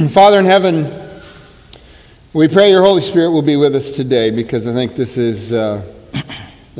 Father 0.08 0.38
in 0.38 0.46
heaven, 0.46 0.90
we 2.32 2.48
pray 2.48 2.70
your 2.70 2.82
Holy 2.82 3.02
Spirit 3.02 3.32
will 3.32 3.42
be 3.42 3.56
with 3.56 3.74
us 3.74 3.90
today 3.90 4.30
because 4.30 4.66
I 4.66 4.72
think 4.72 4.94
this 4.94 5.18
is 5.18 5.52
uh, 5.52 5.82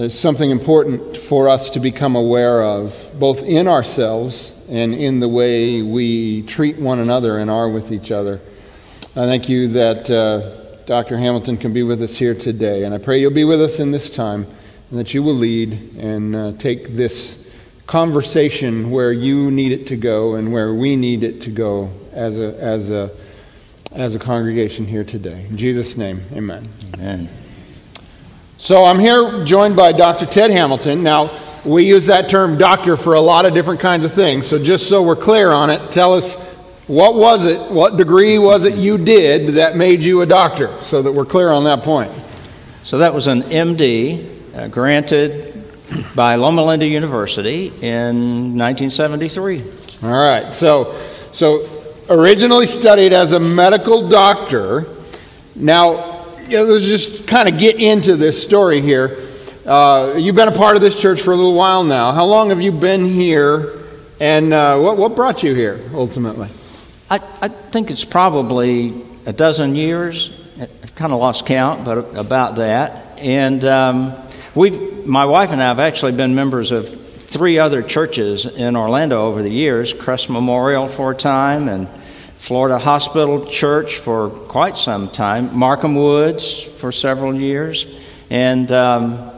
something 0.09 0.51
important 0.51 1.19
for 1.19 1.47
us 1.47 1.69
to 1.71 1.81
become 1.81 2.17
aware 2.17 2.63
of, 2.63 3.09
both 3.19 3.43
in 3.43 3.69
ourselves 3.69 4.59
and 4.71 4.95
in 4.95 5.21
the 5.21 5.29
way 5.29 5.83
we 5.83 6.43
treat 6.45 6.79
one 6.79 6.99
another 6.99 7.37
and 7.39 7.51
are 7.51 7.69
with 7.69 7.93
each 7.93 8.11
other. 8.11 8.41
I 9.03 9.27
thank 9.27 9.51
you 9.51 9.69
that 9.69 10.09
uh, 10.09 10.85
Dr. 10.87 11.19
Hamilton 11.19 11.59
can 11.59 11.75
be 11.75 11.83
with 11.83 12.01
us 12.01 12.17
here 12.17 12.35
today, 12.35 12.85
and 12.85 12.95
I 12.95 12.99
pray 12.99 13.21
you'll 13.21 13.33
be 13.33 13.45
with 13.45 13.61
us 13.61 13.81
in 13.81 13.91
this 13.91 14.09
time 14.09 14.47
and 14.91 14.99
that 14.99 15.13
you 15.13 15.23
will 15.23 15.35
lead 15.35 15.73
and 15.99 16.35
uh, 16.35 16.53
take 16.53 16.97
this 16.97 17.40
conversation 17.91 18.93
where 18.93 19.11
you 19.11 19.51
need 19.51 19.73
it 19.73 19.89
to 19.89 19.97
go 19.97 20.37
and 20.37 20.53
where 20.53 20.73
we 20.73 20.95
need 20.95 21.25
it 21.25 21.41
to 21.43 21.51
go 21.51 21.91
as 22.13 22.39
a, 22.39 22.57
as 22.61 22.93
a, 22.93 23.11
as 23.91 24.15
a 24.15 24.19
congregation 24.21 24.87
here 24.87 25.03
today. 25.03 25.45
In 25.51 25.57
Jesus' 25.57 25.97
name, 25.97 26.23
amen. 26.31 26.69
Amen. 26.95 27.29
So 28.59 28.85
I'm 28.85 29.01
here 29.01 29.45
joined 29.45 29.75
by 29.75 29.91
Dr. 29.91 30.25
Ted 30.27 30.53
Hamilton. 30.53 31.03
Now, 31.03 31.37
we 31.67 31.85
use 31.85 32.07
that 32.07 32.29
term 32.29 32.57
doctor 32.57 32.97
for 32.97 33.15
a 33.15 33.21
lot 33.21 33.45
of 33.45 33.55
different 33.55 33.81
kinds 33.81 34.05
of 34.05 34.13
things. 34.13 34.47
So 34.47 34.63
just 34.63 34.89
so 34.89 35.03
we're 35.03 35.17
clear 35.17 35.51
on 35.51 35.69
it, 35.69 35.91
tell 35.91 36.15
us 36.15 36.39
what 36.87 37.17
was 37.17 37.45
it, 37.45 37.73
what 37.73 37.97
degree 37.97 38.39
was 38.39 38.63
it 38.63 38.77
you 38.77 38.99
did 38.99 39.55
that 39.55 39.75
made 39.75 40.05
you 40.05 40.21
a 40.21 40.27
doctor, 40.27 40.73
so 40.81 41.03
that 41.03 41.11
we're 41.11 41.25
clear 41.25 41.51
on 41.51 41.65
that 41.65 41.83
point. 41.83 42.13
So 42.85 42.99
that 42.99 43.13
was 43.13 43.27
an 43.27 43.43
MD 43.43 44.55
uh, 44.55 44.69
granted 44.69 45.50
by 46.15 46.35
Loma 46.37 46.65
Linda 46.65 46.87
University 46.87 47.69
in 47.69 48.57
1973. 48.57 49.63
All 50.03 50.11
right. 50.11 50.55
So, 50.55 50.99
so 51.33 51.69
originally 52.09 52.67
studied 52.67 53.13
as 53.13 53.33
a 53.33 53.41
medical 53.41 54.09
doctor. 54.09 54.87
Now, 55.55 56.27
you 56.49 56.59
know, 56.59 56.65
let's 56.65 56.85
just 56.85 57.29
kind 57.29 57.49
of 57.49 57.59
get 57.59 57.77
into 57.77 58.17
this 58.17 58.41
story 58.41 58.81
here. 58.81 59.27
Uh, 59.67 60.15
you've 60.17 60.35
been 60.35 60.49
a 60.49 60.53
part 60.53 60.75
of 60.75 60.83
this 60.83 61.01
church 61.01 61.21
for 61.21 61.33
a 61.33 61.37
little 61.37 61.55
while 61.55 61.85
now. 61.85 62.13
How 62.13 62.25
long 62.25 62.49
have 62.49 62.61
you 62.61 62.73
been 62.73 63.05
here, 63.05 63.79
and 64.19 64.53
uh, 64.53 64.79
what, 64.79 64.97
what 64.97 65.15
brought 65.15 65.43
you 65.43 65.55
here 65.55 65.81
ultimately? 65.95 66.49
I, 67.09 67.21
I 67.41 67.49
think 67.49 67.91
it's 67.91 68.05
probably 68.05 68.95
a 69.27 69.33
dozen 69.33 69.77
years. 69.77 70.33
I've 70.61 70.95
kind 70.95 71.13
of 71.13 71.21
lost 71.21 71.47
count, 71.47 71.85
but 71.85 72.17
about 72.17 72.57
that. 72.57 73.19
And 73.19 73.65
um, 73.65 74.17
we've, 74.55 75.07
my 75.07 75.25
wife 75.25 75.51
and 75.51 75.63
I 75.63 75.67
have 75.69 75.81
actually 75.81 76.13
been 76.13 76.35
members 76.35 76.73
of 76.73 76.89
three 76.89 77.59
other 77.59 77.83
churches 77.83 78.47
in 78.47 78.77
Orlando 78.77 79.27
over 79.27 79.43
the 79.43 79.51
years 79.51 79.95
Crest 79.95 80.31
Memorial 80.31 80.89
for 80.89 81.13
a 81.13 81.15
time, 81.15 81.69
and 81.69 81.89
Florida 82.39 82.79
Hospital 82.79 83.45
Church 83.47 83.99
for 83.99 84.31
quite 84.31 84.77
some 84.77 85.09
time, 85.09 85.57
Markham 85.57 85.95
Woods 85.95 86.63
for 86.63 86.91
several 86.91 87.35
years, 87.35 87.87
and 88.31 88.73
um, 88.73 89.31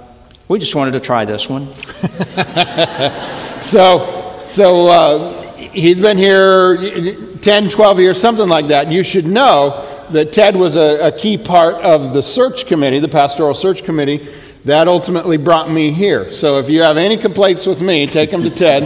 we 0.49 0.59
just 0.59 0.75
wanted 0.75 0.93
to 0.93 1.01
try 1.01 1.25
this 1.25 1.49
one. 1.49 1.73
so, 3.63 4.43
so 4.47 4.87
uh, 4.87 5.43
he's 5.57 6.01
been 6.01 6.17
here 6.17 6.77
10, 7.39 7.69
12 7.69 8.01
years, 8.01 8.21
something 8.21 8.49
like 8.49 8.69
that. 8.69 8.91
You 8.91 9.03
should 9.03 9.27
know 9.27 9.87
that 10.11 10.33
Ted 10.33 10.57
was 10.57 10.77
a, 10.77 11.09
a 11.09 11.13
key 11.13 11.37
part 11.37 11.75
of 11.77 12.13
the 12.13 12.23
search 12.23 12.67
committee, 12.67 12.99
the 12.99 13.09
pastoral 13.09 13.55
search 13.55 13.85
committee, 13.85 14.29
that 14.65 14.87
ultimately 14.87 15.37
brought 15.37 15.71
me 15.71 15.91
here. 15.91 16.31
So 16.31 16.59
if 16.59 16.71
you 16.71 16.83
have 16.83 16.97
any 16.97 17.17
complaints 17.17 17.67
with 17.67 17.81
me, 17.81 18.07
take 18.07 18.31
them 18.31 18.43
to 18.45 18.51
Ted, 18.51 18.85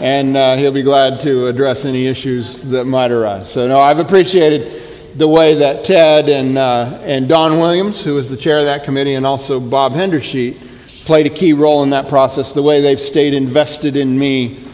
and 0.00 0.36
uh, 0.36 0.56
he'll 0.56 0.72
be 0.72 0.82
glad 0.82 1.20
to 1.20 1.48
address 1.48 1.84
any 1.84 2.06
issues 2.06 2.62
that 2.62 2.86
might 2.86 3.10
arise. 3.10 3.50
So, 3.50 3.68
no, 3.68 3.78
I've 3.78 3.98
appreciated 3.98 5.18
the 5.18 5.28
way 5.28 5.54
that 5.56 5.84
Ted 5.84 6.30
and, 6.30 6.56
uh, 6.56 6.98
and 7.02 7.28
Don 7.28 7.58
Williams, 7.58 8.02
who 8.02 8.14
was 8.14 8.30
the 8.30 8.36
chair 8.36 8.58
of 8.58 8.64
that 8.64 8.84
committee, 8.84 9.14
and 9.14 9.26
also 9.26 9.60
Bob 9.60 9.92
Hendersheet, 9.92 10.56
played 11.04 11.26
a 11.26 11.30
key 11.30 11.52
role 11.52 11.82
in 11.82 11.90
that 11.90 12.08
process, 12.08 12.52
the 12.52 12.62
way 12.62 12.80
they've 12.80 12.98
stayed 12.98 13.34
invested 13.34 13.96
in 13.96 14.18
me 14.18 14.64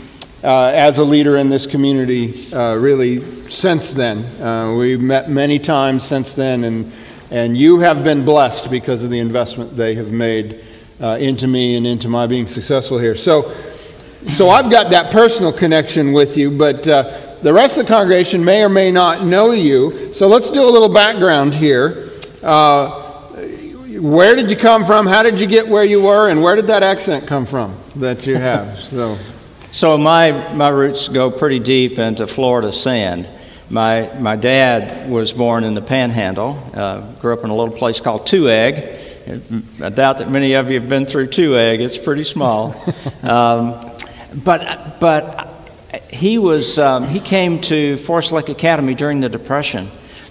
uh, 0.44 0.66
as 0.66 0.98
a 0.98 1.04
leader 1.04 1.36
in 1.36 1.48
this 1.48 1.66
community 1.66 2.52
uh, 2.52 2.76
really 2.76 3.48
since 3.48 3.92
then. 3.92 4.18
Uh, 4.40 4.72
we've 4.76 5.00
met 5.00 5.28
many 5.28 5.58
times 5.58 6.04
since 6.04 6.34
then, 6.34 6.62
and, 6.62 6.92
and 7.30 7.56
you 7.56 7.80
have 7.80 8.04
been 8.04 8.24
blessed 8.24 8.70
because 8.70 9.04
of 9.04 9.10
the 9.10 9.18
investment 9.18 9.76
they 9.76 9.94
have 9.94 10.10
made 10.10 10.64
uh, 11.00 11.16
into 11.20 11.46
me 11.46 11.76
and 11.76 11.86
into 11.86 12.08
my 12.08 12.26
being 12.26 12.46
successful 12.46 12.98
here. 12.98 13.14
So, 13.14 13.54
so 14.26 14.48
I've 14.48 14.70
got 14.70 14.90
that 14.90 15.12
personal 15.12 15.52
connection 15.52 16.12
with 16.12 16.36
you, 16.36 16.50
but 16.50 16.86
uh, 16.88 17.36
the 17.42 17.52
rest 17.52 17.78
of 17.78 17.86
the 17.86 17.92
congregation 17.92 18.44
may 18.44 18.64
or 18.64 18.68
may 18.68 18.90
not 18.90 19.24
know 19.24 19.52
you. 19.52 20.12
So 20.14 20.26
let's 20.26 20.50
do 20.50 20.62
a 20.62 20.70
little 20.70 20.88
background 20.88 21.54
here. 21.54 22.10
Uh, 22.42 23.04
where 24.00 24.34
did 24.36 24.50
you 24.50 24.56
come 24.56 24.84
from? 24.84 25.06
How 25.06 25.22
did 25.22 25.40
you 25.40 25.46
get 25.46 25.66
where 25.66 25.84
you 25.84 26.02
were? 26.02 26.28
And 26.28 26.42
where 26.42 26.56
did 26.56 26.68
that 26.68 26.82
accent 26.82 27.26
come 27.26 27.46
from 27.46 27.76
that 27.96 28.26
you 28.26 28.36
have? 28.36 28.78
So. 28.88 29.18
So 29.70 29.98
my, 29.98 30.54
my 30.54 30.70
roots 30.70 31.08
go 31.08 31.30
pretty 31.30 31.58
deep 31.58 31.98
into 31.98 32.26
Florida 32.26 32.72
sand. 32.72 33.28
My, 33.70 34.10
my 34.18 34.36
dad 34.36 35.10
was 35.10 35.34
born 35.34 35.62
in 35.62 35.74
the 35.74 35.82
Panhandle, 35.82 36.58
uh, 36.72 37.00
grew 37.20 37.34
up 37.34 37.44
in 37.44 37.50
a 37.50 37.54
little 37.54 37.74
place 37.74 38.00
called 38.00 38.26
Two 38.26 38.48
Egg. 38.48 38.98
I 39.82 39.90
doubt 39.90 40.18
that 40.18 40.30
many 40.30 40.54
of 40.54 40.70
you 40.70 40.80
have 40.80 40.88
been 40.88 41.04
through 41.04 41.26
Two 41.26 41.54
Egg. 41.58 41.82
It's 41.82 41.98
pretty 41.98 42.24
small. 42.24 42.74
um, 43.22 43.78
but, 44.42 45.00
but 45.00 45.48
he, 46.10 46.38
was, 46.38 46.78
um, 46.78 47.08
he 47.08 47.20
came 47.20 47.60
to 47.62 47.98
Forest 47.98 48.32
Lake 48.32 48.48
Academy 48.48 48.94
during 48.94 49.20
the 49.20 49.28
Depression 49.28 49.90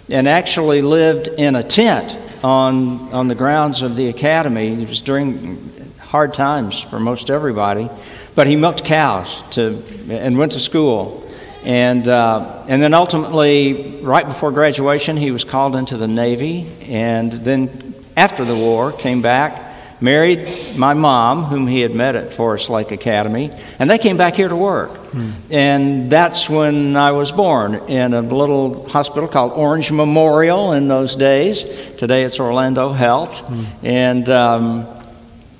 and 0.10 0.28
actually 0.28 0.82
lived 0.82 1.28
in 1.28 1.56
a 1.56 1.64
tent 1.64 2.18
on, 2.44 3.14
on 3.14 3.28
the 3.28 3.36
grounds 3.36 3.84
of 3.84 3.96
the 3.96 4.10
academy. 4.10 4.82
It 4.82 4.90
was 4.90 5.04
during 5.04 5.92
hard 6.00 6.34
times 6.34 6.80
for 6.80 7.00
most 7.00 7.30
everybody. 7.30 7.88
But 8.34 8.48
he 8.48 8.56
milked 8.56 8.84
cows 8.84 9.44
to, 9.52 9.84
and 10.10 10.38
went 10.40 10.54
to 10.54 10.60
school. 10.60 11.27
And, 11.64 12.08
uh, 12.08 12.66
and 12.68 12.82
then 12.82 12.94
ultimately, 12.94 14.00
right 14.02 14.26
before 14.26 14.52
graduation, 14.52 15.18
he 15.18 15.32
was 15.32 15.44
called 15.44 15.76
into 15.76 15.98
the 15.98 16.08
Navy. 16.08 16.68
And 16.88 17.32
then 17.32 17.96
after 18.16 18.46
the 18.46 18.56
war, 18.56 18.92
came 18.92 19.22
back, 19.22 20.02
married 20.02 20.48
my 20.76 20.94
mom, 20.94 21.44
whom 21.44 21.68
he 21.68 21.82
had 21.82 21.94
met 21.94 22.16
at 22.16 22.32
Forest 22.32 22.70
Lake 22.70 22.92
Academy, 22.92 23.52
and 23.80 23.90
they 23.90 23.98
came 23.98 24.18
back 24.18 24.36
here 24.36 24.48
to 24.48 24.56
work. 24.56 24.92
Hmm. 24.92 25.32
And 25.50 26.12
that's 26.12 26.50
when 26.50 26.96
I 26.96 27.12
was 27.12 27.32
born 27.32 27.76
in 27.88 28.14
a 28.14 28.22
little 28.22 28.88
hospital 28.90 29.28
called 29.28 29.54
Orange 29.54 29.92
Memorial 29.92 30.74
in 30.74 30.88
those 30.88 31.16
days. 31.16 31.64
Today 31.98 32.24
it's 32.24 32.40
Orlando 32.40 32.92
Health. 32.92 33.42
Hmm. 33.42 33.64
And, 33.84 34.30
um, 34.30 34.86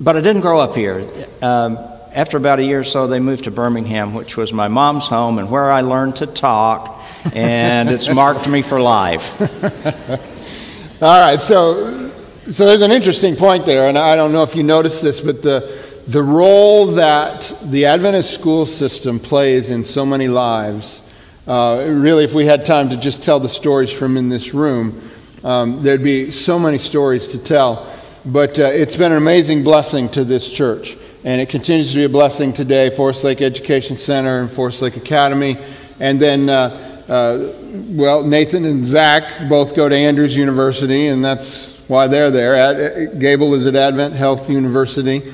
but 0.00 0.16
I 0.16 0.20
didn't 0.20 0.42
grow 0.42 0.60
up 0.60 0.74
here. 0.74 1.04
Um, 1.42 1.78
after 2.18 2.36
about 2.36 2.58
a 2.58 2.64
year 2.64 2.80
or 2.80 2.84
so, 2.84 3.06
they 3.06 3.20
moved 3.20 3.44
to 3.44 3.52
Birmingham, 3.52 4.12
which 4.12 4.36
was 4.36 4.52
my 4.52 4.66
mom's 4.66 5.06
home 5.06 5.38
and 5.38 5.48
where 5.48 5.70
I 5.70 5.82
learned 5.82 6.16
to 6.16 6.26
talk, 6.26 7.00
and 7.32 7.88
it's 7.88 8.12
marked 8.12 8.48
me 8.48 8.60
for 8.60 8.80
life. 8.80 9.40
All 11.00 11.20
right, 11.20 11.40
so, 11.40 12.10
so 12.50 12.66
there's 12.66 12.82
an 12.82 12.90
interesting 12.90 13.36
point 13.36 13.66
there, 13.66 13.86
and 13.86 13.96
I 13.96 14.16
don't 14.16 14.32
know 14.32 14.42
if 14.42 14.56
you 14.56 14.64
noticed 14.64 15.00
this, 15.00 15.20
but 15.20 15.44
the, 15.44 15.80
the 16.08 16.20
role 16.20 16.86
that 16.94 17.56
the 17.62 17.86
Adventist 17.86 18.34
school 18.34 18.66
system 18.66 19.20
plays 19.20 19.70
in 19.70 19.84
so 19.84 20.04
many 20.04 20.26
lives, 20.26 21.08
uh, 21.46 21.86
really, 21.88 22.24
if 22.24 22.34
we 22.34 22.46
had 22.46 22.66
time 22.66 22.88
to 22.88 22.96
just 22.96 23.22
tell 23.22 23.38
the 23.38 23.48
stories 23.48 23.92
from 23.92 24.16
in 24.16 24.28
this 24.28 24.52
room, 24.52 25.08
um, 25.44 25.84
there'd 25.84 26.02
be 26.02 26.32
so 26.32 26.58
many 26.58 26.78
stories 26.78 27.28
to 27.28 27.38
tell. 27.38 27.94
But 28.26 28.58
uh, 28.58 28.64
it's 28.64 28.96
been 28.96 29.12
an 29.12 29.18
amazing 29.18 29.62
blessing 29.62 30.08
to 30.10 30.24
this 30.24 30.48
church 30.48 30.96
and 31.24 31.40
it 31.40 31.48
continues 31.48 31.90
to 31.90 31.96
be 31.96 32.04
a 32.04 32.08
blessing 32.08 32.52
today. 32.52 32.90
Forest 32.90 33.24
Lake 33.24 33.40
Education 33.40 33.96
Center 33.96 34.40
and 34.40 34.50
Forest 34.50 34.82
Lake 34.82 34.96
Academy. 34.96 35.58
And 35.98 36.20
then, 36.20 36.48
uh, 36.48 37.04
uh, 37.08 37.52
well, 37.90 38.22
Nathan 38.22 38.64
and 38.64 38.86
Zach 38.86 39.48
both 39.48 39.74
go 39.74 39.88
to 39.88 39.96
Andrews 39.96 40.36
University, 40.36 41.08
and 41.08 41.24
that's 41.24 41.76
why 41.88 42.06
they're 42.06 42.30
there. 42.30 43.06
Gable 43.06 43.54
is 43.54 43.66
at 43.66 43.74
Advent 43.74 44.14
Health 44.14 44.48
University. 44.48 45.32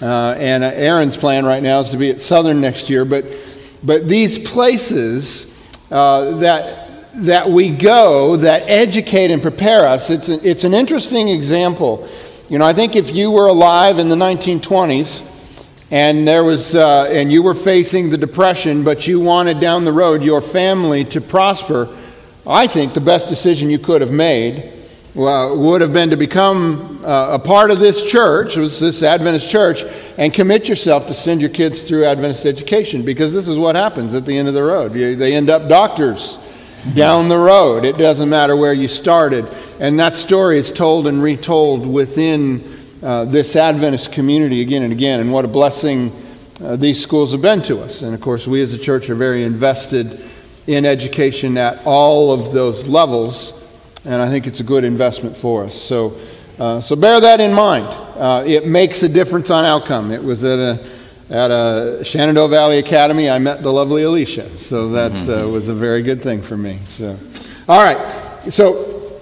Uh, 0.00 0.34
and 0.38 0.62
uh, 0.62 0.70
Aaron's 0.74 1.16
plan 1.16 1.44
right 1.44 1.62
now 1.62 1.80
is 1.80 1.90
to 1.90 1.96
be 1.96 2.10
at 2.10 2.20
Southern 2.20 2.60
next 2.60 2.88
year. 2.88 3.04
But, 3.04 3.24
but 3.82 4.08
these 4.08 4.38
places 4.38 5.52
uh, 5.90 6.36
that, 6.38 7.14
that 7.14 7.48
we 7.48 7.70
go 7.70 8.36
that 8.36 8.62
educate 8.66 9.30
and 9.30 9.42
prepare 9.42 9.86
us, 9.86 10.10
it's, 10.10 10.28
a, 10.28 10.48
it's 10.48 10.64
an 10.64 10.74
interesting 10.74 11.28
example. 11.28 12.08
You 12.48 12.58
know, 12.58 12.64
I 12.64 12.72
think 12.72 12.94
if 12.94 13.14
you 13.14 13.30
were 13.30 13.48
alive 13.48 13.98
in 13.98 14.08
the 14.08 14.16
1920s, 14.16 15.26
and 15.90 16.26
there 16.26 16.44
was 16.44 16.74
uh, 16.74 17.04
and 17.04 17.30
you 17.30 17.42
were 17.42 17.54
facing 17.54 18.10
the 18.10 18.18
depression 18.18 18.82
but 18.84 19.06
you 19.06 19.20
wanted 19.20 19.60
down 19.60 19.84
the 19.84 19.92
road 19.92 20.22
your 20.22 20.40
family 20.40 21.04
to 21.04 21.20
prosper 21.20 21.88
i 22.46 22.66
think 22.66 22.94
the 22.94 23.00
best 23.00 23.28
decision 23.28 23.70
you 23.70 23.78
could 23.78 24.00
have 24.00 24.12
made 24.12 24.72
well, 25.14 25.56
would 25.56 25.80
have 25.80 25.94
been 25.94 26.10
to 26.10 26.16
become 26.16 27.02
uh, 27.02 27.34
a 27.34 27.38
part 27.38 27.70
of 27.70 27.78
this 27.78 28.10
church 28.10 28.56
was 28.56 28.78
this 28.80 29.02
adventist 29.02 29.48
church 29.48 29.82
and 30.18 30.34
commit 30.34 30.68
yourself 30.68 31.06
to 31.06 31.14
send 31.14 31.40
your 31.40 31.50
kids 31.50 31.84
through 31.84 32.04
adventist 32.04 32.44
education 32.44 33.02
because 33.02 33.32
this 33.32 33.48
is 33.48 33.56
what 33.56 33.76
happens 33.76 34.14
at 34.14 34.26
the 34.26 34.36
end 34.36 34.48
of 34.48 34.54
the 34.54 34.62
road 34.62 34.94
you, 34.94 35.16
they 35.16 35.34
end 35.34 35.48
up 35.48 35.68
doctors 35.68 36.36
down 36.94 37.28
the 37.28 37.38
road. 37.38 37.84
It 37.84 37.98
doesn't 37.98 38.28
matter 38.28 38.56
where 38.56 38.72
you 38.72 38.88
started. 38.88 39.48
And 39.80 39.98
that 40.00 40.16
story 40.16 40.58
is 40.58 40.70
told 40.70 41.06
and 41.06 41.22
retold 41.22 41.86
within 41.86 42.75
uh, 43.06 43.24
this 43.24 43.54
Adventist 43.54 44.10
community 44.10 44.62
again 44.62 44.82
and 44.82 44.92
again. 44.92 45.20
And 45.20 45.32
what 45.32 45.44
a 45.44 45.48
blessing 45.48 46.10
uh, 46.60 46.74
these 46.74 47.00
schools 47.00 47.30
have 47.30 47.40
been 47.40 47.62
to 47.62 47.78
us. 47.78 48.02
And 48.02 48.12
of 48.12 48.20
course, 48.20 48.48
we 48.48 48.60
as 48.62 48.74
a 48.74 48.78
church 48.78 49.08
are 49.08 49.14
very 49.14 49.44
invested 49.44 50.28
in 50.66 50.84
education 50.84 51.56
at 51.56 51.86
all 51.86 52.32
of 52.32 52.50
those 52.50 52.88
levels. 52.88 53.62
And 54.04 54.20
I 54.20 54.28
think 54.28 54.48
it's 54.48 54.58
a 54.58 54.64
good 54.64 54.82
investment 54.82 55.36
for 55.36 55.62
us. 55.62 55.80
So, 55.80 56.18
uh, 56.58 56.80
so 56.80 56.96
bear 56.96 57.20
that 57.20 57.38
in 57.38 57.54
mind. 57.54 57.86
Uh, 58.18 58.42
it 58.44 58.66
makes 58.66 59.04
a 59.04 59.08
difference 59.08 59.50
on 59.50 59.64
outcome. 59.64 60.10
It 60.10 60.24
was 60.24 60.42
at 60.42 60.58
a 60.58 60.84
at 61.30 61.52
a 61.52 62.04
Shenandoah 62.04 62.48
Valley 62.48 62.78
Academy, 62.78 63.30
I 63.30 63.38
met 63.38 63.62
the 63.62 63.72
lovely 63.72 64.02
Alicia. 64.02 64.58
So 64.58 64.90
that 64.90 65.12
uh, 65.12 65.14
mm-hmm. 65.14 65.52
was 65.52 65.68
a 65.68 65.74
very 65.74 66.02
good 66.02 66.22
thing 66.22 66.42
for 66.42 66.56
me. 66.56 66.80
So, 66.86 67.16
all 67.68 67.84
right. 67.84 68.42
So, 68.50 69.20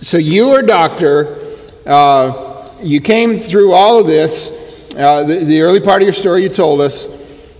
so 0.00 0.16
you 0.16 0.48
are 0.50 0.62
doctor. 0.62 1.36
Uh, 1.84 2.49
you 2.82 3.00
came 3.00 3.40
through 3.40 3.72
all 3.72 3.98
of 4.00 4.06
this. 4.06 4.56
Uh, 4.96 5.24
the, 5.24 5.44
the, 5.44 5.60
early 5.60 5.80
part 5.80 6.02
of 6.02 6.06
your 6.06 6.12
story, 6.12 6.42
you 6.42 6.48
told 6.48 6.80
us. 6.80 7.08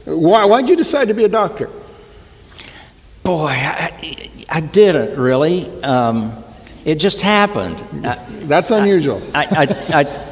Why, 0.05 0.61
did 0.61 0.71
you 0.71 0.77
decide 0.77 1.09
to 1.09 1.15
be 1.15 1.25
a 1.25 1.29
doctor? 1.29 1.71
Boy, 3.23 3.51
I, 3.51 4.31
I 4.49 4.61
didn't 4.61 5.19
really. 5.19 5.71
Um, 5.85 6.33
it 6.85 6.97
just 6.97 7.21
happened. 7.21 7.79
That's 8.49 8.71
unusual. 8.71 9.23
I, 9.35 9.47
I, 9.93 10.01
I 10.01 10.31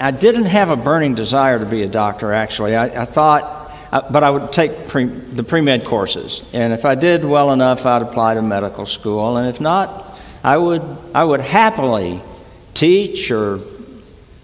I 0.00 0.10
didn't 0.10 0.46
have 0.46 0.70
a 0.70 0.76
burning 0.76 1.14
desire 1.14 1.58
to 1.58 1.64
be 1.64 1.82
a 1.82 1.88
doctor, 1.88 2.32
actually. 2.32 2.76
I, 2.76 3.02
I 3.02 3.04
thought, 3.06 3.72
uh, 3.92 4.02
but 4.10 4.22
I 4.22 4.30
would 4.30 4.52
take 4.52 4.88
pre, 4.88 5.04
the 5.04 5.42
pre 5.42 5.60
med 5.60 5.84
courses. 5.84 6.44
And 6.52 6.72
if 6.72 6.84
I 6.84 6.94
did 6.94 7.24
well 7.24 7.52
enough, 7.52 7.86
I'd 7.86 8.02
apply 8.02 8.34
to 8.34 8.42
medical 8.42 8.84
school. 8.84 9.36
And 9.38 9.48
if 9.48 9.60
not, 9.60 10.20
I 10.44 10.58
would, 10.58 10.82
I 11.14 11.24
would 11.24 11.40
happily 11.40 12.20
teach 12.74 13.30
or 13.30 13.58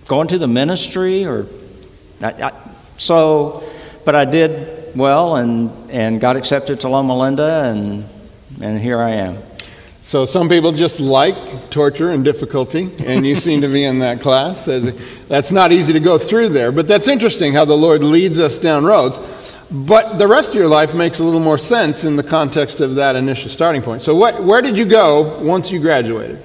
go 0.07 0.25
to 0.25 0.39
the 0.39 0.49
ministry 0.49 1.25
or. 1.25 1.47
I, 2.23 2.31
I, 2.31 2.53
so, 2.97 3.65
but 4.05 4.15
I 4.15 4.25
did 4.25 4.97
well 4.97 5.37
and, 5.37 5.91
and 5.91 6.21
got 6.21 6.37
accepted 6.37 6.81
to 6.81 6.89
Loma 6.89 7.17
Linda, 7.19 7.65
and, 7.65 8.05
and 8.61 8.81
here 8.81 9.01
I 9.01 9.11
am. 9.11 9.39
So 10.03 10.25
some 10.25 10.49
people 10.49 10.73
just 10.73 11.01
like 11.01 11.71
torture 11.71 12.11
and 12.11 12.25
difficulty, 12.25 12.91
and 13.05 13.25
you 13.25 13.37
seem 13.37 13.61
to 13.61 13.69
be 13.69 13.85
in 13.85 14.01
that 14.01 14.21
class. 14.21 14.65
That's 15.29 15.53
not 15.53 15.73
easy 15.73 15.93
to 15.93 16.01
go 16.01 16.19
through 16.19 16.51
there, 16.51 16.73
but 16.73 16.89
that's 16.89 17.09
interesting 17.09 17.53
how 17.53 17.65
the 17.65 17.77
Lord 17.77 18.03
leads 18.03 18.41
us 18.41 18.59
down 18.59 18.85
roads. 18.85 19.21
But 19.71 20.19
the 20.19 20.27
rest 20.27 20.51
of 20.51 20.57
your 20.57 20.69
life 20.69 20.95
makes 20.95 21.21
a 21.21 21.25
little 21.25 21.41
more 21.41 21.57
sense 21.57 22.05
in 22.05 22.17
the 22.17 22.23
context 22.23 22.81
of 22.81 22.97
that 22.97 23.17
initial 23.17 23.49
starting 23.49 23.81
point. 23.81 24.03
So 24.03 24.15
what, 24.15 24.43
where 24.43 24.61
did 24.61 24.77
you 24.77 24.85
go 24.85 25.43
once 25.43 25.71
you 25.71 25.81
graduated? 25.81 26.43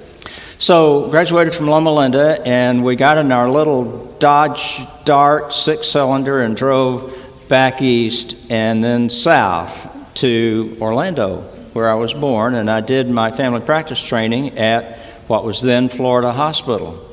So 0.60 1.08
graduated 1.08 1.54
from 1.54 1.68
Loma 1.68 1.92
Linda, 1.92 2.44
and 2.44 2.82
we 2.82 2.96
got 2.96 3.16
in 3.16 3.30
our 3.30 3.48
little 3.48 4.06
Dodge 4.18 4.80
Dart 5.04 5.52
six-cylinder 5.52 6.40
and 6.40 6.56
drove 6.56 7.14
back 7.48 7.80
east 7.80 8.34
and 8.50 8.82
then 8.82 9.08
south 9.08 9.86
to 10.14 10.76
Orlando 10.80 11.42
where 11.74 11.88
I 11.88 11.94
was 11.94 12.12
born, 12.12 12.56
and 12.56 12.68
I 12.68 12.80
did 12.80 13.08
my 13.08 13.30
family 13.30 13.60
practice 13.60 14.02
training 14.02 14.58
at 14.58 14.98
what 15.28 15.44
was 15.44 15.62
then 15.62 15.88
Florida 15.88 16.32
Hospital. 16.32 17.08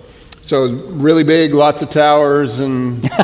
So, 0.47 0.65
really 0.65 1.23
big, 1.23 1.53
lots 1.53 1.83
of 1.83 1.91
towers, 1.91 2.59
and. 2.61 3.07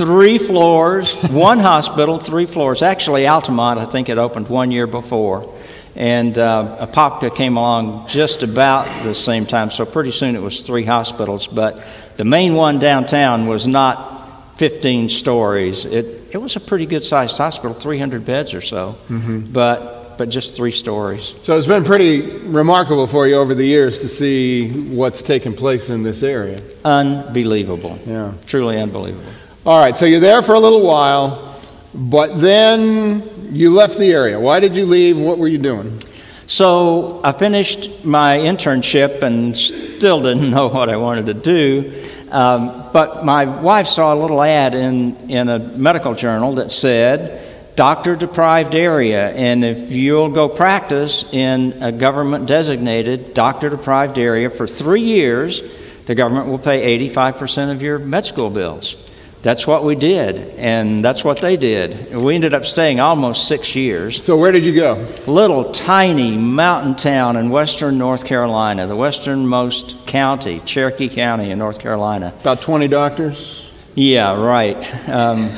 three 0.00 0.38
floors, 0.38 1.12
one 1.28 1.58
hospital, 1.58 2.18
three 2.18 2.46
floors. 2.46 2.80
Actually, 2.80 3.24
Altamonte, 3.24 3.76
I 3.76 3.84
think 3.84 4.08
it 4.08 4.16
opened 4.16 4.48
one 4.48 4.70
year 4.70 4.86
before. 4.86 5.59
And 5.96 6.38
uh, 6.38 6.86
Apopka 6.86 7.34
came 7.34 7.56
along 7.56 8.06
just 8.06 8.42
about 8.42 8.86
the 9.02 9.14
same 9.14 9.44
time, 9.44 9.70
so 9.70 9.84
pretty 9.84 10.12
soon 10.12 10.36
it 10.36 10.42
was 10.42 10.66
three 10.66 10.84
hospitals. 10.84 11.46
But 11.46 11.82
the 12.16 12.24
main 12.24 12.54
one 12.54 12.78
downtown 12.78 13.46
was 13.46 13.66
not 13.66 14.58
15 14.58 15.08
stories. 15.08 15.84
It, 15.84 16.28
it 16.32 16.38
was 16.38 16.54
a 16.56 16.60
pretty 16.60 16.86
good 16.86 17.02
sized 17.02 17.36
hospital, 17.38 17.74
300 17.74 18.24
beds 18.24 18.54
or 18.54 18.60
so. 18.60 18.96
Mm-hmm. 19.08 19.52
But 19.52 20.00
but 20.20 20.28
just 20.28 20.54
three 20.54 20.70
stories. 20.70 21.32
So 21.40 21.56
it's 21.56 21.66
been 21.66 21.82
pretty 21.82 22.20
remarkable 22.20 23.06
for 23.06 23.26
you 23.26 23.36
over 23.36 23.54
the 23.54 23.64
years 23.64 24.00
to 24.00 24.08
see 24.08 24.70
what's 24.70 25.22
taken 25.22 25.54
place 25.54 25.88
in 25.88 26.02
this 26.02 26.22
area. 26.22 26.60
Unbelievable. 26.84 27.98
Yeah. 28.04 28.34
Truly 28.46 28.78
unbelievable. 28.78 29.32
All 29.64 29.78
right, 29.78 29.96
so 29.96 30.04
you're 30.04 30.20
there 30.20 30.42
for 30.42 30.54
a 30.54 30.60
little 30.60 30.86
while, 30.86 31.58
but 31.94 32.38
then 32.38 33.29
you 33.50 33.74
left 33.74 33.98
the 33.98 34.12
area. 34.12 34.38
Why 34.38 34.60
did 34.60 34.76
you 34.76 34.86
leave? 34.86 35.18
What 35.18 35.38
were 35.38 35.48
you 35.48 35.58
doing? 35.58 36.00
So 36.46 37.20
I 37.22 37.32
finished 37.32 38.04
my 38.04 38.38
internship 38.38 39.22
and 39.22 39.56
still 39.56 40.20
didn't 40.22 40.50
know 40.56 40.68
what 40.68 40.88
I 40.88 40.96
wanted 40.96 41.26
to 41.26 41.34
do. 41.34 42.06
Um, 42.30 42.88
but 42.92 43.24
my 43.24 43.44
wife 43.44 43.86
saw 43.88 44.14
a 44.14 44.18
little 44.18 44.42
ad 44.42 44.74
in, 44.74 45.16
in 45.30 45.48
a 45.48 45.58
medical 45.58 46.14
journal 46.14 46.54
that 46.56 46.70
said, 46.70 47.76
doctor 47.76 48.14
deprived 48.14 48.74
area. 48.74 49.30
And 49.30 49.64
if 49.64 49.90
you'll 49.90 50.28
go 50.28 50.48
practice 50.48 51.24
in 51.32 51.82
a 51.82 51.90
government 51.90 52.46
designated 52.46 53.34
doctor 53.34 53.68
deprived 53.68 54.18
area 54.18 54.50
for 54.50 54.66
three 54.66 55.02
years, 55.02 55.62
the 56.06 56.14
government 56.14 56.48
will 56.48 56.58
pay 56.58 56.98
85% 57.08 57.72
of 57.72 57.82
your 57.82 57.98
med 57.98 58.24
school 58.24 58.50
bills. 58.50 58.96
That's 59.42 59.66
what 59.66 59.84
we 59.84 59.94
did, 59.94 60.50
and 60.58 61.02
that's 61.02 61.24
what 61.24 61.38
they 61.38 61.56
did. 61.56 62.14
We 62.14 62.34
ended 62.34 62.52
up 62.52 62.66
staying 62.66 63.00
almost 63.00 63.48
six 63.48 63.74
years. 63.74 64.22
So, 64.22 64.36
where 64.36 64.52
did 64.52 64.64
you 64.64 64.74
go? 64.74 65.06
Little 65.26 65.72
tiny 65.72 66.36
mountain 66.36 66.94
town 66.94 67.36
in 67.36 67.48
western 67.48 67.96
North 67.96 68.26
Carolina, 68.26 68.86
the 68.86 68.96
westernmost 68.96 70.06
county, 70.06 70.60
Cherokee 70.66 71.08
County 71.08 71.50
in 71.50 71.58
North 71.58 71.78
Carolina. 71.78 72.34
About 72.42 72.60
20 72.60 72.86
doctors? 72.88 73.66
Yeah, 73.94 74.38
right. 74.38 75.08
Um, 75.08 75.50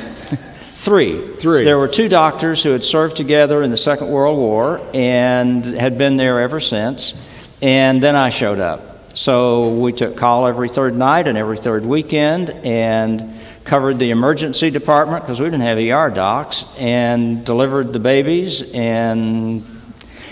Three. 0.83 1.37
Three. 1.37 1.63
There 1.63 1.79
were 1.79 1.87
two 1.87 2.09
doctors 2.09 2.61
who 2.61 2.71
had 2.71 2.83
served 2.83 3.17
together 3.17 3.63
in 3.63 3.71
the 3.71 3.77
Second 3.77 4.09
World 4.09 4.37
War 4.37 4.81
and 4.93 5.65
had 5.65 5.97
been 5.97 6.17
there 6.17 6.41
ever 6.41 6.59
since. 6.59 7.15
And 7.63 8.03
then 8.03 8.17
I 8.17 8.31
showed 8.31 8.59
up. 8.59 9.17
So 9.17 9.69
we 9.75 9.93
took 9.93 10.17
call 10.17 10.45
every 10.45 10.69
third 10.69 10.97
night 10.97 11.29
and 11.29 11.39
every 11.39 11.57
third 11.57 11.87
weekend 11.87 12.51
and 12.51 13.39
covered 13.65 13.99
the 13.99 14.11
emergency 14.11 14.71
department 14.71 15.23
because 15.23 15.41
we 15.41 15.47
didn't 15.47 15.61
have 15.61 15.79
ER 15.79 16.13
docs 16.13 16.65
and 16.77 17.45
delivered 17.45 17.93
the 17.93 18.01
babies 18.01 18.63
and 18.73 19.65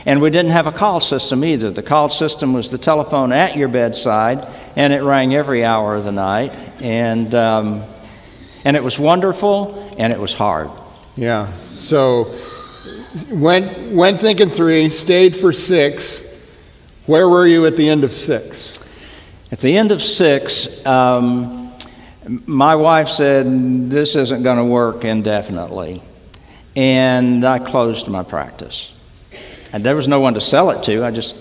and 0.06 0.22
we 0.22 0.30
didn't 0.30 0.52
have 0.52 0.66
a 0.66 0.72
call 0.72 0.98
system 0.98 1.44
either. 1.44 1.70
The 1.70 1.82
call 1.82 2.08
system 2.08 2.54
was 2.54 2.70
the 2.70 2.78
telephone 2.78 3.32
at 3.32 3.56
your 3.56 3.68
bedside, 3.68 4.48
and 4.74 4.94
it 4.94 5.02
rang 5.02 5.34
every 5.34 5.62
hour 5.62 5.94
of 5.96 6.04
the 6.04 6.12
night. 6.12 6.52
And 6.80 7.34
um, 7.34 7.82
and 8.64 8.76
it 8.76 8.82
was 8.82 8.98
wonderful 8.98 9.94
and 9.98 10.12
it 10.12 10.18
was 10.18 10.32
hard. 10.32 10.70
Yeah. 11.16 11.52
So 11.72 12.24
went 13.30 13.92
went 13.92 14.20
thinking 14.20 14.50
three, 14.50 14.88
stayed 14.88 15.36
for 15.36 15.52
six. 15.52 16.24
Where 17.06 17.28
were 17.28 17.46
you 17.46 17.66
at 17.66 17.76
the 17.76 17.88
end 17.88 18.04
of 18.04 18.12
six? 18.12 18.78
At 19.52 19.58
the 19.58 19.76
end 19.76 19.90
of 19.90 20.00
six, 20.00 20.86
um, 20.86 21.59
my 22.28 22.74
wife 22.74 23.08
said, 23.08 23.90
This 23.90 24.16
isn't 24.16 24.42
going 24.42 24.58
to 24.58 24.64
work 24.64 25.04
indefinitely. 25.04 26.02
And 26.76 27.44
I 27.44 27.58
closed 27.58 28.08
my 28.08 28.22
practice. 28.22 28.92
And 29.72 29.84
there 29.84 29.96
was 29.96 30.08
no 30.08 30.20
one 30.20 30.34
to 30.34 30.40
sell 30.40 30.70
it 30.70 30.82
to. 30.84 31.04
I 31.04 31.10
just 31.10 31.36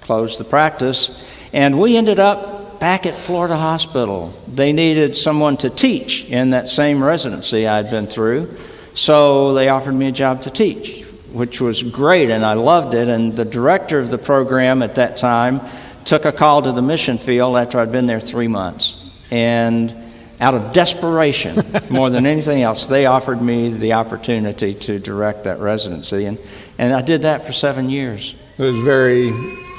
closed 0.00 0.38
the 0.38 0.44
practice. 0.44 1.22
And 1.52 1.78
we 1.78 1.96
ended 1.96 2.18
up 2.18 2.80
back 2.80 3.06
at 3.06 3.14
Florida 3.14 3.56
Hospital. 3.56 4.34
They 4.48 4.72
needed 4.72 5.16
someone 5.16 5.56
to 5.58 5.70
teach 5.70 6.24
in 6.24 6.50
that 6.50 6.68
same 6.68 7.02
residency 7.02 7.66
I'd 7.66 7.90
been 7.90 8.06
through. 8.06 8.56
So 8.94 9.54
they 9.54 9.68
offered 9.68 9.94
me 9.94 10.08
a 10.08 10.12
job 10.12 10.42
to 10.42 10.50
teach, 10.50 11.04
which 11.32 11.60
was 11.60 11.82
great, 11.82 12.30
and 12.30 12.44
I 12.44 12.54
loved 12.54 12.94
it. 12.94 13.08
And 13.08 13.34
the 13.34 13.44
director 13.44 13.98
of 13.98 14.10
the 14.10 14.18
program 14.18 14.82
at 14.82 14.96
that 14.96 15.16
time 15.16 15.60
took 16.04 16.24
a 16.24 16.32
call 16.32 16.62
to 16.62 16.72
the 16.72 16.82
mission 16.82 17.18
field 17.18 17.56
after 17.56 17.78
I'd 17.80 17.92
been 17.92 18.06
there 18.06 18.20
three 18.20 18.48
months. 18.48 19.03
And 19.34 19.92
out 20.40 20.54
of 20.54 20.72
desperation, 20.72 21.60
more 21.90 22.08
than 22.08 22.24
anything 22.24 22.62
else, 22.62 22.86
they 22.86 23.06
offered 23.06 23.42
me 23.42 23.70
the 23.70 23.94
opportunity 23.94 24.74
to 24.74 25.00
direct 25.00 25.42
that 25.44 25.58
residency. 25.58 26.26
And, 26.26 26.38
and 26.78 26.94
I 26.94 27.02
did 27.02 27.22
that 27.22 27.44
for 27.44 27.52
seven 27.52 27.90
years. 27.90 28.36
It 28.58 28.62
was 28.62 28.78
very 28.84 29.30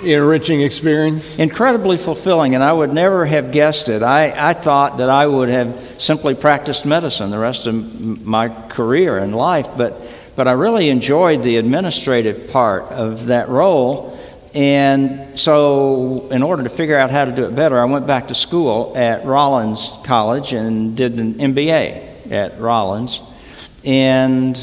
enriching 0.04 0.60
experience? 0.62 1.38
Incredibly 1.38 1.96
fulfilling, 1.96 2.54
and 2.54 2.62
I 2.62 2.74
would 2.74 2.92
never 2.92 3.26
have 3.26 3.54
guessed 3.54 3.88
it. 3.88 4.04
I, 4.04 4.50
I 4.50 4.52
thought 4.52 4.98
that 4.98 5.10
I 5.10 5.26
would 5.26 5.48
have 5.48 5.96
simply 6.00 6.36
practiced 6.36 6.86
medicine 6.86 7.30
the 7.30 7.40
rest 7.40 7.66
of 7.66 8.26
my 8.26 8.50
career 8.50 9.18
and 9.18 9.34
life, 9.34 9.70
but, 9.78 10.06
but 10.36 10.50
I 10.50 10.52
really 10.52 10.90
enjoyed 10.90 11.44
the 11.44 11.56
administrative 11.56 12.50
part 12.50 12.84
of 12.92 13.28
that 13.28 13.48
role. 13.48 14.15
And 14.56 15.38
so, 15.38 16.30
in 16.32 16.42
order 16.42 16.64
to 16.64 16.70
figure 16.70 16.98
out 16.98 17.12
how 17.12 17.26
to 17.26 17.32
do 17.34 17.44
it 17.44 17.54
better, 17.54 17.78
I 17.78 17.84
went 17.84 18.08
back 18.08 18.30
to 18.30 18.36
school 18.36 18.94
at 18.96 19.26
Rollins 19.26 19.92
College 20.06 20.54
and 20.54 20.96
did 20.96 21.20
an 21.20 21.34
MBA 21.34 22.32
at 22.32 22.58
Rollins. 22.58 23.22
And 23.84 24.58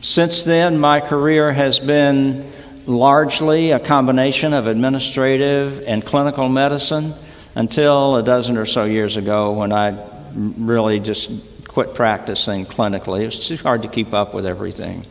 since 0.00 0.42
then, 0.42 0.80
my 0.80 0.98
career 0.98 1.52
has 1.52 1.78
been 1.78 2.50
largely 2.86 3.70
a 3.70 3.78
combination 3.78 4.52
of 4.52 4.66
administrative 4.66 5.84
and 5.86 6.04
clinical 6.04 6.48
medicine 6.48 7.14
until 7.54 8.16
a 8.16 8.24
dozen 8.24 8.56
or 8.56 8.66
so 8.66 8.84
years 8.84 9.16
ago 9.16 9.52
when 9.52 9.72
I 9.72 9.96
really 10.34 10.98
just 10.98 11.30
quit 11.68 11.94
practicing 11.94 12.66
clinically. 12.66 13.22
It 13.22 13.26
was 13.26 13.46
too 13.46 13.58
hard 13.58 13.82
to 13.82 13.88
keep 13.88 14.12
up 14.12 14.34
with 14.34 14.44
everything. 14.44 15.06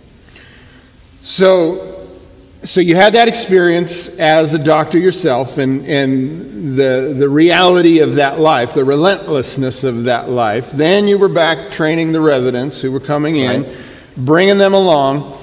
So, 1.22 1.99
so 2.64 2.82
you 2.82 2.96
had 2.96 3.14
that 3.14 3.30
experience 3.30 4.10
as 4.18 4.54
a 4.54 4.60
doctor 4.60 4.98
yourself, 4.98 5.58
and, 5.58 5.86
and 5.86 6.76
the, 6.78 7.16
the 7.18 7.30
reality 7.30 8.00
of 8.00 8.16
that 8.16 8.40
life, 8.40 8.74
the 8.74 8.84
relentlessness 8.84 9.86
of 9.86 10.04
that 10.04 10.30
life. 10.30 10.72
Then 10.72 11.08
you 11.08 11.18
were 11.18 11.30
back 11.30 11.72
training 11.72 12.12
the 12.12 12.20
residents 12.20 12.82
who 12.82 12.92
were 12.92 13.00
coming 13.00 13.38
in, 13.38 13.64
right. 13.64 13.78
bringing 14.18 14.58
them 14.58 14.74
along. 14.74 15.38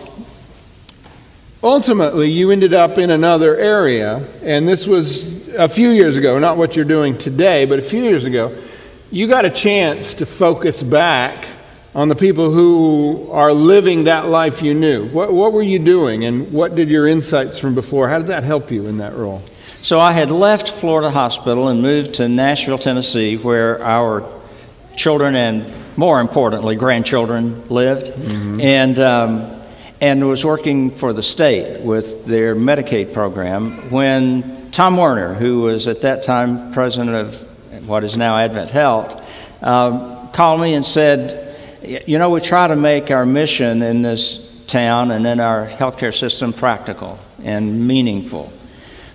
Ultimately, 1.62 2.30
you 2.30 2.50
ended 2.50 2.74
up 2.74 2.98
in 2.98 3.10
another 3.10 3.56
area, 3.56 4.22
and 4.42 4.68
this 4.68 4.86
was 4.86 5.48
a 5.54 5.68
few 5.68 5.88
years 5.88 6.16
ago, 6.16 6.38
not 6.38 6.58
what 6.58 6.76
you're 6.76 6.84
doing 6.84 7.16
today, 7.16 7.64
but 7.64 7.78
a 7.78 7.82
few 7.82 8.02
years 8.02 8.26
ago. 8.26 8.54
You 9.10 9.26
got 9.26 9.46
a 9.46 9.50
chance 9.50 10.12
to 10.14 10.26
focus 10.26 10.82
back 10.82 11.46
on 11.96 12.08
the 12.08 12.14
people 12.14 12.50
who 12.50 13.30
are 13.32 13.54
living 13.54 14.04
that 14.04 14.28
life 14.28 14.60
you 14.60 14.74
knew. 14.74 15.08
What, 15.08 15.32
what 15.32 15.54
were 15.54 15.62
you 15.62 15.78
doing, 15.78 16.26
and 16.26 16.52
what 16.52 16.74
did 16.74 16.90
your 16.90 17.08
insights 17.08 17.58
from 17.58 17.74
before, 17.74 18.06
how 18.06 18.18
did 18.18 18.26
that 18.26 18.44
help 18.44 18.70
you 18.70 18.86
in 18.86 18.98
that 18.98 19.14
role? 19.14 19.42
So 19.80 19.98
I 19.98 20.12
had 20.12 20.30
left 20.30 20.68
Florida 20.68 21.10
Hospital 21.10 21.68
and 21.68 21.80
moved 21.80 22.16
to 22.16 22.28
Nashville, 22.28 22.76
Tennessee, 22.76 23.38
where 23.38 23.82
our 23.82 24.28
children 24.94 25.34
and, 25.36 25.64
more 25.96 26.20
importantly, 26.20 26.76
grandchildren 26.76 27.66
lived, 27.70 28.12
mm-hmm. 28.12 28.60
and 28.60 28.98
um, 28.98 29.52
and 30.02 30.28
was 30.28 30.44
working 30.44 30.90
for 30.90 31.14
the 31.14 31.22
state 31.22 31.80
with 31.80 32.26
their 32.26 32.54
Medicaid 32.54 33.14
program 33.14 33.90
when 33.90 34.70
Tom 34.70 34.98
Werner, 34.98 35.32
who 35.32 35.62
was 35.62 35.88
at 35.88 36.02
that 36.02 36.24
time 36.24 36.72
president 36.72 37.16
of 37.16 37.88
what 37.88 38.04
is 38.04 38.18
now 38.18 38.36
Advent 38.36 38.68
Health, 38.68 39.18
um, 39.62 40.28
called 40.32 40.60
me 40.60 40.74
and 40.74 40.84
said, 40.84 41.45
you 41.82 42.18
know, 42.18 42.30
we 42.30 42.40
try 42.40 42.66
to 42.66 42.76
make 42.76 43.10
our 43.10 43.26
mission 43.26 43.82
in 43.82 44.02
this 44.02 44.42
town 44.66 45.10
and 45.10 45.26
in 45.26 45.40
our 45.40 45.66
healthcare 45.66 46.16
system 46.16 46.52
practical 46.52 47.18
and 47.42 47.86
meaningful. 47.86 48.52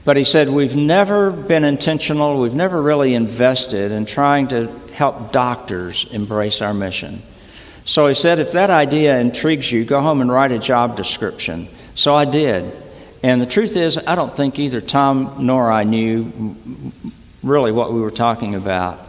But 0.03 0.17
he 0.17 0.23
said, 0.23 0.49
We've 0.49 0.75
never 0.75 1.31
been 1.31 1.63
intentional, 1.63 2.39
we've 2.39 2.55
never 2.55 2.81
really 2.81 3.13
invested 3.13 3.91
in 3.91 4.05
trying 4.05 4.47
to 4.49 4.67
help 4.93 5.31
doctors 5.31 6.07
embrace 6.11 6.61
our 6.61 6.73
mission. 6.73 7.21
So 7.83 8.07
he 8.07 8.13
said, 8.13 8.39
If 8.39 8.53
that 8.53 8.69
idea 8.69 9.19
intrigues 9.19 9.71
you, 9.71 9.85
go 9.85 10.01
home 10.01 10.21
and 10.21 10.31
write 10.31 10.51
a 10.51 10.59
job 10.59 10.95
description. 10.95 11.67
So 11.95 12.15
I 12.15 12.25
did. 12.25 12.71
And 13.23 13.39
the 13.39 13.45
truth 13.45 13.77
is, 13.77 13.99
I 13.99 14.15
don't 14.15 14.35
think 14.35 14.57
either 14.57 14.81
Tom 14.81 15.45
nor 15.45 15.71
I 15.71 15.83
knew 15.83 16.53
really 17.43 17.71
what 17.71 17.93
we 17.93 18.01
were 18.01 18.11
talking 18.11 18.55
about. 18.55 18.99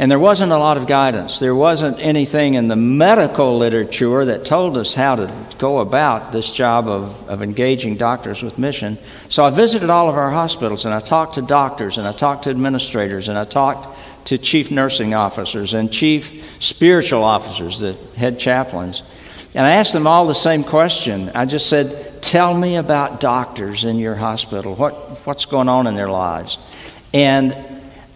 And 0.00 0.10
there 0.10 0.18
wasn't 0.18 0.50
a 0.50 0.56
lot 0.56 0.78
of 0.78 0.86
guidance. 0.86 1.40
There 1.40 1.54
wasn't 1.54 2.00
anything 2.00 2.54
in 2.54 2.68
the 2.68 2.74
medical 2.74 3.58
literature 3.58 4.24
that 4.24 4.46
told 4.46 4.78
us 4.78 4.94
how 4.94 5.16
to 5.16 5.30
go 5.58 5.80
about 5.80 6.32
this 6.32 6.52
job 6.52 6.88
of, 6.88 7.28
of 7.28 7.42
engaging 7.42 7.98
doctors 7.98 8.42
with 8.42 8.58
mission. 8.58 8.96
So 9.28 9.44
I 9.44 9.50
visited 9.50 9.90
all 9.90 10.08
of 10.08 10.14
our 10.14 10.30
hospitals 10.30 10.86
and 10.86 10.94
I 10.94 11.00
talked 11.00 11.34
to 11.34 11.42
doctors 11.42 11.98
and 11.98 12.08
I 12.08 12.12
talked 12.12 12.44
to 12.44 12.50
administrators 12.50 13.28
and 13.28 13.36
I 13.36 13.44
talked 13.44 13.98
to 14.28 14.38
chief 14.38 14.70
nursing 14.70 15.12
officers 15.12 15.74
and 15.74 15.92
chief 15.92 16.56
spiritual 16.60 17.22
officers, 17.22 17.80
the 17.80 17.92
head 18.16 18.38
chaplains. 18.38 19.02
And 19.54 19.66
I 19.66 19.72
asked 19.72 19.92
them 19.92 20.06
all 20.06 20.26
the 20.26 20.34
same 20.34 20.64
question. 20.64 21.30
I 21.34 21.44
just 21.44 21.68
said, 21.68 22.22
Tell 22.22 22.54
me 22.54 22.76
about 22.76 23.20
doctors 23.20 23.84
in 23.84 23.98
your 23.98 24.14
hospital. 24.14 24.74
What, 24.74 24.94
what's 25.26 25.44
going 25.44 25.68
on 25.68 25.86
in 25.86 25.94
their 25.94 26.10
lives? 26.10 26.56
And 27.12 27.54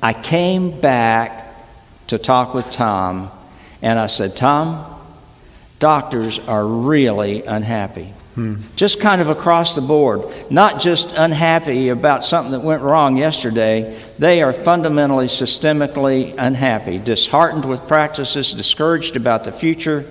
I 0.02 0.14
came 0.14 0.80
back 0.80 1.43
to 2.08 2.18
talk 2.18 2.54
with 2.54 2.70
Tom, 2.70 3.30
and 3.82 3.98
I 3.98 4.06
said, 4.06 4.36
Tom, 4.36 4.84
doctors 5.78 6.38
are 6.38 6.66
really 6.66 7.42
unhappy. 7.42 8.12
Hmm. 8.34 8.56
Just 8.74 9.00
kind 9.00 9.20
of 9.20 9.28
across 9.28 9.76
the 9.76 9.80
board. 9.80 10.22
Not 10.50 10.80
just 10.80 11.12
unhappy 11.12 11.90
about 11.90 12.24
something 12.24 12.50
that 12.50 12.62
went 12.62 12.82
wrong 12.82 13.16
yesterday, 13.16 14.00
they 14.18 14.42
are 14.42 14.52
fundamentally, 14.52 15.26
systemically 15.26 16.34
unhappy, 16.36 16.98
disheartened 16.98 17.64
with 17.64 17.86
practices, 17.86 18.52
discouraged 18.52 19.14
about 19.14 19.44
the 19.44 19.52
future, 19.52 20.04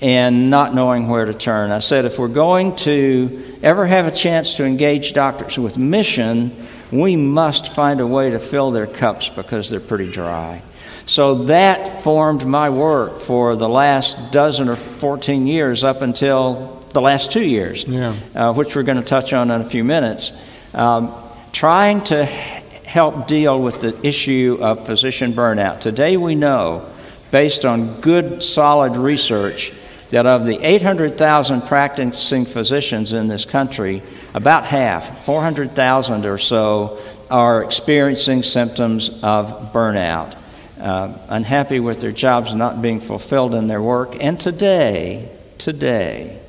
and 0.00 0.50
not 0.50 0.74
knowing 0.74 1.08
where 1.08 1.24
to 1.24 1.34
turn. 1.34 1.72
I 1.72 1.80
said, 1.80 2.04
if 2.04 2.18
we're 2.18 2.28
going 2.28 2.76
to 2.76 3.58
ever 3.62 3.86
have 3.86 4.06
a 4.06 4.12
chance 4.12 4.56
to 4.56 4.64
engage 4.64 5.12
doctors 5.12 5.58
with 5.58 5.76
mission, 5.76 6.54
we 6.92 7.16
must 7.16 7.74
find 7.74 8.00
a 8.00 8.06
way 8.06 8.30
to 8.30 8.38
fill 8.38 8.70
their 8.70 8.86
cups 8.86 9.30
because 9.30 9.68
they're 9.68 9.80
pretty 9.80 10.10
dry. 10.10 10.62
So 11.06 11.44
that 11.44 12.02
formed 12.02 12.46
my 12.46 12.70
work 12.70 13.20
for 13.20 13.56
the 13.56 13.68
last 13.68 14.32
dozen 14.32 14.68
or 14.68 14.76
14 14.76 15.46
years 15.46 15.84
up 15.84 16.00
until 16.00 16.82
the 16.94 17.00
last 17.00 17.30
two 17.30 17.44
years, 17.44 17.84
yeah. 17.84 18.14
uh, 18.34 18.54
which 18.54 18.74
we're 18.74 18.84
going 18.84 19.00
to 19.00 19.04
touch 19.04 19.32
on 19.34 19.50
in 19.50 19.60
a 19.60 19.64
few 19.64 19.84
minutes. 19.84 20.32
Um, 20.72 21.14
trying 21.52 22.02
to 22.04 22.24
help 22.24 23.26
deal 23.26 23.60
with 23.60 23.80
the 23.80 24.06
issue 24.06 24.56
of 24.60 24.86
physician 24.86 25.34
burnout. 25.34 25.80
Today 25.80 26.16
we 26.16 26.34
know, 26.34 26.88
based 27.30 27.66
on 27.66 28.00
good, 28.00 28.42
solid 28.42 28.96
research, 28.96 29.72
that 30.08 30.26
of 30.26 30.44
the 30.44 30.58
800,000 30.64 31.62
practicing 31.62 32.46
physicians 32.46 33.12
in 33.12 33.28
this 33.28 33.44
country, 33.44 34.02
about 34.32 34.64
half, 34.64 35.24
400,000 35.24 36.24
or 36.24 36.38
so, 36.38 37.00
are 37.30 37.62
experiencing 37.64 38.42
symptoms 38.42 39.10
of 39.22 39.72
burnout 39.72 40.36
uh, 40.80 41.16
unhappy 41.28 41.80
with 41.80 42.00
their 42.00 42.12
jobs 42.12 42.54
not 42.54 42.82
being 42.82 43.00
fulfilled 43.00 43.54
in 43.54 43.68
their 43.68 43.82
work. 43.82 44.16
And 44.20 44.38
today, 44.38 45.28
today, 45.58 46.40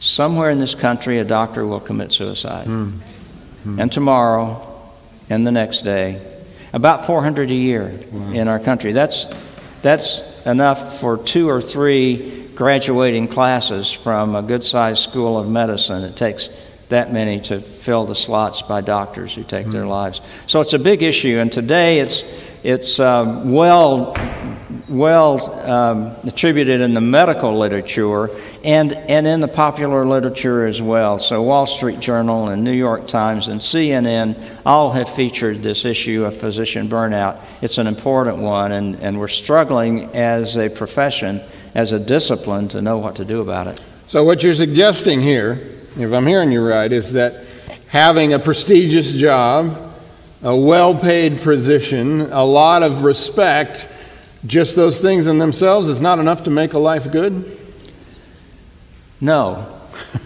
somewhere 0.00 0.50
in 0.50 0.58
this 0.58 0.74
country, 0.74 1.18
a 1.18 1.24
doctor 1.24 1.66
will 1.66 1.80
commit 1.80 2.12
suicide. 2.12 2.66
Mm. 2.66 2.98
Mm. 3.66 3.82
And 3.82 3.92
tomorrow, 3.92 4.68
and 5.28 5.46
the 5.46 5.52
next 5.52 5.82
day, 5.82 6.20
about 6.72 7.06
400 7.06 7.50
a 7.50 7.54
year 7.54 7.98
wow. 8.10 8.32
in 8.32 8.48
our 8.48 8.58
country. 8.58 8.92
That's, 8.92 9.26
that's 9.82 10.22
enough 10.46 11.00
for 11.00 11.18
two 11.18 11.48
or 11.48 11.60
three 11.60 12.48
graduating 12.54 13.28
classes 13.28 13.90
from 13.90 14.34
a 14.34 14.42
good 14.42 14.64
sized 14.64 15.02
school 15.02 15.38
of 15.38 15.48
medicine. 15.48 16.02
It 16.04 16.16
takes 16.16 16.48
that 16.88 17.12
many 17.12 17.40
to 17.40 17.60
fill 17.60 18.04
the 18.04 18.14
slots 18.14 18.62
by 18.62 18.82
doctors 18.82 19.34
who 19.34 19.42
take 19.42 19.66
mm. 19.66 19.72
their 19.72 19.86
lives. 19.86 20.20
So 20.46 20.60
it's 20.60 20.74
a 20.74 20.78
big 20.78 21.02
issue, 21.02 21.38
and 21.38 21.50
today 21.50 22.00
it's 22.00 22.22
it's 22.62 23.00
um, 23.00 23.50
well, 23.52 24.14
well 24.88 25.68
um, 25.68 26.16
attributed 26.28 26.80
in 26.80 26.94
the 26.94 27.00
medical 27.00 27.58
literature 27.58 28.30
and, 28.62 28.92
and 28.92 29.26
in 29.26 29.40
the 29.40 29.48
popular 29.48 30.06
literature 30.06 30.66
as 30.66 30.80
well. 30.80 31.18
So, 31.18 31.42
Wall 31.42 31.66
Street 31.66 31.98
Journal 31.98 32.48
and 32.48 32.62
New 32.62 32.72
York 32.72 33.08
Times 33.08 33.48
and 33.48 33.60
CNN 33.60 34.40
all 34.64 34.92
have 34.92 35.08
featured 35.08 35.62
this 35.62 35.84
issue 35.84 36.24
of 36.24 36.36
physician 36.36 36.88
burnout. 36.88 37.40
It's 37.62 37.78
an 37.78 37.88
important 37.88 38.38
one, 38.38 38.70
and, 38.70 38.94
and 38.96 39.18
we're 39.18 39.28
struggling 39.28 40.14
as 40.14 40.56
a 40.56 40.68
profession, 40.68 41.40
as 41.74 41.90
a 41.90 41.98
discipline, 41.98 42.68
to 42.68 42.80
know 42.80 42.98
what 42.98 43.16
to 43.16 43.24
do 43.24 43.40
about 43.40 43.66
it. 43.66 43.82
So, 44.06 44.22
what 44.22 44.44
you're 44.44 44.54
suggesting 44.54 45.20
here, 45.20 45.60
if 45.96 46.12
I'm 46.12 46.26
hearing 46.26 46.52
you 46.52 46.64
right, 46.64 46.92
is 46.92 47.12
that 47.14 47.44
having 47.88 48.34
a 48.34 48.38
prestigious 48.38 49.12
job, 49.12 49.91
a 50.42 50.56
well 50.56 50.94
paid 50.94 51.40
position, 51.40 52.22
a 52.32 52.44
lot 52.44 52.82
of 52.82 53.04
respect, 53.04 53.88
just 54.44 54.74
those 54.74 55.00
things 55.00 55.26
in 55.26 55.38
themselves 55.38 55.88
is 55.88 56.00
not 56.00 56.18
enough 56.18 56.44
to 56.44 56.50
make 56.50 56.72
a 56.72 56.78
life 56.78 57.10
good? 57.12 57.58
No. 59.20 59.66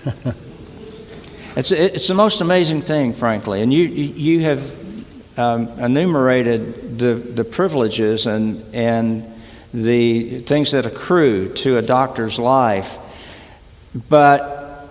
it's, 1.57 1.71
it's 1.71 2.09
the 2.09 2.15
most 2.15 2.41
amazing 2.41 2.81
thing, 2.81 3.13
frankly. 3.13 3.61
And 3.61 3.73
you, 3.73 3.85
you 3.85 4.41
have 4.41 5.39
um, 5.39 5.69
enumerated 5.79 6.99
the, 6.99 7.15
the 7.15 7.45
privileges 7.45 8.27
and, 8.27 8.65
and 8.75 9.31
the 9.75 10.41
things 10.41 10.73
that 10.73 10.87
accrue 10.87 11.53
to 11.53 11.77
a 11.77 11.83
doctor's 11.83 12.39
life. 12.39 12.97
But, 14.09 14.89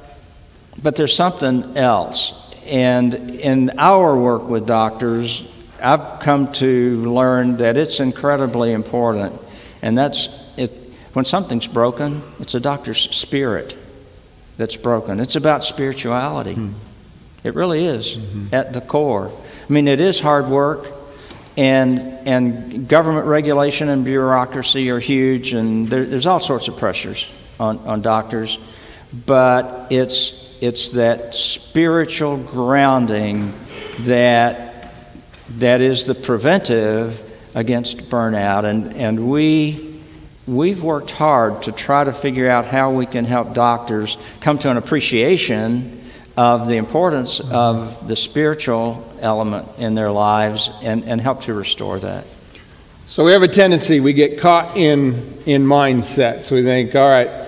but 0.83 0.95
there's 0.95 1.15
something 1.15 1.75
else. 1.75 2.44
And 2.65 3.13
in 3.13 3.79
our 3.79 4.17
work 4.17 4.47
with 4.47 4.65
doctors, 4.65 5.47
I've 5.81 6.19
come 6.19 6.51
to 6.53 7.03
learn 7.11 7.57
that 7.57 7.77
it's 7.77 7.99
incredibly 7.99 8.73
important. 8.73 9.39
And 9.81 9.97
that's 9.97 10.29
it. 10.57 10.71
When 11.13 11.25
something's 11.25 11.67
broken, 11.67 12.21
it's 12.39 12.55
a 12.55 12.59
doctor's 12.59 13.15
spirit 13.15 13.77
that's 14.57 14.75
broken. 14.75 15.19
It's 15.19 15.35
about 15.35 15.63
spirituality. 15.63 16.53
Hmm. 16.53 16.73
It 17.43 17.53
really 17.53 17.85
is 17.85 18.17
mm-hmm. 18.17 18.47
at 18.53 18.73
the 18.73 18.81
core. 18.81 19.29
I 19.29 19.73
mean, 19.73 19.87
it 19.87 20.01
is 20.01 20.19
hard 20.19 20.47
work, 20.47 20.87
and 21.55 21.99
and 22.27 22.87
government 22.87 23.27
regulation 23.27 23.89
and 23.89 24.03
bureaucracy 24.03 24.89
are 24.89 24.99
huge, 24.99 25.53
and 25.53 25.87
there, 25.87 26.05
there's 26.05 26.25
all 26.25 26.39
sorts 26.39 26.67
of 26.67 26.77
pressures 26.77 27.29
on, 27.59 27.77
on 27.79 28.01
doctors. 28.01 28.57
but 29.25 29.87
it's, 29.91 30.44
it's 30.65 30.91
that 30.91 31.35
spiritual 31.35 32.37
grounding 32.37 33.53
that, 33.99 34.93
that 35.59 35.81
is 35.81 36.05
the 36.05 36.15
preventive 36.15 37.21
against 37.53 38.09
burnout. 38.09 38.65
And, 38.65 38.93
and 38.93 39.29
we, 39.29 40.01
we've 40.47 40.83
worked 40.83 41.11
hard 41.11 41.63
to 41.63 41.71
try 41.71 42.03
to 42.03 42.13
figure 42.13 42.49
out 42.49 42.65
how 42.65 42.91
we 42.91 43.05
can 43.05 43.25
help 43.25 43.53
doctors 43.53 44.17
come 44.41 44.57
to 44.59 44.71
an 44.71 44.77
appreciation 44.77 46.03
of 46.37 46.67
the 46.67 46.75
importance 46.75 47.39
of 47.39 48.07
the 48.07 48.15
spiritual 48.15 49.09
element 49.21 49.67
in 49.77 49.95
their 49.95 50.11
lives 50.11 50.69
and, 50.81 51.05
and 51.05 51.21
help 51.21 51.41
to 51.41 51.53
restore 51.53 51.99
that. 51.99 52.25
So 53.07 53.23
we 53.23 53.31
have 53.31 53.43
a 53.43 53.47
tendency, 53.47 53.99
we 53.99 54.13
get 54.13 54.39
caught 54.39 54.75
in, 54.75 55.13
in 55.45 55.63
mindset. 55.63 56.43
So 56.43 56.55
we 56.55 56.63
think, 56.63 56.95
all 56.95 57.07
right, 57.07 57.44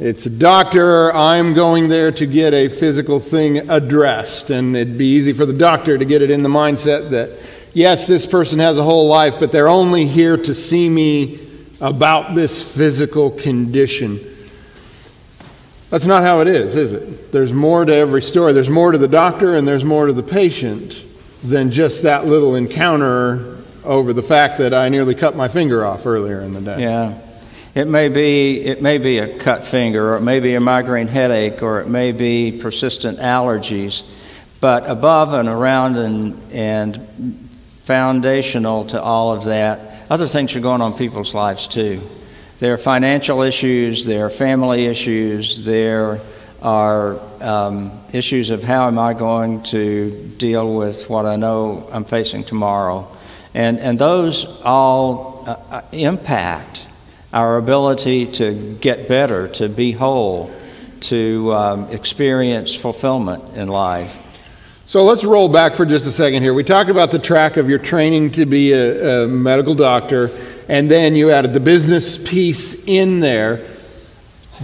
it's 0.00 0.24
a 0.24 0.30
doctor, 0.30 1.14
I'm 1.14 1.52
going 1.52 1.88
there 1.88 2.10
to 2.10 2.24
get 2.24 2.54
a 2.54 2.70
physical 2.70 3.20
thing 3.20 3.70
addressed. 3.70 4.48
And 4.48 4.74
it'd 4.74 4.96
be 4.96 5.14
easy 5.14 5.34
for 5.34 5.44
the 5.44 5.52
doctor 5.52 5.98
to 5.98 6.04
get 6.06 6.22
it 6.22 6.30
in 6.30 6.42
the 6.42 6.48
mindset 6.48 7.10
that, 7.10 7.38
yes, 7.74 8.06
this 8.06 8.24
person 8.24 8.60
has 8.60 8.78
a 8.78 8.82
whole 8.82 9.08
life, 9.08 9.38
but 9.38 9.52
they're 9.52 9.68
only 9.68 10.06
here 10.06 10.38
to 10.38 10.54
see 10.54 10.88
me 10.88 11.46
about 11.82 12.34
this 12.34 12.62
physical 12.62 13.30
condition. 13.30 14.20
That's 15.90 16.06
not 16.06 16.22
how 16.22 16.40
it 16.40 16.48
is, 16.48 16.76
is 16.76 16.92
it? 16.92 17.30
There's 17.30 17.52
more 17.52 17.84
to 17.84 17.92
every 17.92 18.22
story. 18.22 18.54
There's 18.54 18.70
more 18.70 18.92
to 18.92 18.98
the 18.98 19.08
doctor 19.08 19.56
and 19.56 19.68
there's 19.68 19.84
more 19.84 20.06
to 20.06 20.14
the 20.14 20.22
patient 20.22 21.02
than 21.44 21.70
just 21.70 22.04
that 22.04 22.24
little 22.24 22.54
encounter 22.54 23.58
over 23.84 24.14
the 24.14 24.22
fact 24.22 24.58
that 24.58 24.72
I 24.72 24.88
nearly 24.88 25.14
cut 25.14 25.36
my 25.36 25.48
finger 25.48 25.84
off 25.84 26.06
earlier 26.06 26.40
in 26.40 26.54
the 26.54 26.60
day. 26.62 26.80
Yeah. 26.80 27.18
It 27.74 27.86
may 27.86 28.08
be 28.08 28.60
it 28.60 28.82
may 28.82 28.98
be 28.98 29.18
a 29.18 29.38
cut 29.38 29.64
finger 29.64 30.14
or 30.14 30.16
it 30.16 30.22
may 30.22 30.40
be 30.40 30.54
a 30.54 30.60
migraine 30.60 31.06
headache 31.06 31.62
or 31.62 31.80
it 31.80 31.88
may 31.88 32.10
be 32.12 32.58
persistent 32.60 33.18
allergies. 33.18 34.02
But 34.60 34.88
above 34.90 35.34
and 35.34 35.48
around 35.48 35.96
and 35.96 36.52
and 36.52 37.00
foundational 37.84 38.86
to 38.86 39.00
all 39.00 39.32
of 39.32 39.44
that, 39.44 40.06
other 40.10 40.26
things 40.26 40.54
are 40.56 40.60
going 40.60 40.80
on 40.80 40.94
people's 40.94 41.32
lives 41.32 41.68
too. 41.68 42.00
There 42.58 42.74
are 42.74 42.78
financial 42.78 43.42
issues, 43.42 44.04
there 44.04 44.26
are 44.26 44.30
family 44.30 44.86
issues, 44.86 45.64
there 45.64 46.20
are 46.60 47.18
um, 47.40 47.92
issues 48.12 48.50
of 48.50 48.62
how 48.62 48.86
am 48.86 48.98
I 48.98 49.14
going 49.14 49.62
to 49.64 50.10
deal 50.36 50.74
with 50.76 51.08
what 51.08 51.24
I 51.24 51.36
know 51.36 51.88
I'm 51.90 52.04
facing 52.04 52.44
tomorrow. 52.44 53.08
And, 53.54 53.78
and 53.78 53.98
those 53.98 54.44
all 54.62 55.44
uh, 55.46 55.56
uh, 55.70 55.82
impact 55.92 56.86
our 57.32 57.56
ability 57.56 58.26
to 58.26 58.76
get 58.80 59.08
better, 59.08 59.48
to 59.48 59.68
be 59.68 59.92
whole, 59.92 60.50
to 61.00 61.52
um, 61.52 61.90
experience 61.90 62.74
fulfillment 62.74 63.56
in 63.56 63.68
life. 63.68 64.26
So 64.86 65.04
let's 65.04 65.24
roll 65.24 65.48
back 65.48 65.74
for 65.74 65.86
just 65.86 66.06
a 66.06 66.10
second 66.10 66.42
here. 66.42 66.52
We 66.52 66.64
talked 66.64 66.90
about 66.90 67.12
the 67.12 67.20
track 67.20 67.56
of 67.56 67.70
your 67.70 67.78
training 67.78 68.32
to 68.32 68.46
be 68.46 68.72
a, 68.72 69.24
a 69.24 69.28
medical 69.28 69.74
doctor 69.74 70.30
and 70.70 70.88
then 70.88 71.16
you 71.16 71.32
added 71.32 71.52
the 71.52 71.60
business 71.60 72.16
piece 72.16 72.84
in 72.84 73.18
there. 73.18 73.66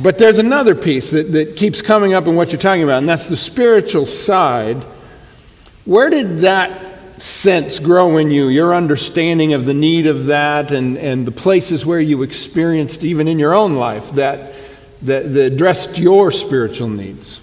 But 0.00 0.18
there's 0.18 0.38
another 0.38 0.76
piece 0.76 1.10
that, 1.10 1.32
that 1.32 1.56
keeps 1.56 1.82
coming 1.82 2.14
up 2.14 2.28
in 2.28 2.36
what 2.36 2.52
you're 2.52 2.60
talking 2.60 2.84
about, 2.84 2.98
and 2.98 3.08
that's 3.08 3.26
the 3.26 3.36
spiritual 3.36 4.06
side. 4.06 4.76
Where 5.84 6.08
did 6.08 6.40
that 6.40 6.85
sense 7.18 7.78
grow 7.78 8.16
in 8.18 8.30
you, 8.30 8.48
your 8.48 8.74
understanding 8.74 9.54
of 9.54 9.64
the 9.64 9.74
need 9.74 10.06
of 10.06 10.26
that, 10.26 10.70
and, 10.72 10.96
and 10.98 11.26
the 11.26 11.32
places 11.32 11.86
where 11.86 12.00
you 12.00 12.22
experienced, 12.22 13.04
even 13.04 13.28
in 13.28 13.38
your 13.38 13.54
own 13.54 13.74
life, 13.76 14.10
that, 14.12 14.54
that, 15.02 15.32
that 15.32 15.52
addressed 15.52 15.98
your 15.98 16.32
spiritual 16.32 16.88
needs? 16.88 17.40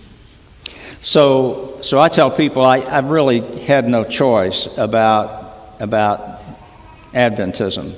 So, 1.02 1.80
so 1.82 2.00
I 2.00 2.08
tell 2.08 2.32
people 2.32 2.64
I, 2.64 2.80
I 2.80 3.00
really 3.00 3.42
had 3.60 3.88
no 3.88 4.04
choice 4.04 4.68
about, 4.78 5.54
about 5.80 6.42
Adventism. 7.14 7.94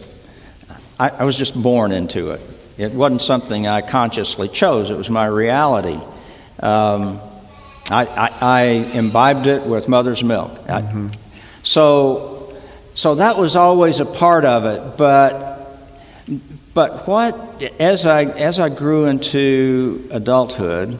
I, 0.99 1.09
I 1.09 1.23
was 1.23 1.37
just 1.37 1.61
born 1.61 1.91
into 1.91 2.31
it. 2.31 2.41
It 2.77 2.91
wasn't 2.93 3.21
something 3.21 3.67
I 3.67 3.81
consciously 3.81 4.49
chose, 4.49 4.89
it 4.89 4.97
was 4.97 5.09
my 5.09 5.25
reality. 5.25 5.99
Um, 6.59 7.19
I, 7.89 8.05
I, 8.05 8.29
I, 8.41 8.61
imbibed 8.63 9.45
it 9.45 9.63
with 9.63 9.87
mother's 9.87 10.23
milk. 10.23 10.51
Mm-hmm. 10.65 11.09
So, 11.65 12.55
so 12.93 13.15
that 13.15 13.37
was 13.37 13.55
always 13.55 13.99
a 13.99 14.05
part 14.05 14.45
of 14.45 14.65
it. 14.65 14.97
But, 14.97 15.67
but 16.75 17.07
what, 17.07 17.63
as 17.79 18.05
I, 18.05 18.25
as 18.25 18.59
I 18.59 18.69
grew 18.69 19.05
into 19.05 20.07
adulthood 20.11 20.99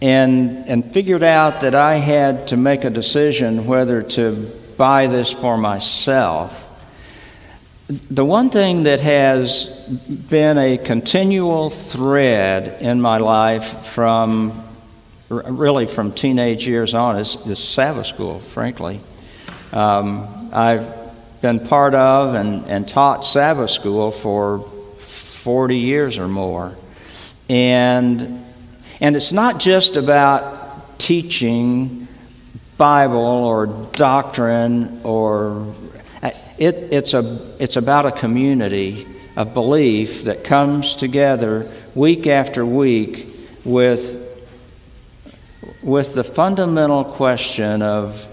and, 0.00 0.66
and 0.66 0.92
figured 0.92 1.22
out 1.22 1.60
that 1.60 1.74
I 1.74 1.96
had 1.96 2.48
to 2.48 2.56
make 2.56 2.84
a 2.84 2.90
decision 2.90 3.66
whether 3.66 4.02
to 4.02 4.50
buy 4.78 5.08
this 5.08 5.30
for 5.30 5.58
myself, 5.58 6.64
the 7.88 8.24
one 8.24 8.48
thing 8.48 8.84
that 8.84 9.00
has 9.00 9.68
been 10.30 10.56
a 10.56 10.78
continual 10.78 11.68
thread 11.68 12.80
in 12.80 13.00
my 13.00 13.18
life 13.18 13.86
from 13.88 14.64
really 15.28 15.86
from 15.86 16.12
teenage 16.12 16.66
years 16.66 16.94
on 16.94 17.18
is, 17.18 17.36
is 17.46 17.58
Sabbath 17.58 18.06
school, 18.06 18.38
frankly. 18.38 19.00
Um, 19.72 20.50
I've 20.52 20.92
been 21.40 21.60
part 21.60 21.94
of 21.94 22.34
and, 22.34 22.66
and 22.66 22.88
taught 22.88 23.24
Sabbath 23.24 23.70
school 23.70 24.10
for 24.10 24.60
40 24.60 25.76
years 25.76 26.18
or 26.18 26.28
more. 26.28 26.76
And, 27.48 28.44
and 29.00 29.16
it's 29.16 29.32
not 29.32 29.58
just 29.58 29.96
about 29.96 30.98
teaching 30.98 32.08
Bible 32.76 33.18
or 33.18 33.66
doctrine 33.92 35.00
or 35.04 35.74
it, 36.58 36.74
it's, 36.90 37.14
a, 37.14 37.54
it's 37.60 37.76
about 37.76 38.04
a 38.06 38.12
community 38.12 39.06
of 39.36 39.54
belief 39.54 40.24
that 40.24 40.42
comes 40.42 40.96
together 40.96 41.70
week 41.94 42.26
after 42.26 42.66
week 42.66 43.28
with, 43.64 44.20
with 45.82 46.14
the 46.14 46.24
fundamental 46.24 47.04
question 47.04 47.82
of 47.82 48.26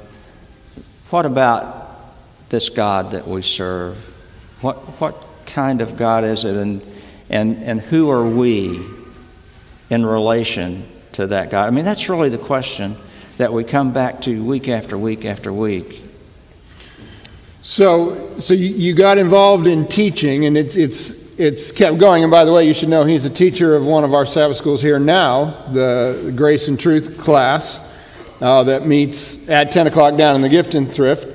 what 1.16 1.26
about 1.26 1.98
this 2.50 2.68
God 2.68 3.12
that 3.12 3.26
we 3.26 3.42
serve? 3.42 3.96
What, 4.60 4.76
what 5.00 5.16
kind 5.46 5.80
of 5.80 5.96
God 5.96 6.26
is 6.26 6.44
it, 6.44 6.58
and, 6.58 6.82
and, 7.30 7.64
and 7.64 7.80
who 7.80 8.12
are 8.12 8.28
we 8.28 8.86
in 9.90 10.06
relation 10.06 10.86
to 11.14 11.28
that 11.28 11.52
God? 11.52 11.68
I 11.68 11.70
mean, 11.70 11.86
that's 11.86 12.10
really 12.10 12.28
the 12.28 12.38
question 12.38 12.98
that 13.38 13.54
we 13.54 13.64
come 13.64 13.94
back 13.94 14.24
to 14.24 14.44
week 14.44 14.68
after 14.68 14.98
week 14.98 15.24
after 15.24 15.54
week. 15.54 16.02
So, 17.64 18.36
so 18.38 18.54
you 18.54 18.94
got 18.94 19.18
involved 19.18 19.68
in 19.68 19.88
teaching, 19.88 20.48
and 20.48 20.58
it's, 20.58 20.76
it's, 20.76 21.12
it's 21.40 21.72
kept 21.72 21.98
going. 21.98 22.24
And 22.24 22.32
by 22.32 22.44
the 22.44 22.52
way, 22.52 22.68
you 22.68 22.74
should 22.74 22.90
know 22.90 23.06
he's 23.06 23.24
a 23.24 23.30
teacher 23.30 23.74
of 23.78 23.86
one 23.86 24.04
of 24.04 24.14
our 24.14 24.26
Sabbath 24.26 24.58
schools 24.58 24.82
here 24.82 25.00
now, 25.00 25.64
the 25.72 26.34
Grace 26.36 26.68
and 26.68 26.78
Truth 26.78 27.18
class 27.18 27.80
uh, 28.42 28.64
that 28.64 28.86
meets 28.86 29.48
at 29.50 29.72
10 29.72 29.88
o'clock 29.88 30.18
down 30.18 30.36
in 30.36 30.42
the 30.42 30.50
Gift 30.50 30.76
and 30.76 30.92
Thrift, 30.92 31.28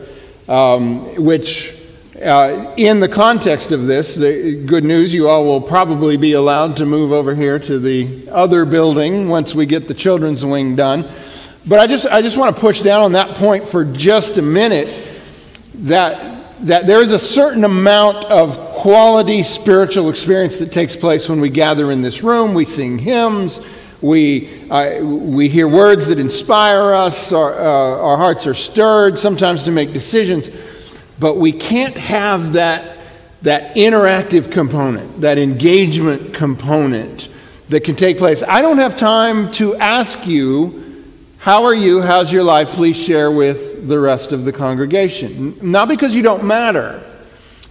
um, 0.49 1.15
which, 1.17 1.77
uh, 2.23 2.75
in 2.77 3.01
the 3.01 3.09
context 3.09 3.73
of 3.73 3.87
this, 3.87 4.15
the 4.15 4.65
good 4.67 4.85
news, 4.85 5.15
you 5.15 5.29
all 5.29 5.45
will 5.45 5.61
probably 5.61 6.17
be 6.17 6.33
allowed 6.33 6.77
to 6.77 6.87
move 6.87 7.13
over 7.13 7.35
here 7.35 7.59
to 7.59 7.79
the 7.79 8.29
other 8.31 8.65
building 8.65 9.29
once 9.29 9.55
we 9.55 9.67
get 9.67 9.89
the 9.89 9.95
children's 9.95 10.45
wing 10.45 10.77
done. 10.77 11.09
But 11.67 11.79
I 11.79 11.87
just, 11.87 12.07
I 12.07 12.23
just 12.23 12.37
want 12.37 12.55
to 12.55 12.61
push 12.61 12.81
down 12.81 13.03
on 13.03 13.13
that 13.13 13.37
point 13.37 13.69
for 13.69 13.85
just 13.85 14.39
a 14.39 14.43
minute 14.43 14.89
that, 15.75 16.67
that 16.67 16.87
there 16.87 17.03
is 17.03 17.13
a 17.13 17.19
certain 17.19 17.65
amount 17.65 18.25
of 18.27 18.59
quality 18.73 19.43
spiritual 19.43 20.09
experience 20.11 20.59
that 20.59 20.73
takes 20.73 20.97
place 20.97 21.29
when 21.29 21.41
we 21.41 21.51
gather 21.51 21.93
in 21.93 22.03
this 22.03 22.23
room. 22.23 22.55
We 22.55 22.65
sing 22.65 22.99
hymns, 22.99 23.61
we, 24.03 24.69
uh, 24.71 25.05
we 25.05 25.49
hear 25.49 25.69
words 25.69 26.09
that 26.09 26.19
inspire 26.19 26.95
us, 26.95 27.33
our, 27.33 27.53
uh, 27.53 28.03
our 28.03 28.17
hearts 28.17 28.47
are 28.47 28.55
stirred 28.55 29.19
sometimes 29.19 29.65
to 29.65 29.73
make 29.73 29.93
decisions, 29.93 30.51
but 31.19 31.37
we 31.37 31.53
can't 31.53 31.97
have 31.97 32.55
that, 32.55 32.99
that 33.43 33.77
interactive 33.77 34.51
component, 34.51 35.21
that 35.21 35.39
engagement 35.39 36.33
component 36.33 37.29
that 37.69 37.85
can 37.85 37.95
take 37.95 38.19
place. 38.19 38.43
I 38.43 38.63
don't 38.63 38.79
have 38.79 38.97
time 38.97 39.53
to 39.53 39.77
ask 39.77 40.27
you, 40.27 41.05
How 41.39 41.65
are 41.65 41.75
you? 41.75 42.01
How's 42.01 42.33
your 42.33 42.43
life? 42.43 42.71
Please 42.71 42.97
share 42.97 43.31
with 43.31 43.87
the 43.87 43.99
rest 43.99 44.33
of 44.33 44.45
the 44.45 44.53
congregation. 44.53 45.57
Not 45.63 45.89
because 45.89 46.15
you 46.15 46.23
don't 46.23 46.45
matter, 46.45 47.03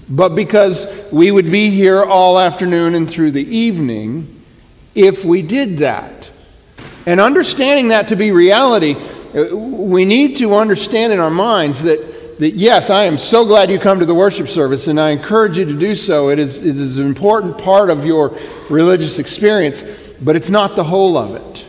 but 0.10 0.36
because 0.36 0.88
we 1.12 1.32
would 1.32 1.52
be 1.52 1.70
here 1.70 2.04
all 2.04 2.39
afternoon 2.39 2.96
and 2.96 3.10
through 3.10 3.32
the 3.32 3.46
evening 3.46 4.39
if 4.96 5.24
we 5.24 5.42
did 5.42 5.78
that. 5.78 6.18
And 7.06 7.20
understanding 7.20 7.90
that 7.90 8.10
to 8.10 8.16
be 8.16 8.32
reality, 8.32 8.96
uh, 9.34 9.56
we 9.56 10.06
need 10.06 10.38
to 10.38 10.56
understand 10.56 11.14
in 11.14 11.20
our 11.20 11.30
minds 11.30 11.84
that, 11.84 12.40
that 12.40 12.56
yes, 12.56 12.90
I 12.90 13.04
am 13.04 13.18
so 13.18 13.46
glad 13.46 13.70
you 13.70 13.80
come 13.80 14.00
to 14.00 14.06
the 14.06 14.14
worship 14.14 14.48
service, 14.48 14.88
and 14.88 15.00
I 15.00 15.12
encourage 15.12 15.58
you 15.58 15.66
to 15.66 15.78
do 15.78 15.96
so. 15.96 16.30
It 16.30 16.40
is, 16.40 16.66
it 16.66 16.76
is 16.76 16.98
an 16.98 17.06
important 17.06 17.58
part 17.58 17.90
of 17.90 18.06
your 18.06 18.38
religious 18.70 19.20
experience, 19.20 19.84
but 20.22 20.36
it's 20.36 20.50
not 20.50 20.76
the 20.76 20.84
whole 20.84 21.18
of 21.18 21.36
it. 21.36 21.66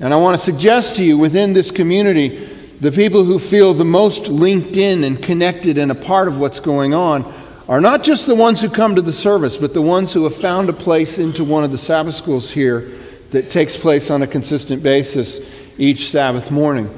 And 0.00 0.12
I 0.12 0.16
want 0.16 0.38
to 0.38 0.44
suggest 0.44 0.96
to 0.96 1.04
you 1.04 1.16
within 1.16 1.52
this 1.52 1.70
community, 1.70 2.46
the 2.80 2.92
people 2.92 3.24
who 3.24 3.38
feel 3.38 3.72
the 3.72 3.84
most 3.84 4.28
linked 4.28 4.76
in 4.76 5.04
and 5.04 5.22
connected 5.22 5.78
and 5.78 5.90
a 5.90 5.94
part 5.94 6.28
of 6.28 6.38
what's 6.38 6.60
going 6.60 6.92
on 6.92 7.32
are 7.68 7.80
not 7.80 8.02
just 8.02 8.26
the 8.26 8.34
ones 8.34 8.60
who 8.60 8.68
come 8.68 8.94
to 8.94 9.02
the 9.02 9.12
service, 9.12 9.56
but 9.56 9.72
the 9.72 9.80
ones 9.80 10.12
who 10.12 10.24
have 10.24 10.34
found 10.34 10.68
a 10.68 10.72
place 10.72 11.18
into 11.18 11.44
one 11.44 11.64
of 11.64 11.70
the 11.70 11.78
Sabbath 11.78 12.14
schools 12.14 12.50
here 12.50 12.92
that 13.34 13.50
takes 13.50 13.76
place 13.76 14.10
on 14.10 14.22
a 14.22 14.26
consistent 14.26 14.82
basis 14.82 15.40
each 15.76 16.10
Sabbath 16.10 16.50
morning. 16.50 16.88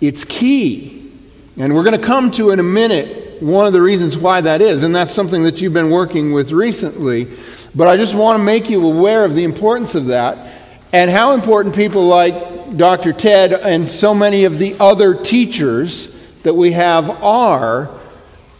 It's 0.00 0.24
key. 0.24 1.12
And 1.56 1.74
we're 1.74 1.84
going 1.84 1.98
to 1.98 2.06
come 2.06 2.30
to 2.32 2.50
in 2.50 2.60
a 2.60 2.64
minute 2.64 3.40
one 3.40 3.66
of 3.66 3.72
the 3.72 3.80
reasons 3.80 4.18
why 4.18 4.40
that 4.40 4.60
is, 4.60 4.82
and 4.82 4.94
that's 4.94 5.12
something 5.12 5.42
that 5.44 5.60
you've 5.60 5.72
been 5.72 5.90
working 5.90 6.32
with 6.32 6.52
recently. 6.52 7.28
But 7.74 7.88
I 7.88 7.96
just 7.96 8.14
want 8.14 8.38
to 8.38 8.42
make 8.42 8.68
you 8.68 8.84
aware 8.84 9.24
of 9.24 9.34
the 9.34 9.44
importance 9.44 9.94
of 9.94 10.06
that 10.06 10.54
and 10.92 11.10
how 11.10 11.32
important 11.32 11.74
people 11.74 12.06
like 12.06 12.76
Dr. 12.76 13.12
Ted 13.12 13.52
and 13.52 13.86
so 13.86 14.14
many 14.14 14.44
of 14.44 14.58
the 14.58 14.76
other 14.80 15.14
teachers 15.14 16.16
that 16.42 16.54
we 16.54 16.72
have 16.72 17.10
are 17.22 17.90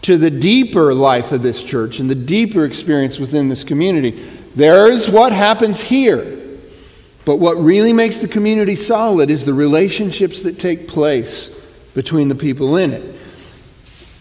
to 0.03 0.17
the 0.17 0.31
deeper 0.31 0.93
life 0.93 1.31
of 1.31 1.41
this 1.41 1.61
church 1.61 1.99
and 1.99 2.09
the 2.09 2.15
deeper 2.15 2.63
experience 2.63 3.19
within 3.19 3.49
this 3.49 3.63
community. 3.63 4.11
There's 4.55 5.09
what 5.09 5.33
happens 5.33 5.81
here. 5.81 6.46
But 7.27 7.39
what 7.39 7.61
really 7.61 7.91
makes 7.91 8.19
the 8.19 8.27
community 8.29 8.77
solid 8.77 9.29
is 9.29 9.43
the 9.43 9.53
relationships 9.53 10.43
that 10.43 10.59
take 10.59 10.87
place 10.87 11.49
between 11.93 12.29
the 12.29 12.35
people 12.35 12.77
in 12.77 12.93
it. 12.93 13.19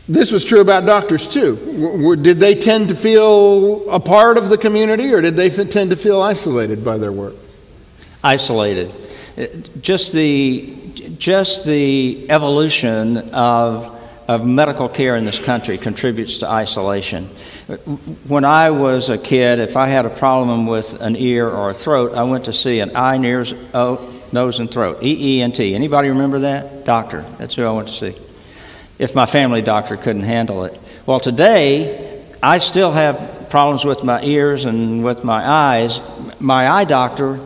This 0.09 0.33
was 0.33 0.45
true 0.45 0.61
about 0.61 0.87
doctors 0.87 1.29
too. 1.29 2.17
Did 2.21 2.41
they 2.41 2.57
tend 2.57 2.89
to 2.89 2.97
feel 2.97 3.89
a 3.91 4.01
part 4.01 4.39
of 4.39 4.49
the 4.49 4.59
community 4.59 5.15
or 5.15 5.23
did 5.23 5.37
they 5.37 5.51
tend 5.51 5.91
to 5.91 5.97
feel 5.97 6.21
isolated 6.21 6.85
by 6.85 6.99
their 6.99 7.13
work? 7.13 7.37
Isolated. 8.25 8.93
Uh, 9.39 9.47
just 9.81 10.13
the, 10.13 10.75
just 11.17 11.65
the 11.65 12.29
evolution 12.29 13.19
of 13.31 13.97
of 14.29 14.45
medical 14.45 14.89
care 14.89 15.17
in 15.17 15.25
this 15.25 15.39
country 15.39 15.79
contributes 15.79 16.39
to 16.39 16.51
isolation. 16.51 17.29
When 18.29 18.45
I 18.45 18.71
was 18.71 19.09
a 19.09 19.19
kid, 19.19 19.59
if 19.59 19.77
I 19.77 19.89
had 19.89 20.07
a 20.07 20.11
problem 20.11 20.69
with 20.69 21.01
an 21.01 21.17
ear 21.17 21.49
or 21.49 21.71
a 21.71 21.75
throat, 21.75 22.15
I 22.15 22.23
went 22.23 22.45
to 22.45 22.53
see 22.53 22.79
an 22.79 22.95
eye, 22.95 23.19
ears, 23.19 23.55
oh, 23.75 24.15
nose, 24.31 24.61
and 24.61 24.71
throat. 24.71 25.03
E 25.03 25.39
E 25.39 25.43
N 25.43 25.51
T. 25.51 25.75
Anybody 25.75 26.11
remember 26.11 26.39
that? 26.41 26.85
Doctor. 26.85 27.23
That's 27.39 27.57
who 27.57 27.65
I 27.65 27.73
went 27.73 27.89
to 27.89 27.95
see. 27.95 28.15
If 29.01 29.17
my 29.17 29.27
family 29.27 29.63
doctor 29.63 29.97
couldn't 29.97 30.23
handle 30.23 30.65
it. 30.65 30.79
Well, 31.07 31.19
today, 31.19 32.25
I 32.41 32.59
still 32.59 32.93
have 32.93 33.49
problems 33.51 33.85
with 33.85 34.05
my 34.05 34.23
ears 34.23 34.65
and 34.65 35.03
with 35.03 35.25
my 35.25 35.45
eyes. 35.45 36.01
My 36.39 36.71
eye 36.71 36.85
doctor 36.85 37.41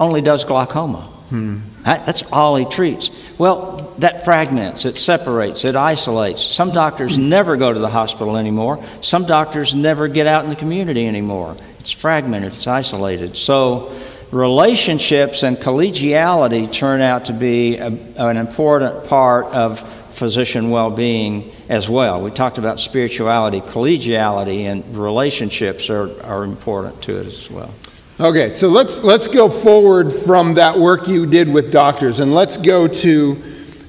only 0.00 0.22
does 0.22 0.44
glaucoma. 0.44 1.02
Hmm. 1.28 1.58
That's 1.82 2.22
all 2.32 2.56
he 2.56 2.64
treats. 2.64 3.10
Well, 3.36 3.85
that 3.98 4.24
fragments, 4.24 4.84
it 4.84 4.98
separates, 4.98 5.64
it 5.64 5.76
isolates. 5.76 6.44
Some 6.44 6.70
doctors 6.70 7.18
never 7.18 7.56
go 7.56 7.72
to 7.72 7.78
the 7.78 7.88
hospital 7.88 8.36
anymore. 8.36 8.84
Some 9.00 9.24
doctors 9.24 9.74
never 9.74 10.08
get 10.08 10.26
out 10.26 10.44
in 10.44 10.50
the 10.50 10.56
community 10.56 11.06
anymore. 11.06 11.56
It's 11.80 11.90
fragmented, 11.90 12.52
it's 12.52 12.66
isolated. 12.66 13.36
So, 13.36 13.92
relationships 14.32 15.42
and 15.44 15.56
collegiality 15.56 16.70
turn 16.72 17.00
out 17.00 17.26
to 17.26 17.32
be 17.32 17.76
a, 17.76 17.86
an 18.16 18.36
important 18.36 19.06
part 19.08 19.46
of 19.46 19.80
physician 20.16 20.70
well 20.70 20.90
being 20.90 21.52
as 21.68 21.88
well. 21.88 22.20
We 22.20 22.30
talked 22.30 22.58
about 22.58 22.80
spirituality, 22.80 23.60
collegiality, 23.60 24.62
and 24.62 24.96
relationships 24.96 25.90
are, 25.90 26.10
are 26.24 26.44
important 26.44 27.02
to 27.02 27.20
it 27.20 27.26
as 27.26 27.50
well. 27.50 27.72
Okay, 28.18 28.50
so 28.50 28.68
let's, 28.68 29.02
let's 29.02 29.26
go 29.26 29.50
forward 29.50 30.10
from 30.10 30.54
that 30.54 30.78
work 30.78 31.06
you 31.06 31.26
did 31.26 31.52
with 31.52 31.70
doctors 31.70 32.18
and 32.20 32.34
let's 32.34 32.56
go 32.56 32.88
to 32.88 33.45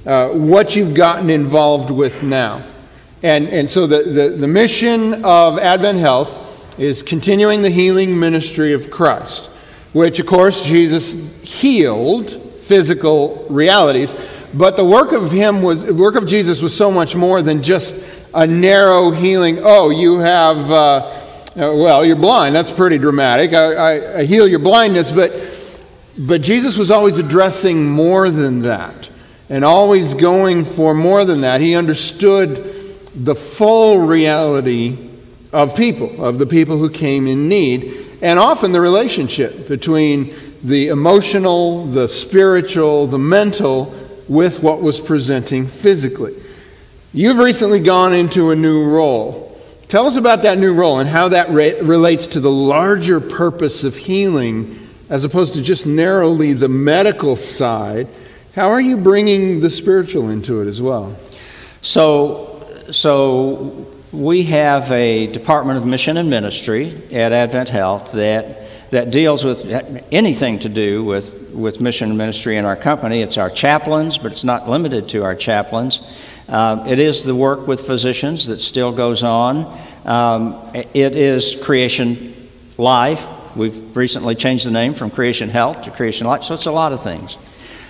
uh, 0.08 0.30
what 0.30 0.74
you've 0.74 0.94
gotten 0.94 1.28
involved 1.28 1.90
with 1.90 2.22
now. 2.22 2.62
And, 3.22 3.46
and 3.48 3.68
so 3.68 3.86
the, 3.86 4.04
the, 4.04 4.28
the 4.30 4.48
mission 4.48 5.22
of 5.22 5.58
Advent 5.58 5.98
Health 5.98 6.78
is 6.78 7.02
continuing 7.02 7.60
the 7.60 7.68
healing 7.68 8.18
ministry 8.18 8.72
of 8.72 8.90
Christ, 8.90 9.50
which, 9.92 10.18
of 10.18 10.24
course, 10.26 10.62
Jesus 10.62 11.12
healed 11.42 12.30
physical 12.30 13.44
realities. 13.50 14.16
But 14.54 14.78
the 14.78 14.84
work 14.84 15.12
of 15.12 15.30
him 15.30 15.60
was 15.60 15.92
work 15.92 16.14
of 16.14 16.26
Jesus 16.26 16.62
was 16.62 16.74
so 16.74 16.90
much 16.90 17.14
more 17.14 17.42
than 17.42 17.62
just 17.62 17.94
a 18.32 18.46
narrow 18.46 19.10
healing. 19.10 19.58
Oh, 19.60 19.90
you 19.90 20.20
have 20.20 20.70
uh, 20.70 20.74
uh, 20.74 21.74
well, 21.74 22.02
you're 22.02 22.16
blind. 22.16 22.54
That's 22.54 22.70
pretty 22.70 22.96
dramatic. 22.96 23.52
I, 23.52 23.74
I, 23.74 24.18
I 24.20 24.24
heal 24.24 24.48
your 24.48 24.60
blindness, 24.60 25.12
but, 25.12 25.34
but 26.16 26.40
Jesus 26.40 26.78
was 26.78 26.90
always 26.90 27.18
addressing 27.18 27.84
more 27.84 28.30
than 28.30 28.60
that 28.60 29.10
and 29.48 29.64
always 29.64 30.14
going 30.14 30.64
for 30.64 30.94
more 30.94 31.24
than 31.24 31.40
that. 31.42 31.60
He 31.60 31.74
understood 31.74 32.96
the 33.14 33.34
full 33.34 34.00
reality 34.00 35.10
of 35.52 35.74
people, 35.76 36.24
of 36.24 36.38
the 36.38 36.46
people 36.46 36.76
who 36.76 36.90
came 36.90 37.26
in 37.26 37.48
need, 37.48 38.06
and 38.20 38.38
often 38.38 38.72
the 38.72 38.80
relationship 38.80 39.68
between 39.68 40.34
the 40.62 40.88
emotional, 40.88 41.86
the 41.86 42.08
spiritual, 42.08 43.06
the 43.06 43.18
mental 43.18 43.94
with 44.28 44.62
what 44.62 44.82
was 44.82 45.00
presenting 45.00 45.66
physically. 45.66 46.34
You've 47.14 47.38
recently 47.38 47.80
gone 47.80 48.12
into 48.12 48.50
a 48.50 48.56
new 48.56 48.84
role. 48.84 49.58
Tell 49.88 50.06
us 50.06 50.16
about 50.16 50.42
that 50.42 50.58
new 50.58 50.74
role 50.74 50.98
and 50.98 51.08
how 51.08 51.28
that 51.28 51.48
re- 51.48 51.80
relates 51.80 52.26
to 52.28 52.40
the 52.40 52.50
larger 52.50 53.20
purpose 53.20 53.84
of 53.84 53.96
healing 53.96 54.78
as 55.08 55.24
opposed 55.24 55.54
to 55.54 55.62
just 55.62 55.86
narrowly 55.86 56.52
the 56.52 56.68
medical 56.68 57.36
side. 57.36 58.06
How 58.58 58.72
are 58.72 58.80
you 58.80 58.96
bringing 58.96 59.60
the 59.60 59.70
spiritual 59.70 60.30
into 60.30 60.60
it 60.62 60.66
as 60.66 60.82
well? 60.82 61.14
So, 61.80 62.66
so 62.90 63.86
we 64.10 64.42
have 64.46 64.90
a 64.90 65.28
Department 65.28 65.78
of 65.78 65.86
Mission 65.86 66.16
and 66.16 66.28
Ministry 66.28 67.00
at 67.12 67.30
Advent 67.30 67.68
Health 67.68 68.10
that, 68.14 68.90
that 68.90 69.12
deals 69.12 69.44
with 69.44 69.64
anything 70.10 70.58
to 70.58 70.68
do 70.68 71.04
with, 71.04 71.52
with 71.52 71.80
mission 71.80 72.08
and 72.08 72.18
ministry 72.18 72.56
in 72.56 72.64
our 72.64 72.74
company. 72.74 73.22
It's 73.22 73.38
our 73.38 73.48
chaplains, 73.48 74.18
but 74.18 74.32
it's 74.32 74.42
not 74.42 74.68
limited 74.68 75.08
to 75.10 75.22
our 75.22 75.36
chaplains. 75.36 76.00
Uh, 76.48 76.84
it 76.88 76.98
is 76.98 77.22
the 77.22 77.36
work 77.36 77.68
with 77.68 77.86
physicians 77.86 78.48
that 78.48 78.60
still 78.60 78.90
goes 78.90 79.22
on. 79.22 79.80
Um, 80.04 80.68
it 80.74 81.14
is 81.14 81.54
Creation 81.62 82.34
Life. 82.76 83.24
We've 83.54 83.96
recently 83.96 84.34
changed 84.34 84.66
the 84.66 84.72
name 84.72 84.94
from 84.94 85.12
Creation 85.12 85.48
Health 85.48 85.82
to 85.82 85.92
Creation 85.92 86.26
Life, 86.26 86.42
so 86.42 86.54
it's 86.54 86.66
a 86.66 86.72
lot 86.72 86.92
of 86.92 87.00
things. 87.00 87.36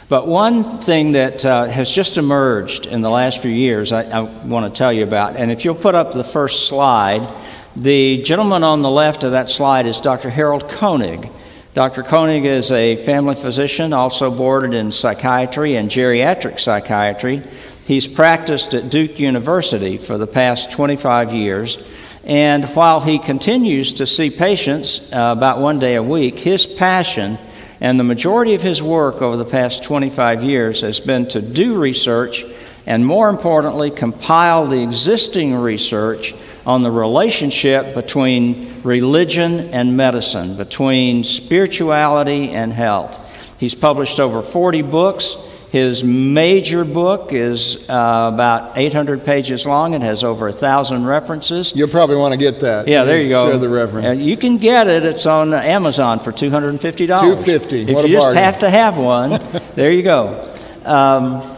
But 0.08 0.26
one 0.26 0.80
thing 0.80 1.12
that 1.12 1.44
uh, 1.44 1.66
has 1.66 1.90
just 1.90 2.16
emerged 2.16 2.86
in 2.86 3.02
the 3.02 3.10
last 3.10 3.42
few 3.42 3.50
years, 3.50 3.92
I, 3.92 4.04
I 4.04 4.20
want 4.22 4.72
to 4.72 4.76
tell 4.76 4.90
you 4.90 5.02
about, 5.02 5.36
and 5.36 5.52
if 5.52 5.66
you'll 5.66 5.74
put 5.74 5.94
up 5.94 6.14
the 6.14 6.24
first 6.24 6.66
slide, 6.66 7.28
the 7.76 8.22
gentleman 8.22 8.64
on 8.64 8.80
the 8.80 8.90
left 8.90 9.22
of 9.24 9.32
that 9.32 9.50
slide 9.50 9.86
is 9.86 10.00
Dr. 10.00 10.30
Harold 10.30 10.66
Koenig. 10.70 11.28
Dr. 11.74 12.02
Koenig 12.02 12.46
is 12.46 12.72
a 12.72 12.96
family 12.96 13.34
physician, 13.34 13.92
also 13.92 14.30
boarded 14.30 14.72
in 14.72 14.92
psychiatry 14.92 15.76
and 15.76 15.90
geriatric 15.90 16.58
psychiatry. 16.58 17.42
He's 17.86 18.08
practiced 18.08 18.72
at 18.72 18.88
Duke 18.88 19.20
University 19.20 19.98
for 19.98 20.16
the 20.16 20.26
past 20.26 20.70
25 20.70 21.34
years. 21.34 21.76
And 22.24 22.64
while 22.70 23.00
he 23.00 23.18
continues 23.18 23.92
to 23.94 24.06
see 24.06 24.30
patients 24.30 25.12
uh, 25.12 25.34
about 25.36 25.60
one 25.60 25.78
day 25.78 25.96
a 25.96 26.02
week, 26.02 26.38
his 26.38 26.66
passion 26.66 27.38
and 27.80 27.98
the 27.98 28.04
majority 28.04 28.54
of 28.54 28.62
his 28.62 28.82
work 28.82 29.22
over 29.22 29.36
the 29.36 29.44
past 29.44 29.84
25 29.84 30.42
years 30.42 30.80
has 30.80 31.00
been 31.00 31.28
to 31.28 31.40
do 31.40 31.78
research 31.78 32.44
and, 32.86 33.04
more 33.04 33.28
importantly, 33.28 33.90
compile 33.90 34.66
the 34.66 34.82
existing 34.82 35.54
research 35.54 36.34
on 36.66 36.82
the 36.82 36.90
relationship 36.90 37.94
between 37.94 38.82
religion 38.82 39.68
and 39.70 39.96
medicine, 39.96 40.56
between 40.56 41.22
spirituality 41.22 42.50
and 42.50 42.72
health. 42.72 43.18
He's 43.58 43.74
published 43.74 44.20
over 44.20 44.42
40 44.42 44.82
books. 44.82 45.36
His 45.70 46.02
major 46.02 46.82
book 46.82 47.34
is 47.34 47.88
uh, 47.90 48.30
about 48.32 48.78
800 48.78 49.22
pages 49.26 49.66
long 49.66 49.94
and 49.94 50.02
has 50.02 50.24
over 50.24 50.48
a 50.48 50.52
thousand 50.52 51.04
references. 51.04 51.74
You'll 51.76 51.88
probably 51.88 52.16
want 52.16 52.32
to 52.32 52.38
get 52.38 52.60
that. 52.60 52.88
Yeah, 52.88 53.04
there 53.04 53.20
you 53.20 53.28
go. 53.28 53.50
Share 53.50 53.58
the 53.58 53.68
reference. 53.68 54.06
Uh, 54.06 54.12
you 54.12 54.38
can 54.38 54.56
get 54.56 54.88
it. 54.88 55.04
It's 55.04 55.26
on 55.26 55.52
Amazon 55.52 56.20
for 56.20 56.32
250 56.32 57.04
dollars. 57.04 57.44
250. 57.44 57.82
If 57.82 57.88
what 57.94 58.08
you 58.08 58.14
just 58.14 58.28
bargain. 58.28 58.42
have 58.42 58.58
to 58.60 58.70
have 58.70 58.96
one, 58.96 59.40
there 59.74 59.92
you 59.92 60.02
go. 60.02 60.48
Um, 60.86 61.54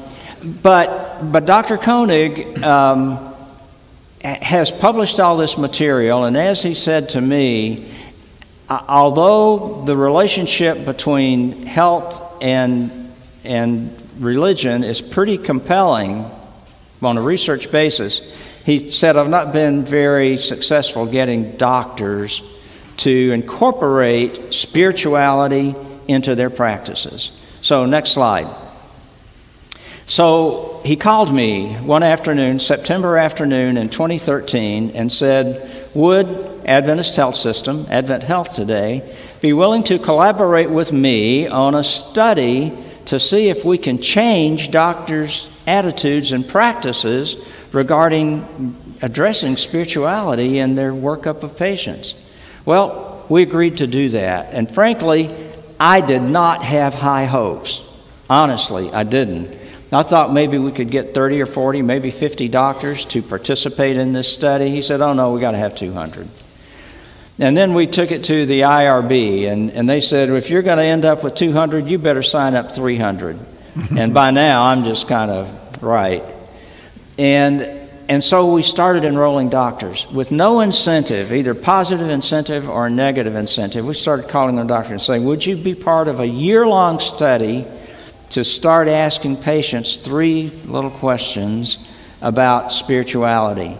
but 0.60 1.30
but 1.30 1.46
Dr. 1.46 1.78
Koenig 1.78 2.64
um, 2.64 3.32
has 4.22 4.72
published 4.72 5.20
all 5.20 5.36
this 5.36 5.56
material, 5.56 6.24
and 6.24 6.36
as 6.36 6.64
he 6.64 6.74
said 6.74 7.10
to 7.10 7.20
me, 7.20 7.92
although 8.68 9.84
the 9.84 9.96
relationship 9.96 10.84
between 10.84 11.64
health 11.64 12.20
and 12.42 12.90
and 13.44 13.96
religion 14.20 14.84
is 14.84 15.00
pretty 15.00 15.38
compelling 15.38 16.30
on 17.02 17.16
a 17.16 17.22
research 17.22 17.72
basis. 17.72 18.20
He 18.64 18.90
said, 18.90 19.16
I've 19.16 19.30
not 19.30 19.52
been 19.52 19.84
very 19.84 20.36
successful 20.36 21.06
getting 21.06 21.56
doctors 21.56 22.42
to 22.98 23.32
incorporate 23.32 24.52
spirituality 24.52 25.74
into 26.06 26.34
their 26.34 26.50
practices. 26.50 27.32
So, 27.62 27.86
next 27.86 28.10
slide. 28.10 28.46
So, 30.06 30.82
he 30.84 30.96
called 30.96 31.32
me 31.32 31.74
one 31.76 32.02
afternoon, 32.02 32.58
September 32.58 33.16
afternoon 33.16 33.78
in 33.78 33.88
2013, 33.88 34.90
and 34.90 35.10
said, 35.10 35.88
Would 35.94 36.26
Adventist 36.66 37.16
Health 37.16 37.36
System, 37.36 37.86
Advent 37.88 38.24
Health 38.24 38.54
today, 38.54 39.16
be 39.40 39.52
willing 39.54 39.84
to 39.84 39.98
collaborate 39.98 40.68
with 40.68 40.92
me 40.92 41.46
on 41.46 41.74
a 41.74 41.84
study 41.84 42.76
to 43.06 43.18
see 43.18 43.48
if 43.48 43.64
we 43.64 43.78
can 43.78 44.00
change 44.00 44.70
doctors' 44.70 45.48
attitudes 45.66 46.32
and 46.32 46.46
practices 46.46 47.36
regarding 47.72 48.76
addressing 49.02 49.56
spirituality 49.56 50.58
in 50.58 50.74
their 50.74 50.92
workup 50.92 51.42
of 51.42 51.56
patients. 51.56 52.14
Well, 52.64 53.24
we 53.28 53.42
agreed 53.42 53.78
to 53.78 53.86
do 53.86 54.10
that. 54.10 54.52
And 54.52 54.72
frankly, 54.72 55.34
I 55.78 56.00
did 56.00 56.22
not 56.22 56.62
have 56.62 56.94
high 56.94 57.24
hopes. 57.24 57.82
Honestly, 58.28 58.92
I 58.92 59.04
didn't. 59.04 59.58
I 59.92 60.02
thought 60.02 60.32
maybe 60.32 60.58
we 60.58 60.70
could 60.70 60.90
get 60.90 61.14
30 61.14 61.42
or 61.42 61.46
40, 61.46 61.82
maybe 61.82 62.10
50 62.10 62.48
doctors 62.48 63.04
to 63.06 63.22
participate 63.22 63.96
in 63.96 64.12
this 64.12 64.32
study. 64.32 64.70
He 64.70 64.82
said, 64.82 65.00
Oh, 65.00 65.14
no, 65.14 65.32
we 65.32 65.40
got 65.40 65.50
to 65.52 65.56
have 65.56 65.74
200. 65.74 66.28
And 67.40 67.56
then 67.56 67.72
we 67.72 67.86
took 67.86 68.12
it 68.12 68.24
to 68.24 68.44
the 68.44 68.60
IRB, 68.60 69.50
and, 69.50 69.70
and 69.70 69.88
they 69.88 70.02
said, 70.02 70.28
if 70.28 70.50
you're 70.50 70.60
going 70.60 70.76
to 70.76 70.84
end 70.84 71.06
up 71.06 71.24
with 71.24 71.34
200, 71.36 71.86
you 71.86 71.96
better 71.96 72.22
sign 72.22 72.54
up 72.54 72.70
300. 72.70 73.38
and 73.96 74.12
by 74.12 74.30
now, 74.30 74.64
I'm 74.64 74.84
just 74.84 75.08
kind 75.08 75.30
of 75.30 75.82
right. 75.82 76.22
And, 77.18 77.62
and 78.10 78.22
so 78.22 78.52
we 78.52 78.62
started 78.62 79.06
enrolling 79.06 79.48
doctors 79.48 80.06
with 80.10 80.30
no 80.30 80.60
incentive, 80.60 81.32
either 81.32 81.54
positive 81.54 82.10
incentive 82.10 82.68
or 82.68 82.90
negative 82.90 83.34
incentive. 83.34 83.86
We 83.86 83.94
started 83.94 84.28
calling 84.28 84.56
the 84.56 84.64
doctors 84.64 84.92
and 84.92 85.02
saying, 85.02 85.24
Would 85.24 85.46
you 85.46 85.56
be 85.56 85.74
part 85.74 86.08
of 86.08 86.20
a 86.20 86.26
year 86.26 86.66
long 86.66 87.00
study 87.00 87.66
to 88.30 88.44
start 88.44 88.86
asking 88.86 89.38
patients 89.38 89.96
three 89.96 90.48
little 90.66 90.90
questions 90.90 91.78
about 92.20 92.70
spirituality? 92.70 93.78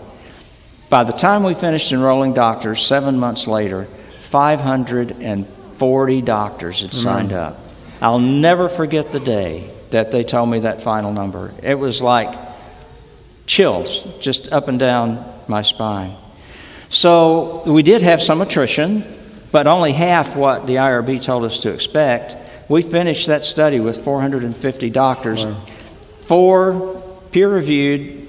By 0.91 1.05
the 1.05 1.13
time 1.13 1.43
we 1.43 1.53
finished 1.53 1.93
enrolling 1.93 2.33
doctors, 2.33 2.85
seven 2.85 3.17
months 3.17 3.47
later, 3.47 3.85
540 4.19 6.21
doctors 6.21 6.81
had 6.81 6.93
signed 6.93 7.29
mm. 7.29 7.37
up. 7.37 7.57
I'll 8.01 8.19
never 8.19 8.67
forget 8.67 9.13
the 9.13 9.21
day 9.21 9.71
that 9.91 10.11
they 10.11 10.25
told 10.25 10.49
me 10.49 10.59
that 10.59 10.83
final 10.83 11.13
number. 11.13 11.53
It 11.63 11.75
was 11.75 12.01
like 12.01 12.37
chills 13.45 14.05
just 14.19 14.51
up 14.51 14.67
and 14.67 14.77
down 14.77 15.23
my 15.47 15.61
spine. 15.61 16.13
So 16.89 17.63
we 17.65 17.83
did 17.83 18.01
have 18.01 18.21
some 18.21 18.41
attrition, 18.41 19.05
but 19.53 19.67
only 19.67 19.93
half 19.93 20.35
what 20.35 20.67
the 20.67 20.75
IRB 20.75 21.21
told 21.21 21.45
us 21.45 21.61
to 21.61 21.71
expect. 21.71 22.35
We 22.67 22.81
finished 22.81 23.27
that 23.27 23.45
study 23.45 23.79
with 23.79 24.03
450 24.03 24.89
doctors. 24.89 25.45
Wow. 25.45 25.55
Four 26.23 27.01
peer 27.31 27.49
reviewed 27.49 28.20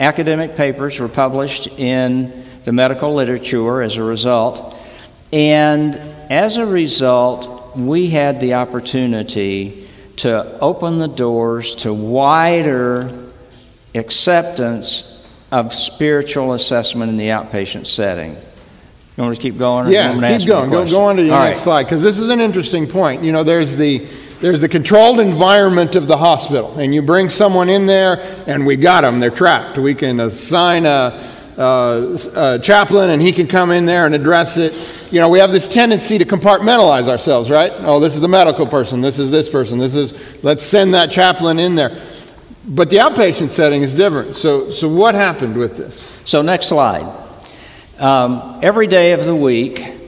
Academic 0.00 0.56
papers 0.56 0.98
were 0.98 1.08
published 1.08 1.66
in 1.66 2.46
the 2.64 2.72
medical 2.72 3.14
literature 3.14 3.82
as 3.82 3.96
a 3.96 4.02
result. 4.02 4.74
And 5.32 5.94
as 6.30 6.56
a 6.56 6.64
result, 6.66 7.76
we 7.76 8.08
had 8.08 8.40
the 8.40 8.54
opportunity 8.54 9.86
to 10.16 10.58
open 10.60 10.98
the 10.98 11.08
doors 11.08 11.76
to 11.76 11.92
wider 11.92 13.28
acceptance 13.94 15.22
of 15.52 15.74
spiritual 15.74 16.52
assessment 16.54 17.10
in 17.10 17.16
the 17.16 17.28
outpatient 17.28 17.86
setting. 17.86 18.36
You 19.16 19.24
want 19.24 19.36
to 19.36 19.42
keep 19.42 19.58
going? 19.58 19.92
yeah, 19.92 20.38
keep 20.38 20.46
going. 20.46 20.70
Go, 20.70 20.88
go 20.88 21.02
on 21.04 21.16
to 21.16 21.24
the 21.24 21.30
All 21.30 21.40
next 21.40 21.58
right. 21.58 21.64
slide 21.64 21.82
because 21.84 22.02
this 22.02 22.18
is 22.18 22.30
an 22.30 22.40
interesting 22.40 22.86
point. 22.86 23.22
You 23.22 23.32
know, 23.32 23.42
there's 23.42 23.76
the 23.76 24.06
there's 24.40 24.60
the 24.60 24.68
controlled 24.68 25.20
environment 25.20 25.96
of 25.96 26.06
the 26.06 26.16
hospital, 26.16 26.78
and 26.78 26.94
you 26.94 27.02
bring 27.02 27.28
someone 27.28 27.68
in 27.68 27.86
there, 27.86 28.42
and 28.46 28.64
we 28.64 28.76
got 28.76 29.02
them. 29.02 29.20
They're 29.20 29.30
trapped. 29.30 29.76
We 29.76 29.94
can 29.94 30.18
assign 30.18 30.86
a, 30.86 31.22
a, 31.58 32.18
a, 32.36 32.58
chaplain, 32.58 33.10
and 33.10 33.20
he 33.20 33.32
can 33.32 33.46
come 33.46 33.70
in 33.70 33.84
there 33.84 34.06
and 34.06 34.14
address 34.14 34.56
it. 34.56 34.74
You 35.10 35.20
know, 35.20 35.28
we 35.28 35.40
have 35.40 35.52
this 35.52 35.68
tendency 35.68 36.16
to 36.16 36.24
compartmentalize 36.24 37.06
ourselves, 37.06 37.50
right? 37.50 37.72
Oh, 37.80 38.00
this 38.00 38.14
is 38.14 38.22
the 38.22 38.28
medical 38.28 38.66
person. 38.66 39.02
This 39.02 39.18
is 39.18 39.30
this 39.30 39.48
person. 39.48 39.78
This 39.78 39.94
is. 39.94 40.14
Let's 40.42 40.64
send 40.64 40.94
that 40.94 41.10
chaplain 41.10 41.58
in 41.58 41.74
there. 41.74 42.00
But 42.66 42.88
the 42.88 42.96
outpatient 42.96 43.50
setting 43.50 43.82
is 43.82 43.92
different. 43.92 44.36
So, 44.36 44.70
so 44.70 44.88
what 44.88 45.14
happened 45.14 45.56
with 45.56 45.76
this? 45.76 46.06
So, 46.24 46.40
next 46.40 46.68
slide. 46.68 47.06
Um, 47.98 48.60
every 48.62 48.86
day 48.86 49.12
of 49.12 49.26
the 49.26 49.36
week, 49.36 49.99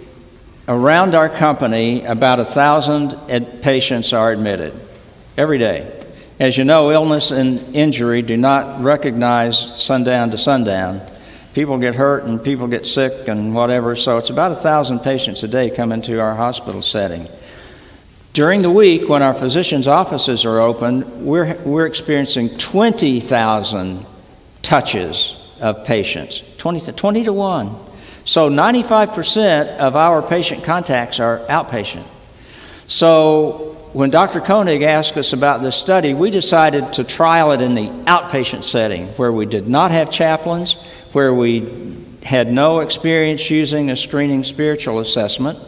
Around 0.69 1.17
our 1.17 1.29
company, 1.29 2.05
about 2.05 2.39
a 2.39 2.45
thousand 2.45 3.17
patients 3.63 4.13
are 4.13 4.31
admitted 4.31 4.73
every 5.37 5.59
day. 5.59 5.91
As 6.39 6.57
you 6.57 6.63
know, 6.65 6.93
illness 6.93 7.33
and 7.33 7.75
injury 7.75 8.23
do 8.23 8.37
not 8.37 8.81
recognize 8.81 9.81
sundown 9.81 10.31
to 10.31 10.39
sundown. 10.39 11.01
People 11.53 11.79
get 11.79 11.97
hurt 11.97 12.25
and 12.25 12.43
people 12.43 12.69
get 12.69 12.87
sick 12.87 13.27
and 13.27 13.55
whatever, 13.55 13.97
so 13.97 14.19
it's 14.19 14.31
about 14.31 14.53
a 14.53 14.55
thousand 14.55 15.01
patients 15.01 15.43
a 15.43 15.49
day 15.49 15.69
come 15.69 15.91
into 15.91 16.21
our 16.21 16.35
hospital 16.35 16.81
setting. 16.81 17.29
During 18.33 18.63
the 18.63 18.71
week, 18.71 19.09
when 19.09 19.21
our 19.21 19.35
physicians' 19.35 19.89
offices 19.89 20.45
are 20.45 20.61
open, 20.61 21.27
we're, 21.27 21.57
we're 21.65 21.87
experiencing 21.87 22.57
20,000 22.57 24.07
touches 24.63 25.37
of 25.61 25.85
patients 25.85 26.43
20, 26.59 26.93
20 26.93 27.25
to 27.25 27.33
1. 27.33 27.92
So 28.25 28.49
95% 28.49 29.79
of 29.79 29.97
our 29.97 30.23
patient 30.23 30.65
contacts 30.65 31.19
are 31.19 31.39
outpatient. 31.49 32.07
So 32.87 33.73
when 33.93 34.11
Dr. 34.11 34.41
Koenig 34.41 34.83
asked 34.83 35.17
us 35.17 35.33
about 35.33 35.61
this 35.61 35.77
study, 35.77 36.15
we 36.15 36.31
decided 36.31 36.93
to 36.95 37.05
trial 37.05 37.53
it 37.53 37.61
in 37.61 37.75
the 37.75 37.89
outpatient 38.05 38.65
setting 38.65 39.07
where 39.09 39.33
we 39.33 39.45
did 39.45 39.69
not 39.69 39.91
have 39.91 40.11
chaplains, 40.11 40.75
where 41.13 41.35
we 41.35 41.97
had 42.23 42.53
no 42.53 42.81
experience 42.81 43.51
using 43.51 43.91
a 43.91 43.97
screening 43.97 44.45
spiritual 44.45 45.01
assessment. 45.01 45.59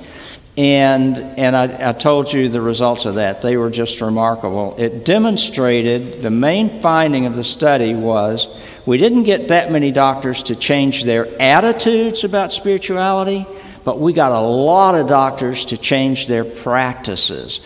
And, 0.57 1.19
and 1.19 1.57
I, 1.57 1.91
I, 1.91 1.93
told 1.93 2.33
you 2.33 2.49
the 2.49 2.61
results 2.61 3.07
of 3.07 3.17
that. 3.17 3.43
They 3.43 3.57
were 3.57 3.71
just 3.71 4.01
remarkable. 4.01 4.77
It 4.79 5.05
demonstrated 5.05 6.23
the 6.23 6.31
main 6.31 6.81
finding 6.81 7.27
of 7.27 7.35
the 7.35 7.43
study 7.43 7.93
was 7.93 8.47
we 8.87 8.99
didn't 8.99 9.23
get 9.25 9.49
that 9.49 9.73
many 9.73 9.91
doctors 9.91 10.45
to 10.45 10.57
change 10.57 11.05
their 11.05 11.27
attitudes 11.41 12.25
about 12.25 12.53
spirituality, 12.53 13.47
but 13.85 13.99
we 13.99 14.13
got 14.13 14.33
a 14.33 14.41
lot 14.41 14.95
of 14.95 15.07
doctors 15.07 15.67
to 15.67 15.79
change 15.79 16.27
their 16.27 16.45
practices, 16.45 17.61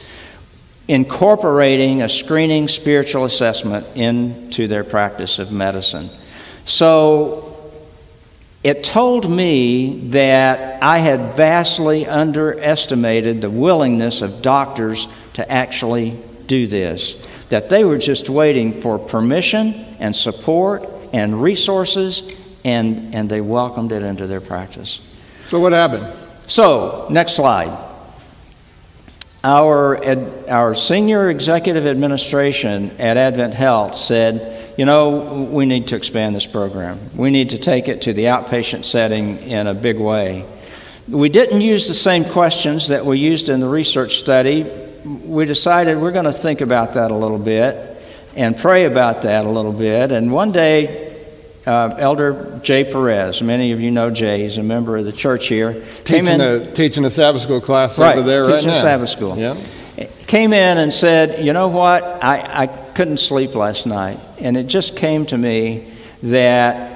incorporating 0.86 2.02
a 2.02 2.08
screening 2.08 2.68
spiritual 2.68 3.24
assessment 3.24 3.86
into 3.96 4.68
their 4.68 4.84
practice 4.84 5.38
of 5.38 5.50
medicine. 5.50 6.08
So 6.64 7.56
it 8.62 8.84
told 8.84 9.30
me 9.30 10.10
that 10.10 10.82
I 10.82 10.98
had 10.98 11.34
vastly 11.34 12.06
underestimated 12.06 13.40
the 13.40 13.50
willingness 13.50 14.22
of 14.22 14.42
doctors 14.42 15.08
to 15.34 15.50
actually 15.50 16.18
do 16.46 16.66
this, 16.66 17.16
that 17.48 17.70
they 17.70 17.84
were 17.84 17.98
just 17.98 18.28
waiting 18.28 18.80
for 18.80 18.98
permission 18.98 19.74
and 19.98 20.14
support 20.14 20.88
and 21.12 21.42
resources, 21.42 22.34
and, 22.64 23.14
and 23.14 23.28
they 23.28 23.40
welcomed 23.40 23.92
it 23.92 24.02
into 24.02 24.26
their 24.26 24.40
practice. 24.40 25.00
So, 25.48 25.60
what 25.60 25.72
happened? 25.72 26.12
So, 26.46 27.06
next 27.10 27.36
slide. 27.36 27.86
Our, 29.44 30.02
ed, 30.02 30.46
our 30.48 30.74
senior 30.74 31.30
executive 31.30 31.86
administration 31.86 32.90
at 32.98 33.16
Advent 33.16 33.54
Health 33.54 33.94
said, 33.94 34.74
you 34.76 34.84
know, 34.84 35.48
we 35.50 35.66
need 35.66 35.88
to 35.88 35.96
expand 35.96 36.34
this 36.34 36.46
program. 36.46 36.98
We 37.14 37.30
need 37.30 37.50
to 37.50 37.58
take 37.58 37.88
it 37.88 38.02
to 38.02 38.12
the 38.12 38.24
outpatient 38.24 38.84
setting 38.84 39.38
in 39.38 39.66
a 39.66 39.74
big 39.74 39.98
way. 39.98 40.44
We 41.08 41.28
didn't 41.28 41.60
use 41.60 41.88
the 41.88 41.94
same 41.94 42.24
questions 42.24 42.88
that 42.88 43.06
we 43.06 43.18
used 43.18 43.48
in 43.48 43.60
the 43.60 43.68
research 43.68 44.18
study. 44.18 44.64
We 45.04 45.46
decided 45.46 45.98
we're 45.98 46.12
going 46.12 46.26
to 46.26 46.32
think 46.32 46.60
about 46.60 46.94
that 46.94 47.10
a 47.10 47.14
little 47.14 47.38
bit 47.38 47.97
and 48.34 48.56
pray 48.56 48.84
about 48.84 49.22
that 49.22 49.44
a 49.44 49.48
little 49.48 49.72
bit. 49.72 50.12
And 50.12 50.32
one 50.32 50.52
day, 50.52 51.08
uh, 51.66 51.94
Elder 51.98 52.60
Jay 52.62 52.84
Perez, 52.84 53.42
many 53.42 53.72
of 53.72 53.80
you 53.80 53.90
know 53.90 54.10
Jay, 54.10 54.42
he's 54.42 54.58
a 54.58 54.62
member 54.62 54.96
of 54.96 55.04
the 55.04 55.12
church 55.12 55.48
here, 55.48 55.72
came 56.04 56.24
teaching 56.24 56.26
in 56.26 56.40
a, 56.40 56.72
teaching 56.72 57.04
a 57.04 57.10
Sabbath 57.10 57.42
school 57.42 57.60
class 57.60 57.98
right, 57.98 58.16
over 58.16 58.26
there 58.26 58.44
right 58.44 58.54
teaching 58.54 58.70
now. 58.70 58.76
a 58.76 58.80
Sabbath 58.80 59.10
school. 59.10 59.36
Yeah. 59.36 59.56
Came 60.26 60.52
in 60.52 60.78
and 60.78 60.92
said, 60.92 61.44
you 61.44 61.52
know 61.52 61.68
what? 61.68 62.04
I, 62.04 62.62
I 62.62 62.66
couldn't 62.66 63.16
sleep 63.16 63.54
last 63.54 63.86
night, 63.86 64.20
and 64.38 64.56
it 64.56 64.66
just 64.68 64.96
came 64.96 65.26
to 65.26 65.36
me 65.36 65.92
that 66.22 66.94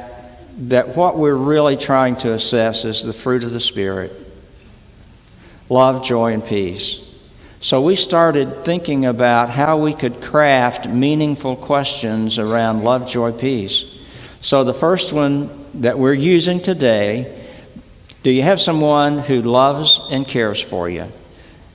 that 0.69 0.97
what 0.97 1.17
we're 1.17 1.35
really 1.35 1.77
trying 1.77 2.17
to 2.17 2.33
assess 2.33 2.85
is 2.85 3.03
the 3.03 3.13
fruit 3.13 3.43
of 3.43 3.51
the 3.51 3.61
Spirit 3.61 4.13
love, 5.69 6.05
joy, 6.05 6.35
and 6.35 6.45
peace. 6.45 7.01
So 7.63 7.81
we 7.81 7.95
started 7.95 8.65
thinking 8.65 9.07
about 9.07 9.49
how 9.49 9.77
we 9.77 9.95
could 9.95 10.21
craft 10.21 10.89
meaningful 10.89 11.55
questions 11.55 12.41
around 12.41 12.83
love, 12.83 13.09
joy, 13.09 13.31
peace. 13.31 13.85
So 14.41 14.65
the 14.65 14.75
first 14.75 15.13
one 15.13 15.49
that 15.75 15.97
we're 15.97 16.13
using 16.13 16.61
today 16.61 17.39
do 18.25 18.33
you 18.33 18.43
have 18.43 18.61
someone 18.61 19.19
who 19.19 19.43
loves 19.43 20.01
and 20.11 20.27
cares 20.27 20.61
for 20.61 20.89
you? 20.89 21.07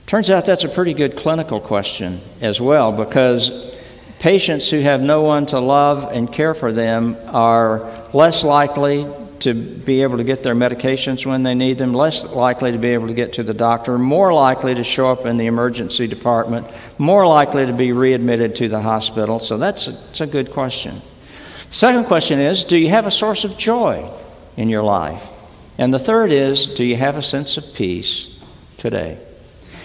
Turns 0.07 0.29
out 0.29 0.45
that's 0.45 0.65
a 0.65 0.69
pretty 0.69 0.93
good 0.93 1.15
clinical 1.15 1.61
question 1.61 2.19
as 2.41 2.59
well 2.59 2.91
because 2.91 3.73
patients 4.19 4.69
who 4.69 4.81
have 4.81 4.99
no 4.99 5.21
one 5.21 5.45
to 5.47 5.59
love 5.59 6.11
and 6.11 6.31
care 6.31 6.53
for 6.53 6.73
them 6.73 7.15
are 7.27 7.89
less 8.13 8.43
likely 8.43 9.05
to 9.41 9.53
be 9.53 10.01
able 10.01 10.17
to 10.17 10.23
get 10.23 10.43
their 10.43 10.55
medications 10.55 11.25
when 11.25 11.43
they 11.43 11.55
need 11.55 11.77
them, 11.77 11.93
less 11.93 12.25
likely 12.25 12.71
to 12.71 12.77
be 12.77 12.89
able 12.89 13.07
to 13.07 13.13
get 13.13 13.33
to 13.33 13.43
the 13.43 13.53
doctor, 13.53 13.97
more 13.97 14.33
likely 14.33 14.75
to 14.75 14.83
show 14.83 15.11
up 15.11 15.25
in 15.25 15.37
the 15.37 15.45
emergency 15.45 16.07
department, 16.07 16.67
more 16.97 17.27
likely 17.27 17.65
to 17.65 17.73
be 17.73 17.91
readmitted 17.91 18.55
to 18.55 18.69
the 18.69 18.81
hospital. 18.81 19.39
So 19.39 19.57
that's 19.57 19.87
a, 19.87 19.91
that's 19.91 20.21
a 20.21 20.27
good 20.27 20.51
question. 20.51 21.01
Second 21.69 22.05
question 22.05 22.39
is 22.39 22.63
Do 22.63 22.77
you 22.77 22.89
have 22.89 23.07
a 23.07 23.11
source 23.11 23.43
of 23.43 23.57
joy 23.57 24.09
in 24.55 24.69
your 24.69 24.83
life? 24.83 25.27
And 25.77 25.93
the 25.93 25.99
third 25.99 26.31
is 26.31 26.67
Do 26.67 26.83
you 26.83 26.95
have 26.95 27.17
a 27.17 27.21
sense 27.21 27.57
of 27.57 27.73
peace 27.73 28.35
today? 28.77 29.19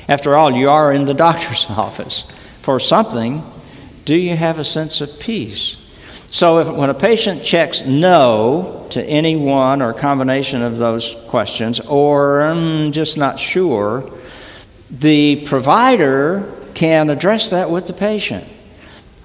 After 0.08 0.36
all, 0.36 0.52
you 0.52 0.70
are 0.70 0.92
in 0.92 1.06
the 1.06 1.14
doctor's 1.28 1.66
office 1.68 2.24
for 2.62 2.80
something. 2.80 3.42
Do 4.04 4.16
you 4.16 4.36
have 4.36 4.58
a 4.58 4.64
sense 4.64 5.00
of 5.00 5.20
peace? 5.20 5.76
So, 6.32 6.60
if, 6.60 6.68
when 6.68 6.88
a 6.88 6.94
patient 6.94 7.44
checks 7.44 7.82
no 7.82 8.86
to 8.92 9.04
any 9.04 9.36
one 9.36 9.82
or 9.82 9.92
combination 9.92 10.62
of 10.62 10.78
those 10.78 11.14
questions, 11.28 11.78
or 11.78 12.40
I'm 12.40 12.92
just 12.92 13.18
not 13.18 13.38
sure, 13.38 14.10
the 14.90 15.44
provider 15.44 16.50
can 16.72 17.10
address 17.10 17.50
that 17.50 17.70
with 17.70 17.86
the 17.86 17.92
patient. 17.92 18.44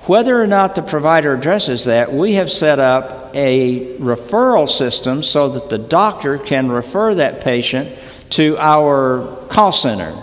Whether 0.02 0.42
or 0.42 0.48
not 0.48 0.76
the 0.76 0.82
provider 0.82 1.34
addresses 1.34 1.86
that, 1.86 2.12
we 2.12 2.34
have 2.34 2.52
set 2.52 2.78
up 2.78 3.32
a 3.34 3.96
referral 4.00 4.68
system 4.68 5.24
so 5.24 5.48
that 5.48 5.70
the 5.70 5.78
doctor 5.78 6.38
can 6.38 6.70
refer 6.70 7.16
that 7.16 7.40
patient 7.40 7.98
to 8.32 8.58
our 8.58 9.46
call 9.48 9.72
center 9.72 10.14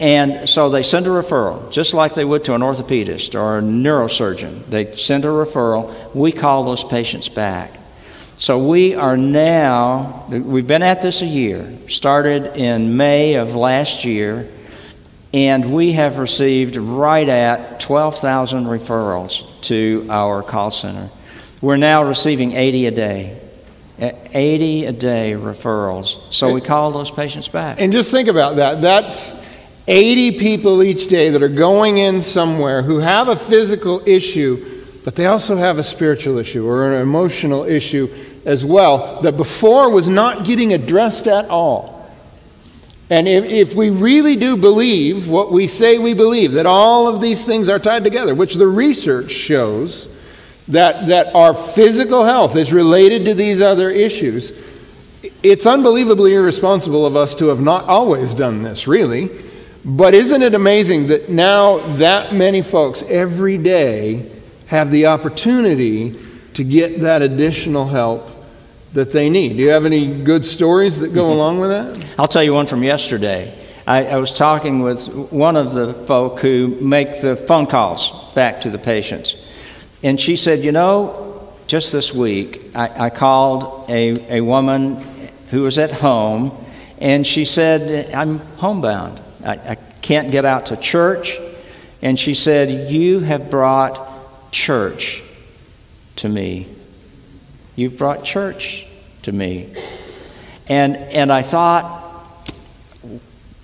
and 0.00 0.48
so 0.48 0.70
they 0.70 0.82
send 0.82 1.06
a 1.06 1.10
referral, 1.10 1.70
just 1.72 1.92
like 1.92 2.14
they 2.14 2.24
would 2.24 2.44
to 2.44 2.54
an 2.54 2.60
orthopedist 2.60 3.34
or 3.34 3.58
a 3.58 3.62
neurosurgeon. 3.62 4.64
They 4.66 4.94
send 4.94 5.24
a 5.24 5.28
referral. 5.28 6.14
We 6.14 6.30
call 6.30 6.64
those 6.64 6.84
patients 6.84 7.28
back. 7.28 7.72
So 8.38 8.58
we 8.58 8.94
are 8.94 9.16
now, 9.16 10.26
we've 10.28 10.66
been 10.66 10.84
at 10.84 11.02
this 11.02 11.22
a 11.22 11.26
year, 11.26 11.68
started 11.88 12.56
in 12.56 12.96
May 12.96 13.34
of 13.34 13.56
last 13.56 14.04
year, 14.04 14.46
and 15.34 15.74
we 15.74 15.92
have 15.94 16.18
received 16.18 16.76
right 16.76 17.28
at 17.28 17.80
12,000 17.80 18.66
referrals 18.66 19.60
to 19.62 20.06
our 20.08 20.44
call 20.44 20.70
center. 20.70 21.10
We're 21.60 21.76
now 21.76 22.04
receiving 22.04 22.52
80 22.52 22.86
a 22.86 22.90
day. 22.92 23.40
80 23.98 24.84
a 24.84 24.92
day 24.92 25.34
referrals. 25.36 26.32
So 26.32 26.52
we 26.52 26.60
call 26.60 26.92
those 26.92 27.10
patients 27.10 27.48
back. 27.48 27.80
And 27.80 27.92
just 27.92 28.12
think 28.12 28.28
about 28.28 28.56
that. 28.56 28.80
That's 28.80 29.34
80 29.88 30.38
people 30.38 30.82
each 30.82 31.08
day 31.08 31.30
that 31.30 31.42
are 31.42 31.48
going 31.48 31.96
in 31.96 32.20
somewhere 32.20 32.82
who 32.82 32.98
have 32.98 33.28
a 33.28 33.34
physical 33.34 34.06
issue, 34.06 34.84
but 35.02 35.16
they 35.16 35.24
also 35.24 35.56
have 35.56 35.78
a 35.78 35.82
spiritual 35.82 36.36
issue 36.36 36.66
or 36.68 36.92
an 36.92 37.00
emotional 37.00 37.64
issue 37.64 38.14
as 38.44 38.66
well 38.66 39.22
that 39.22 39.38
before 39.38 39.90
was 39.90 40.06
not 40.06 40.44
getting 40.44 40.74
addressed 40.74 41.26
at 41.26 41.48
all. 41.48 42.12
And 43.08 43.26
if, 43.26 43.44
if 43.44 43.74
we 43.74 43.88
really 43.88 44.36
do 44.36 44.58
believe 44.58 45.30
what 45.30 45.50
we 45.50 45.66
say 45.66 45.96
we 45.96 46.12
believe, 46.12 46.52
that 46.52 46.66
all 46.66 47.08
of 47.08 47.22
these 47.22 47.46
things 47.46 47.70
are 47.70 47.78
tied 47.78 48.04
together, 48.04 48.34
which 48.34 48.56
the 48.56 48.66
research 48.66 49.30
shows 49.30 50.14
that, 50.68 51.06
that 51.06 51.34
our 51.34 51.54
physical 51.54 52.26
health 52.26 52.56
is 52.56 52.74
related 52.74 53.24
to 53.24 53.32
these 53.32 53.62
other 53.62 53.90
issues, 53.90 54.52
it's 55.42 55.64
unbelievably 55.64 56.34
irresponsible 56.34 57.06
of 57.06 57.16
us 57.16 57.34
to 57.36 57.46
have 57.46 57.62
not 57.62 57.84
always 57.84 58.34
done 58.34 58.62
this, 58.62 58.86
really. 58.86 59.47
But 59.84 60.14
isn't 60.14 60.42
it 60.42 60.54
amazing 60.54 61.06
that 61.08 61.28
now 61.28 61.78
that 61.96 62.34
many 62.34 62.62
folks 62.62 63.02
every 63.02 63.58
day 63.58 64.30
have 64.66 64.90
the 64.90 65.06
opportunity 65.06 66.18
to 66.54 66.64
get 66.64 67.00
that 67.00 67.22
additional 67.22 67.86
help 67.86 68.28
that 68.92 69.12
they 69.12 69.30
need? 69.30 69.56
Do 69.56 69.62
you 69.62 69.70
have 69.70 69.86
any 69.86 70.22
good 70.24 70.44
stories 70.44 70.98
that 71.00 71.14
go 71.14 71.24
mm-hmm. 71.24 71.32
along 71.32 71.60
with 71.60 71.70
that? 71.70 72.06
I'll 72.18 72.28
tell 72.28 72.42
you 72.42 72.54
one 72.54 72.66
from 72.66 72.82
yesterday. 72.82 73.54
I, 73.86 74.04
I, 74.06 74.16
was 74.16 74.34
talking 74.34 74.82
with 74.82 75.08
one 75.32 75.56
of 75.56 75.72
the 75.72 75.94
folk 75.94 76.40
who 76.40 76.76
make 76.80 77.18
the 77.22 77.36
phone 77.36 77.66
calls 77.66 78.12
back 78.34 78.60
to 78.62 78.70
the 78.70 78.78
patients. 78.78 79.34
And 80.02 80.20
she 80.20 80.36
said, 80.36 80.62
You 80.62 80.72
know, 80.72 81.48
just 81.66 81.92
this 81.92 82.12
week, 82.12 82.76
I, 82.76 83.06
I 83.06 83.10
called 83.10 83.88
a, 83.88 84.36
a 84.36 84.40
woman 84.42 84.96
who 85.50 85.62
was 85.62 85.78
at 85.78 85.90
home, 85.90 86.52
and 86.98 87.26
she 87.26 87.46
said, 87.46 88.12
I'm 88.14 88.38
homebound. 88.58 89.20
I, 89.44 89.52
I 89.52 89.74
can't 90.02 90.30
get 90.30 90.44
out 90.44 90.66
to 90.66 90.76
church. 90.76 91.38
And 92.02 92.18
she 92.18 92.34
said, 92.34 92.90
You 92.90 93.20
have 93.20 93.50
brought 93.50 94.50
church 94.50 95.22
to 96.16 96.28
me. 96.28 96.68
You've 97.74 97.96
brought 97.96 98.24
church 98.24 98.86
to 99.22 99.32
me. 99.32 99.72
And, 100.68 100.96
and 100.96 101.32
I 101.32 101.42
thought, 101.42 102.04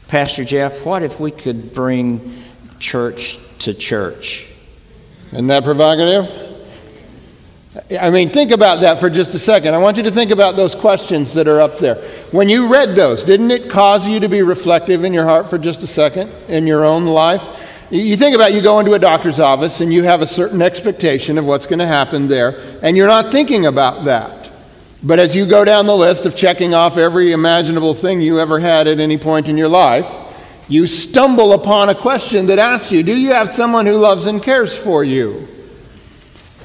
Pastor 0.09 0.45
Jeff, 0.45 0.85
what 0.85 1.03
if 1.03 1.19
we 1.19 1.31
could 1.31 1.73
bring 1.73 2.45
church 2.79 3.39
to 3.61 3.75
church? 3.75 4.47
Isn't 5.33 5.49
that 5.49 5.65
provocative? 5.65 6.45
I 8.01 8.11
mean, 8.11 8.31
think 8.31 8.53
about 8.53 8.81
that 8.83 9.01
for 9.01 9.11
just 9.11 9.35
a 9.35 9.39
second. 9.39 9.75
I 9.75 9.79
want 9.79 9.97
you 9.97 10.05
to 10.05 10.11
think 10.11 10.31
about 10.31 10.55
those 10.55 10.75
questions 10.75 11.35
that 11.35 11.49
are 11.49 11.61
up 11.61 11.79
there. 11.79 11.97
When 12.35 12.49
you 12.49 12.67
read 12.67 12.97
those, 12.97 13.23
didn't 13.23 13.53
it 13.53 13.71
cause 13.71 14.09
you 14.09 14.19
to 14.19 14.29
be 14.29 14.43
reflective 14.43 15.05
in 15.05 15.15
your 15.15 15.23
heart 15.23 15.49
for 15.49 15.57
just 15.57 15.85
a 15.85 15.87
second 15.87 16.33
in 16.49 16.67
your 16.67 16.85
own 16.85 17.07
life? 17.07 17.49
You 17.91 18.17
think 18.17 18.35
about 18.35 18.53
you 18.53 18.61
go 18.61 18.81
into 18.81 18.95
a 18.95 18.99
doctor's 18.99 19.39
office 19.39 19.81
and 19.81 19.95
you 19.95 20.03
have 20.03 20.21
a 20.21 20.27
certain 20.27 20.61
expectation 20.61 21.39
of 21.39 21.45
what's 21.45 21.67
going 21.67 21.79
to 21.79 21.87
happen 21.87 22.27
there, 22.27 22.61
and 22.83 22.97
you're 22.97 23.07
not 23.07 23.31
thinking 23.31 23.67
about 23.67 24.07
that. 24.07 24.51
But 25.01 25.21
as 25.21 25.37
you 25.37 25.47
go 25.47 25.65
down 25.65 25.87
the 25.87 25.95
list 25.95 26.27
of 26.27 26.35
checking 26.35 26.75
off 26.75 26.99
every 26.99 27.31
imaginable 27.31 27.95
thing 27.95 28.21
you 28.21 28.41
ever 28.41 28.59
had 28.59 28.89
at 28.89 28.99
any 28.99 29.17
point 29.17 29.49
in 29.49 29.57
your 29.57 29.69
life, 29.69 30.13
you 30.67 30.89
stumble 30.89 31.53
upon 31.53 31.89
a 31.89 31.95
question 31.95 32.47
that 32.47 32.59
asks 32.59 32.91
you 32.91 33.05
Do 33.05 33.17
you 33.17 33.33
have 33.33 33.55
someone 33.55 33.87
who 33.87 33.97
loves 33.97 34.27
and 34.27 34.43
cares 34.43 34.75
for 34.75 35.05
you? 35.05 35.47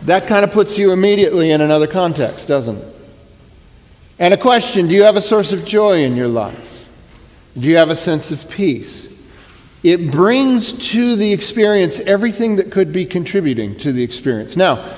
That 0.06 0.26
kind 0.26 0.44
of 0.44 0.52
puts 0.52 0.80
you 0.80 0.94
immediately 0.94 1.52
in 1.52 1.62
another 1.62 1.86
context, 1.86 2.48
doesn't 2.48 2.78
it? 2.78 2.99
And 4.20 4.34
a 4.34 4.38
question 4.38 4.88
Do 4.88 4.96
you 4.96 5.04
have 5.04 5.16
a 5.16 5.22
source 5.22 5.54
of 5.54 5.66
joy 5.66 6.04
in 6.04 6.16
your 6.16 6.28
life? 6.28 6.88
Do 7.58 7.68
you 7.68 7.78
have 7.78 7.90
a 7.90 7.96
sense 7.96 8.32
of 8.32 8.50
peace? 8.50 9.18
It 9.82 10.12
brings 10.12 10.74
to 10.92 11.16
the 11.16 11.32
experience 11.32 12.00
everything 12.02 12.58
that 12.58 12.70
could 12.70 12.92
be 12.92 13.06
contributing 13.06 13.78
to 13.78 13.94
the 13.94 14.04
experience. 14.04 14.58
Now, 14.58 14.94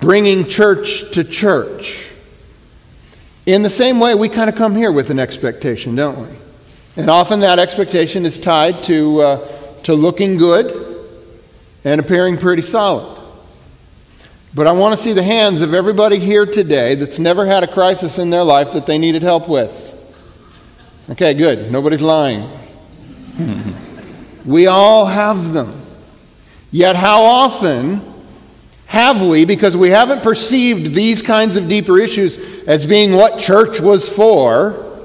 bringing 0.00 0.48
church 0.48 1.12
to 1.12 1.24
church. 1.24 2.10
In 3.44 3.62
the 3.62 3.70
same 3.70 4.00
way, 4.00 4.14
we 4.14 4.30
kind 4.30 4.48
of 4.48 4.56
come 4.56 4.74
here 4.74 4.90
with 4.90 5.10
an 5.10 5.18
expectation, 5.18 5.94
don't 5.94 6.18
we? 6.18 6.36
And 6.96 7.10
often 7.10 7.40
that 7.40 7.58
expectation 7.58 8.24
is 8.24 8.38
tied 8.38 8.82
to, 8.84 9.20
uh, 9.20 9.48
to 9.82 9.94
looking 9.94 10.38
good 10.38 11.04
and 11.84 12.00
appearing 12.00 12.38
pretty 12.38 12.62
solid. 12.62 13.13
But 14.54 14.68
I 14.68 14.72
want 14.72 14.96
to 14.96 15.02
see 15.02 15.12
the 15.12 15.22
hands 15.22 15.62
of 15.62 15.74
everybody 15.74 16.20
here 16.20 16.46
today 16.46 16.94
that's 16.94 17.18
never 17.18 17.44
had 17.44 17.64
a 17.64 17.66
crisis 17.66 18.18
in 18.18 18.30
their 18.30 18.44
life 18.44 18.72
that 18.74 18.86
they 18.86 18.98
needed 18.98 19.22
help 19.22 19.48
with. 19.48 19.90
Okay, 21.10 21.34
good. 21.34 21.72
Nobody's 21.72 22.00
lying. 22.00 22.48
we 24.44 24.68
all 24.68 25.06
have 25.06 25.52
them. 25.52 25.82
Yet, 26.70 26.94
how 26.94 27.22
often 27.24 28.00
have 28.86 29.20
we, 29.22 29.44
because 29.44 29.76
we 29.76 29.90
haven't 29.90 30.22
perceived 30.22 30.94
these 30.94 31.20
kinds 31.20 31.56
of 31.56 31.68
deeper 31.68 31.98
issues 31.98 32.38
as 32.68 32.86
being 32.86 33.14
what 33.14 33.40
church 33.40 33.80
was 33.80 34.08
for, 34.08 35.00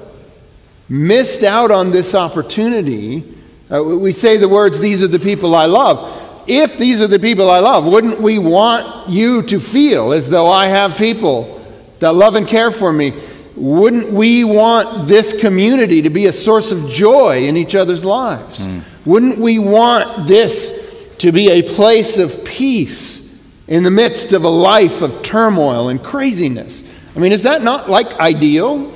missed 0.88 1.42
out 1.42 1.72
on 1.72 1.90
this 1.90 2.14
opportunity? 2.14 3.24
Uh, 3.72 3.84
we 3.84 4.12
say 4.12 4.38
the 4.38 4.48
words, 4.48 4.80
These 4.80 5.02
are 5.02 5.08
the 5.08 5.18
people 5.18 5.56
I 5.56 5.66
love 5.66 6.19
if 6.50 6.80
these 6.80 7.00
are 7.00 7.08
the 7.08 7.20
people 7.20 7.50
I 7.50 7.60
love, 7.60 7.86
wouldn't 7.86 8.20
we 8.20 8.40
want 8.40 9.08
you 9.08 9.44
to 9.44 9.60
feel 9.60 10.14
as 10.14 10.32
though 10.32 10.48
I 10.48 10.68
have 10.68 10.98
people 10.98 11.64
that 12.00 12.16
love 12.16 12.34
and 12.34 12.48
care 12.48 12.72
for 12.72 12.92
me? 12.92 13.14
Wouldn't 13.56 14.12
we 14.12 14.44
want 14.44 15.08
this 15.08 15.40
community 15.40 16.02
to 16.02 16.10
be 16.10 16.26
a 16.26 16.34
source 16.34 16.72
of 16.72 16.90
joy 16.90 17.46
in 17.46 17.56
each 17.56 17.76
other's 17.76 18.04
lives? 18.04 18.66
Mm. 18.66 18.82
Wouldn't 19.06 19.38
we 19.38 19.60
want 19.60 20.28
this 20.28 21.16
to 21.20 21.32
be 21.32 21.52
a 21.52 21.62
place 21.62 22.18
of 22.18 22.44
peace 22.46 23.20
in 23.68 23.84
the 23.84 23.92
midst 23.92 24.34
of 24.34 24.44
a 24.44 24.50
life 24.50 25.02
of 25.02 25.22
turmoil 25.22 25.90
and 25.90 26.04
craziness? 26.04 26.84
I 27.16 27.20
mean, 27.20 27.32
is 27.32 27.44
that 27.44 27.62
not 27.62 27.90
like 27.90 28.14
ideal? 28.20 28.92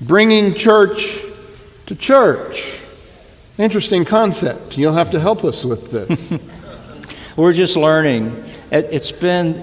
Bringing 0.00 0.54
church 0.54 1.20
to 1.86 1.94
church. 1.94 2.71
Interesting 3.58 4.06
concept. 4.06 4.78
You'll 4.78 4.94
have 4.94 5.10
to 5.10 5.20
help 5.20 5.44
us 5.44 5.62
with 5.62 5.90
this. 5.90 6.32
We're 7.36 7.52
just 7.52 7.76
learning. 7.76 8.44
It, 8.70 8.90
has 8.90 9.12
been, 9.12 9.62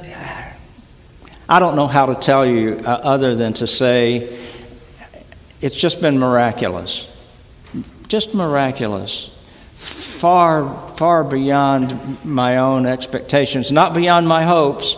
I 1.48 1.60
don't 1.60 1.76
know 1.76 1.88
how 1.88 2.06
to 2.06 2.16
tell 2.16 2.46
you 2.46 2.82
uh, 2.86 2.90
other 2.90 3.36
than 3.36 3.54
to 3.54 3.66
say 3.66 4.38
it's 5.60 5.76
just 5.76 6.02
been 6.02 6.20
miraculous. 6.20 7.08
just 8.08 8.36
miraculous. 8.36 9.32
Far, 9.74 10.90
far 10.96 11.24
beyond 11.24 12.24
my 12.24 12.58
own 12.58 12.86
expectations, 12.86 13.72
not 13.72 13.96
beyond 13.96 14.28
my 14.28 14.44
hopes, 14.44 14.98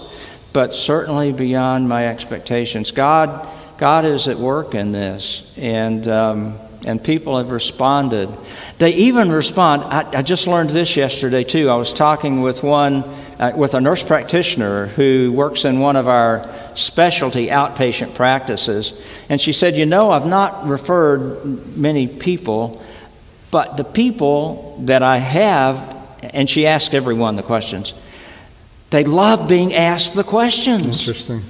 but 0.51 0.73
certainly 0.73 1.31
beyond 1.31 1.87
my 1.87 2.07
expectations. 2.07 2.91
God, 2.91 3.47
God 3.77 4.03
is 4.03 4.27
at 4.27 4.37
work 4.37 4.75
in 4.75 4.91
this, 4.91 5.49
and 5.55 6.05
um, 6.09 6.59
and 6.85 7.03
people 7.03 7.37
have 7.37 7.51
responded. 7.51 8.29
They 8.79 8.93
even 8.93 9.31
respond. 9.31 9.83
I, 9.83 10.19
I, 10.19 10.21
just 10.21 10.47
learned 10.47 10.71
this 10.71 10.95
yesterday 10.95 11.43
too. 11.43 11.69
I 11.69 11.75
was 11.75 11.93
talking 11.93 12.41
with 12.41 12.63
one, 12.63 13.03
uh, 13.39 13.53
with 13.55 13.73
a 13.73 13.81
nurse 13.81 14.03
practitioner 14.03 14.87
who 14.87 15.31
works 15.31 15.65
in 15.65 15.79
one 15.79 15.95
of 15.95 16.07
our 16.07 16.49
specialty 16.73 17.47
outpatient 17.47 18.15
practices, 18.15 18.93
and 19.29 19.39
she 19.39 19.53
said, 19.53 19.77
"You 19.77 19.85
know, 19.85 20.11
I've 20.11 20.25
not 20.25 20.67
referred 20.67 21.77
many 21.77 22.07
people, 22.07 22.81
but 23.51 23.77
the 23.77 23.83
people 23.83 24.77
that 24.85 25.03
I 25.03 25.17
have," 25.17 25.83
and 26.21 26.49
she 26.49 26.65
asked 26.65 26.95
everyone 26.95 27.35
the 27.35 27.43
questions. 27.43 27.93
They 28.89 29.03
love 29.03 29.47
being 29.47 29.73
asked 29.73 30.15
the 30.15 30.23
questions. 30.23 30.99
Interesting. 30.99 31.43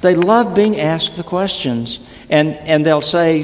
They 0.00 0.16
love 0.16 0.54
being 0.54 0.80
asked 0.80 1.16
the 1.16 1.22
questions, 1.22 2.00
and 2.30 2.54
and 2.56 2.86
they'll 2.86 3.00
say. 3.00 3.42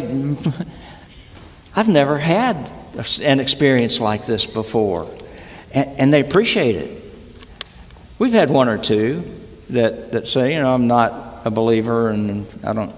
I've 1.79 1.87
never 1.87 2.19
had 2.19 2.73
an 3.23 3.39
experience 3.39 4.01
like 4.01 4.27
this 4.27 4.47
before. 4.47 5.09
And, 5.73 5.89
and, 6.01 6.13
they 6.13 6.19
appreciate 6.19 6.75
it. 6.75 7.05
We've 8.19 8.33
had 8.33 8.51
one 8.51 8.69
or 8.69 8.79
two 8.79 9.23
that, 9.71 10.11
that 10.11 10.27
say, 10.27 10.55
you 10.55 10.61
know, 10.61 10.75
I'm 10.75 10.89
not 10.89 11.43
a 11.45 11.53
believer 11.53 12.09
and 12.09 12.49
I 12.65 12.73
don't, 12.73 12.93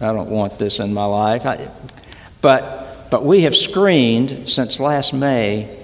I 0.00 0.06
don't 0.06 0.30
want 0.30 0.58
this 0.58 0.80
in 0.80 0.92
my 0.92 1.04
life. 1.04 1.46
I, 1.46 1.70
but, 2.40 3.06
but 3.08 3.24
we 3.24 3.42
have 3.42 3.54
screened 3.54 4.50
since 4.50 4.80
last 4.80 5.14
May 5.14 5.78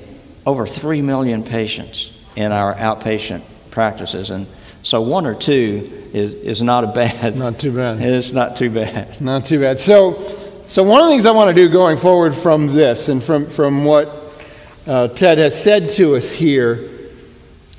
over 0.44 0.66
3 0.66 1.02
million 1.02 1.44
patients 1.44 2.18
in 2.34 2.50
our 2.50 2.74
outpatient 2.74 3.44
practices. 3.70 4.30
And 4.30 4.48
so 4.82 5.02
one 5.02 5.24
or 5.24 5.36
two 5.36 6.10
is, 6.12 6.32
is 6.32 6.62
not 6.62 6.82
a 6.82 6.88
bad. 6.88 7.36
Not 7.36 7.60
too 7.60 7.76
bad. 7.76 8.00
It's 8.02 8.32
not 8.32 8.56
too 8.56 8.70
bad. 8.70 9.20
Not 9.20 9.46
too 9.46 9.60
bad. 9.60 9.78
So, 9.78 10.47
so, 10.68 10.82
one 10.82 11.00
of 11.00 11.06
the 11.06 11.12
things 11.12 11.24
I 11.24 11.30
want 11.30 11.48
to 11.48 11.54
do 11.54 11.70
going 11.70 11.96
forward 11.96 12.34
from 12.34 12.74
this 12.74 13.08
and 13.08 13.24
from, 13.24 13.48
from 13.48 13.86
what 13.86 14.10
uh, 14.86 15.08
Ted 15.08 15.38
has 15.38 15.58
said 15.60 15.88
to 15.90 16.14
us 16.14 16.30
here, 16.30 16.90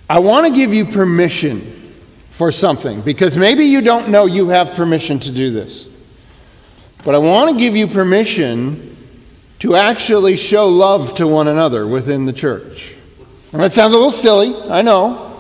I 0.10 0.18
want 0.18 0.48
to 0.48 0.54
give 0.54 0.74
you 0.74 0.86
permission 0.86 1.62
for 2.32 2.52
something 2.52 3.02
because 3.02 3.38
maybe 3.38 3.66
you 3.66 3.82
don't 3.82 4.10
know 4.10 4.26
you 4.26 4.50
have 4.50 4.74
permission 4.74 5.20
to 5.20 5.32
do 5.32 5.52
this. 5.52 5.88
But 7.06 7.14
I 7.14 7.20
want 7.20 7.52
to 7.52 7.60
give 7.60 7.76
you 7.76 7.86
permission 7.86 8.98
to 9.60 9.76
actually 9.76 10.36
show 10.36 10.68
love 10.68 11.14
to 11.16 11.28
one 11.28 11.48
another 11.48 11.86
within 11.86 12.26
the 12.26 12.34
church. 12.34 12.96
And 13.54 13.62
that 13.62 13.72
sounds 13.72 13.94
a 13.94 13.98
little 13.98 14.10
silly, 14.10 14.56
I 14.68 14.82
know. 14.82 15.38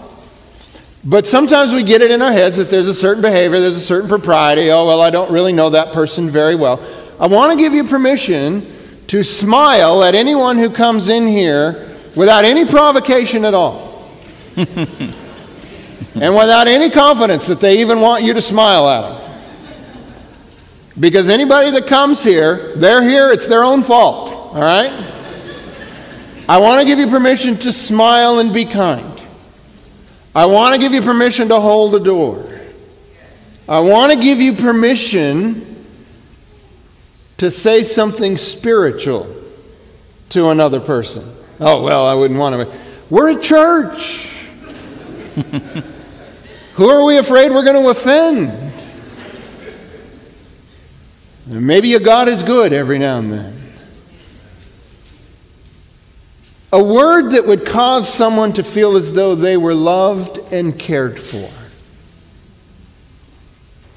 But 1.04 1.26
sometimes 1.26 1.74
we 1.74 1.82
get 1.82 2.04
it 2.04 2.12
in 2.12 2.22
our 2.22 2.32
heads 2.32 2.58
that 2.58 2.70
there's 2.70 2.88
a 2.88 2.94
certain 2.94 3.24
behavior, 3.24 3.60
there's 3.60 3.78
a 3.78 3.82
certain 3.82 4.08
propriety. 4.08 4.70
Oh, 4.70 4.86
well, 4.86 5.02
I 5.02 5.10
don't 5.10 5.32
really 5.32 5.54
know 5.54 5.72
that 5.72 5.94
person 5.94 6.30
very 6.30 6.56
well. 6.56 6.78
I 7.20 7.28
want 7.28 7.52
to 7.52 7.58
give 7.58 7.74
you 7.74 7.84
permission 7.84 8.66
to 9.08 9.24
smile 9.24 10.04
at 10.04 10.16
anyone 10.16 10.58
who 10.58 10.70
comes 10.70 11.10
in 11.10 11.28
here 11.28 11.98
without 12.16 12.46
any 12.46 12.66
provocation 12.66 13.44
at 13.44 13.54
all. 13.54 14.10
and 14.56 16.36
without 16.36 16.68
any 16.68 16.90
confidence 16.90 17.48
that 17.48 17.60
they 17.60 17.82
even 17.82 18.00
want 18.00 18.24
you 18.24 18.34
to 18.34 18.42
smile 18.42 18.88
at 18.88 19.02
them. 19.02 19.42
Because 20.98 21.30
anybody 21.30 21.72
that 21.72 21.88
comes 21.88 22.24
here, 22.24 22.76
they're 22.76 23.02
here, 23.02 23.32
it's 23.32 23.48
their 23.48 23.64
own 23.64 23.84
fault, 23.84 24.32
all 24.32 24.62
right? 24.62 24.92
I 26.48 26.58
want 26.60 26.82
to 26.82 26.86
give 26.86 27.00
you 27.00 27.08
permission 27.08 27.58
to 27.58 27.72
smile 27.72 28.40
and 28.40 28.54
be 28.54 28.66
kind. 28.66 29.22
I 30.34 30.46
want 30.46 30.74
to 30.74 30.80
give 30.80 30.94
you 30.94 31.02
permission 31.02 31.50
to 31.50 31.60
hold 31.60 31.92
the 31.92 32.00
door. 32.00 32.46
I 33.68 33.82
want 33.82 34.14
to 34.14 34.20
give 34.20 34.40
you 34.40 34.54
permission 34.54 35.69
to 37.40 37.50
say 37.50 37.84
something 37.84 38.38
spiritual 38.38 39.36
to 40.30 40.50
another 40.50 40.80
person. 40.80 41.36
Oh, 41.60 41.84
well, 41.84 42.06
I 42.06 42.14
wouldn't 42.14 42.40
want 42.40 42.56
to. 42.56 42.80
We're 43.10 43.38
a 43.38 43.42
church. 43.42 44.28
Who 46.74 46.90
are 46.90 47.04
we 47.04 47.18
afraid 47.18 47.52
we're 47.52 47.64
going 47.64 47.82
to 47.82 47.90
offend? 47.90 48.74
Maybe 51.48 51.96
a 51.96 52.00
God 52.00 52.28
is 52.28 52.44
good 52.44 52.74
every 52.74 53.00
now 53.00 53.18
and 53.20 53.34
then. 53.34 53.56
A 56.72 56.84
word 56.84 57.32
that 57.32 57.48
would 57.48 57.66
cause 57.66 58.08
someone 58.14 58.54
to 58.54 58.64
feel 58.64 58.96
as 58.96 59.14
though 59.14 59.34
they 59.34 59.58
were 59.58 59.74
loved 59.74 60.38
and 60.52 60.78
cared 60.78 61.20
for. 61.20 61.50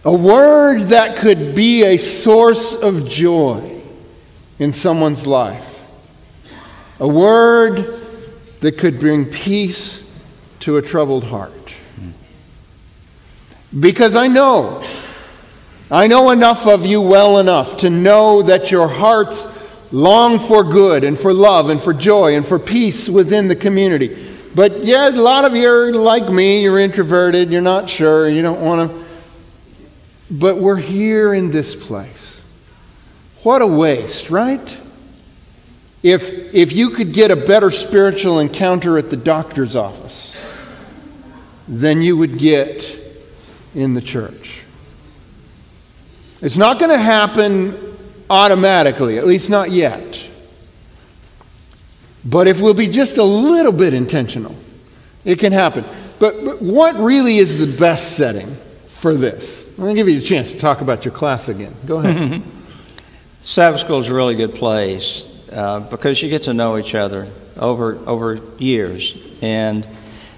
A 0.05 0.13
word 0.13 0.89
that 0.89 1.17
could 1.17 1.55
be 1.55 1.85
a 1.85 1.97
source 1.97 2.75
of 2.75 3.09
joy 3.09 3.81
in 4.59 4.73
someone's 4.73 5.27
life. 5.27 5.69
A 6.99 7.07
word 7.07 8.01
that 8.61 8.79
could 8.79 8.99
bring 8.99 9.27
peace 9.27 10.03
to 10.61 10.77
a 10.77 10.83
troubled 10.83 11.25
heart. 11.25 11.75
Because 13.79 14.17
I 14.17 14.27
know, 14.27 14.83
I 15.91 16.07
know 16.07 16.31
enough 16.31 16.67
of 16.67 16.85
you 16.85 17.01
well 17.01 17.39
enough 17.39 17.79
to 17.79 17.91
know 17.91 18.43
that 18.43 18.71
your 18.71 18.89
hearts 18.89 19.49
long 19.93 20.39
for 20.39 20.65
good 20.65 21.05
and 21.05 21.19
for 21.19 21.33
love 21.33 21.71
and 21.71 21.81
for 21.81 21.95
joy 21.95 22.35
and 22.35 22.45
for 22.45 22.59
peace 22.59 23.09
within 23.09 23.49
the 23.49 23.57
community. 23.57 24.31
But 24.55 24.85
yeah, 24.85 25.09
a 25.09 25.11
lot 25.11 25.45
of 25.45 25.55
you 25.55 25.71
are 25.71 25.93
like 25.93 26.29
me, 26.29 26.63
you're 26.63 26.79
introverted, 26.79 27.51
you're 27.51 27.63
not 27.63 27.89
sure, 27.89 28.29
you 28.29 28.43
don't 28.43 28.61
want 28.61 28.91
to 28.91 29.02
but 30.33 30.57
we're 30.57 30.77
here 30.77 31.35
in 31.35 31.51
this 31.51 31.77
place. 31.77 32.45
What 33.43 33.61
a 33.61 33.67
waste, 33.67 34.31
right? 34.31 34.79
If, 36.03 36.55
if 36.55 36.73
you 36.73 36.91
could 36.91 37.13
get 37.13 37.31
a 37.31 37.37
better 37.37 37.71
spiritual 37.71 38.41
encounter 38.41 38.97
at 38.99 39.11
the 39.11 39.17
doctor's 39.17 39.77
office 39.77 40.35
than 41.69 42.01
you 42.01 42.17
would 42.17 42.39
get 42.39 42.99
in 43.75 43.95
the 43.95 44.01
church. 44.01 44.63
It's 46.41 46.57
not 46.57 46.79
going 46.79 46.91
to 46.91 46.99
happen 46.99 47.97
automatically, 48.29 49.19
at 49.19 49.27
least 49.27 49.51
not 49.51 49.71
yet. 49.71 50.29
But 52.25 52.49
if 52.49 52.61
we'll 52.61 52.75
be 52.75 52.89
just 52.89 53.19
a 53.19 53.25
little 53.25 53.73
bit 53.73 53.95
intentional, 53.95 54.57
it 55.25 55.39
can 55.39 55.53
happen. 55.53 55.85
But, 56.19 56.45
but 56.45 56.63
what 56.63 56.97
really 56.97 57.39
is 57.39 57.59
the 57.59 57.77
best 57.79 58.17
setting 58.17 58.57
for 58.89 59.15
this? 59.15 59.62
I'm 59.73 59.85
going 59.85 59.97
to 59.97 60.01
give 60.01 60.09
you 60.09 60.19
a 60.19 60.23
chance 60.23 60.53
to 60.53 60.59
talk 60.59 60.83
about 60.83 61.07
your 61.07 61.15
class 61.15 61.49
again. 61.49 61.75
Go 61.87 62.01
ahead. 62.01 62.43
Sabbath 63.43 63.81
school 63.81 64.01
is 64.01 64.09
a 64.11 64.15
really 64.15 64.35
good 64.35 64.55
place 64.55 65.27
uh, 65.51 65.81
because 65.81 66.23
you 66.23 66.29
get 66.29 66.43
to 66.43 66.53
know 66.53 66.77
each 66.77 66.95
other 66.95 67.27
over 67.57 67.97
over 68.07 68.39
years, 68.59 69.17
and 69.41 69.87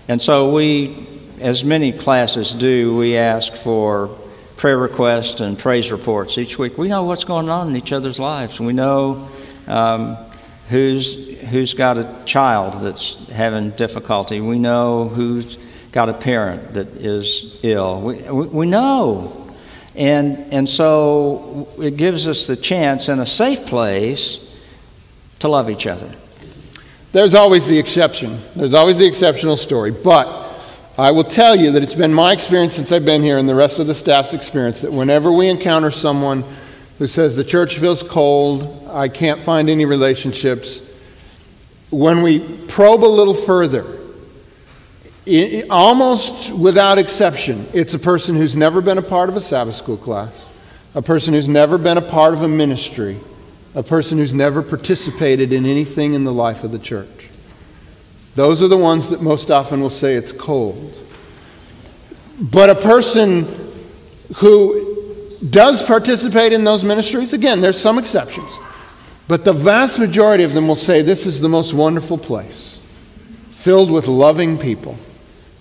and 0.07 0.23
so 0.23 0.53
we, 0.53 1.07
as 1.41 1.65
many 1.65 1.91
classes 1.91 2.55
do, 2.55 2.97
we 2.97 3.17
ask 3.17 3.55
for 3.55 4.09
prayer 4.57 4.79
requests 4.79 5.41
and 5.41 5.59
praise 5.59 5.91
reports 5.91 6.39
each 6.39 6.57
week. 6.57 6.79
We 6.79 6.87
know 6.87 7.03
what's 7.03 7.25
going 7.25 7.49
on 7.49 7.71
in 7.71 7.77
each 7.77 7.93
other's 7.93 8.21
lives. 8.21 8.61
We 8.61 8.73
know 8.73 9.29
um, 9.67 10.17
who's 10.69 11.39
who's 11.41 11.75
got 11.75 11.99
a 11.99 12.23
child 12.25 12.81
that's 12.83 13.17
having 13.31 13.71
difficulty. 13.71 14.41
We 14.41 14.61
know 14.61 15.09
who's 15.09 15.59
got 15.95 16.09
a 16.09 16.13
parent 16.13 16.75
that 16.75 16.89
is 16.97 17.57
ill. 17.63 18.01
We, 18.01 18.15
we, 18.17 18.67
know. 18.67 19.55
And, 19.95 20.53
and 20.53 20.69
so 20.69 21.69
it 21.79 21.97
gives 21.97 22.27
us 22.27 22.49
the 22.49 22.57
chance 22.57 23.09
in 23.09 23.21
a 23.21 23.27
safe 23.27 23.65
place 23.65 24.41
to 25.39 25.47
love 25.47 25.71
each 25.71 25.87
other. 25.87 26.11
There's 27.13 27.37
always 27.37 27.69
the 27.69 27.79
exception. 27.79 28.41
There's 28.57 28.75
always 28.75 28.99
the 28.99 29.07
exceptional 29.07 29.57
story. 29.57 29.93
But 29.93 30.53
I 30.99 31.13
will 31.13 31.23
tell 31.23 31.55
you 31.55 31.71
that 31.71 31.85
it's 31.85 31.95
been 31.95 32.13
my 32.13 32.33
experience 32.33 32.75
since 32.75 32.91
I've 32.91 33.05
been 33.05 33.23
here 33.23 33.39
and 33.39 33.49
the 33.49 33.55
rest 33.55 33.79
of 33.79 33.87
the 33.87 33.95
staff's 33.95 34.35
experience 34.35 34.81
that 34.81 34.93
whenever 34.93 35.31
we 35.31 35.49
encounter 35.49 35.93
someone 35.93 36.43
who 36.99 37.07
says 37.07 37.37
the 37.37 37.45
church 37.45 37.79
feels 37.79 38.03
cold, 38.03 38.89
I 38.91 39.09
can't 39.09 39.45
find 39.45 39.71
any 39.71 39.85
relationships, 39.85 40.83
when 41.91 42.21
we 42.21 42.41
probe 42.67 43.05
a 43.05 43.07
little 43.07 43.33
further, 43.33 44.04
it, 45.27 45.71
almost 45.71 46.53
without 46.53 46.99
exception, 46.99 47.67
it's 47.73 47.95
a 47.95 47.99
person 47.99 48.37
who's 48.37 48.55
never 48.55 48.81
been 48.81 48.99
a 48.99 49.03
part 49.03 49.29
of 49.29 49.37
a 49.37 49.41
Sabbath 49.41 49.75
school 49.75 49.97
class, 49.97 50.47
a 50.95 51.03
person 51.03 51.35
who's 51.35 51.49
never 51.49 51.79
been 51.79 51.97
a 51.97 52.03
part 52.03 52.35
of 52.35 52.43
a 52.43 52.49
ministry, 52.49 53.19
a 53.75 53.83
person 53.83 54.19
who's 54.19 54.33
never 54.33 54.63
participated 54.63 55.53
in 55.53 55.65
anything 55.67 56.15
in 56.15 56.25
the 56.25 56.33
life 56.33 56.63
of 56.63 56.73
the 56.73 56.79
church. 56.79 57.09
Those 58.35 58.63
are 58.63 58.69
the 58.69 58.77
ones 58.77 59.11
that 59.11 59.23
most 59.23 59.51
often 59.51 59.81
will 59.81 59.91
say 59.91 60.15
it's 60.15 60.33
cold. 60.33 60.93
But 62.41 62.69
a 62.69 62.75
person 62.75 63.73
who 64.37 65.39
does 65.49 65.83
participate 65.83 66.53
in 66.53 66.65
those 66.65 66.83
ministries, 66.83 67.33
again, 67.33 67.61
there's 67.61 67.81
some 67.81 67.99
exceptions, 67.99 68.59
But 69.27 69.45
the 69.45 69.53
vast 69.53 69.99
majority 69.99 70.45
of 70.45 70.53
them 70.53 70.69
will 70.69 70.75
say 70.75 71.01
this 71.01 71.25
is 71.25 71.41
the 71.41 71.49
most 71.49 71.73
wonderful 71.73 72.19
place, 72.19 72.81
filled 73.53 73.91
with 73.91 74.07
loving 74.07 74.59
people 74.59 74.99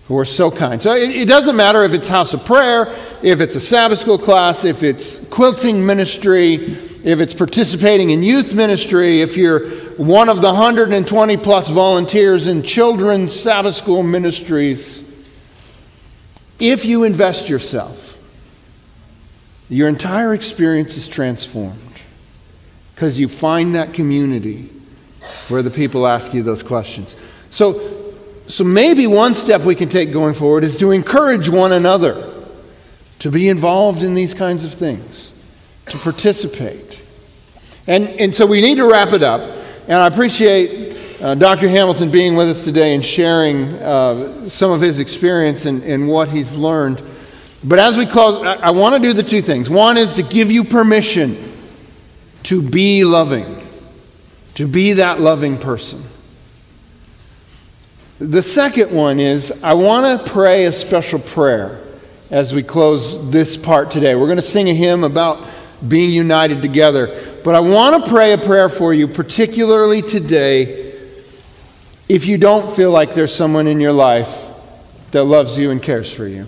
who 0.08 0.18
are 0.18 0.26
so 0.26 0.52
kind. 0.52 0.82
So 0.82 0.94
it, 0.94 1.10
it, 1.12 1.28
doesn't 1.28 1.56
matter 1.56 1.84
if 1.84 1.94
it's 1.94 2.08
house 2.08 2.34
of 2.34 2.44
prayer, 2.44 2.94
if 3.22 3.40
it's 3.40 3.56
a 3.56 3.60
Sabbath 3.60 4.00
school 4.00 4.18
class, 4.18 4.66
if 4.66 4.84
it's 4.84 5.26
quilting 5.30 5.86
ministry, 5.86 6.56
if 6.56 7.22
it's 7.22 7.34
participating 7.34 8.10
in 8.10 8.22
youth 8.22 8.54
ministry, 8.54 9.22
if 9.22 9.38
you're 9.38 9.70
one 9.98 10.30
of 10.30 10.42
the 10.42 10.48
120 10.48 11.38
plus 11.38 11.70
volunteers 11.70 12.48
in 12.48 12.64
children's 12.64 13.40
Sabbath 13.40 13.76
school 13.76 14.04
ministries. 14.04 15.02
If 16.60 16.86
you 16.86 17.04
invest 17.04 17.50
yourself, 17.50 18.18
your 19.70 19.88
entire 19.88 20.34
experience 20.34 20.98
is 20.98 21.08
transformed 21.08 21.80
because 22.96 23.20
you 23.20 23.28
find 23.28 23.76
that 23.76 23.94
community 23.94 24.70
where 25.48 25.62
the 25.62 25.72
people 25.72 26.06
ask 26.08 26.34
you 26.34 26.44
those 26.44 26.64
questions. 26.64 27.16
So, 27.50 28.03
so 28.48 28.64
maybe 28.64 29.08
one 29.08 29.34
step 29.34 29.62
we 29.62 29.76
can 29.76 29.90
take 29.90 30.12
going 30.12 30.34
forward 30.34 30.64
is 30.64 30.78
to 30.78 30.92
encourage 30.92 31.50
one 31.50 31.72
another 31.72 32.32
to 33.20 33.32
be 33.32 33.48
involved 33.48 34.04
in 34.04 34.14
these 34.14 34.34
kinds 34.34 34.66
of 34.66 34.74
things, 34.74 35.32
to 35.86 35.98
participate. 35.98 37.00
And, 37.88 38.10
and 38.10 38.36
so 38.36 38.46
we 38.46 38.62
need 38.62 38.76
to 38.76 38.90
wrap 38.90 39.14
it 39.14 39.24
up. 39.24 39.42
And 39.88 39.98
I 39.98 40.08
appreciate 40.08 41.22
uh, 41.22 41.36
Dr. 41.36 41.70
Hamilton 41.70 42.12
being 42.12 42.36
with 42.36 42.50
us 42.50 42.66
today 42.66 42.94
and 42.96 43.04
sharing 43.04 43.76
uh, 43.76 44.50
some 44.50 44.72
of 44.72 44.82
his 44.82 45.00
experience 45.00 45.66
and, 45.66 45.84
and 45.84 46.08
what 46.08 46.30
he's 46.30 46.54
learned. 46.54 47.02
But 47.64 47.80
as 47.80 47.98
we 47.98 48.06
close, 48.06 48.46
I, 48.46 48.56
I 48.56 48.70
want 48.72 48.96
to 48.96 49.02
do 49.02 49.14
the 49.14 49.24
two 49.24 49.42
things. 49.42 49.70
One 49.70 49.96
is 49.96 50.16
to 50.16 50.24
give 50.24 50.52
you 50.52 50.66
permission 50.66 51.54
to 52.44 52.62
be 52.62 53.06
loving, 53.06 53.66
to 54.56 54.68
be 54.68 54.94
that 54.94 55.22
loving 55.22 55.58
person. 55.58 56.04
The 58.24 58.42
second 58.42 58.92
one 58.92 59.20
is 59.20 59.52
I 59.62 59.74
want 59.74 60.26
to 60.26 60.32
pray 60.32 60.64
a 60.64 60.72
special 60.72 61.20
prayer 61.20 61.82
as 62.32 62.54
we 62.54 62.64
close 62.64 63.30
this 63.32 63.58
part 63.58 63.92
today. 63.92 64.16
We're 64.16 64.28
going 64.28 64.38
to 64.38 64.42
sing 64.42 64.70
a 64.70 64.74
hymn 64.74 65.04
about 65.04 65.46
being 65.86 66.12
united 66.12 66.62
together. 66.62 67.22
But 67.44 67.56
I 67.56 67.60
want 67.60 68.06
to 68.06 68.10
pray 68.10 68.32
a 68.32 68.38
prayer 68.38 68.70
for 68.70 68.94
you, 68.94 69.10
particularly 69.10 70.02
today, 70.02 70.98
if 72.08 72.26
you 72.26 72.38
don't 72.38 72.74
feel 72.74 72.92
like 72.92 73.14
there's 73.14 73.36
someone 73.36 73.68
in 73.68 73.82
your 73.82 73.92
life 73.92 74.46
that 75.12 75.26
loves 75.26 75.58
you 75.58 75.72
and 75.72 75.84
cares 75.84 76.10
for 76.10 76.26
you. 76.26 76.48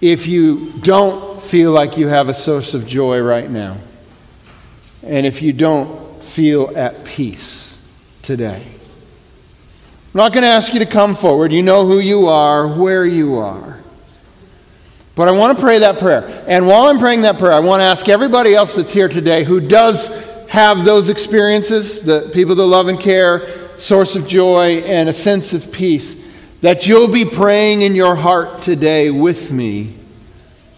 If 0.00 0.26
you 0.26 0.72
don't 0.80 1.42
feel 1.42 1.70
like 1.70 1.98
you 1.98 2.08
have 2.08 2.30
a 2.30 2.34
source 2.34 2.72
of 2.72 2.86
joy 2.86 3.20
right 3.20 3.50
now. 3.50 3.76
And 5.02 5.26
if 5.26 5.42
you 5.42 5.52
don't 5.52 6.24
feel 6.24 6.72
at 6.74 7.04
peace 7.04 7.78
today. 8.22 8.64
I'm 10.14 10.18
not 10.18 10.32
going 10.32 10.42
to 10.42 10.48
ask 10.48 10.72
you 10.72 10.78
to 10.78 10.86
come 10.86 11.16
forward. 11.16 11.50
You 11.50 11.64
know 11.64 11.88
who 11.88 11.98
you 11.98 12.28
are, 12.28 12.68
where 12.68 13.04
you 13.04 13.38
are. 13.38 13.80
But 15.16 15.26
I 15.26 15.32
want 15.32 15.58
to 15.58 15.60
pray 15.60 15.80
that 15.80 15.98
prayer. 15.98 16.44
And 16.46 16.68
while 16.68 16.84
I'm 16.84 17.00
praying 17.00 17.22
that 17.22 17.36
prayer, 17.36 17.52
I 17.52 17.58
want 17.58 17.80
to 17.80 17.84
ask 17.84 18.08
everybody 18.08 18.54
else 18.54 18.76
that's 18.76 18.92
here 18.92 19.08
today 19.08 19.42
who 19.42 19.58
does 19.58 20.06
have 20.46 20.84
those 20.84 21.08
experiences, 21.08 22.00
the 22.00 22.30
people 22.32 22.54
that 22.54 22.64
love 22.64 22.86
and 22.86 23.00
care, 23.00 23.76
source 23.76 24.14
of 24.14 24.28
joy, 24.28 24.82
and 24.82 25.08
a 25.08 25.12
sense 25.12 25.52
of 25.52 25.72
peace, 25.72 26.14
that 26.60 26.86
you'll 26.86 27.10
be 27.10 27.24
praying 27.24 27.82
in 27.82 27.96
your 27.96 28.14
heart 28.14 28.62
today 28.62 29.10
with 29.10 29.50
me 29.50 29.96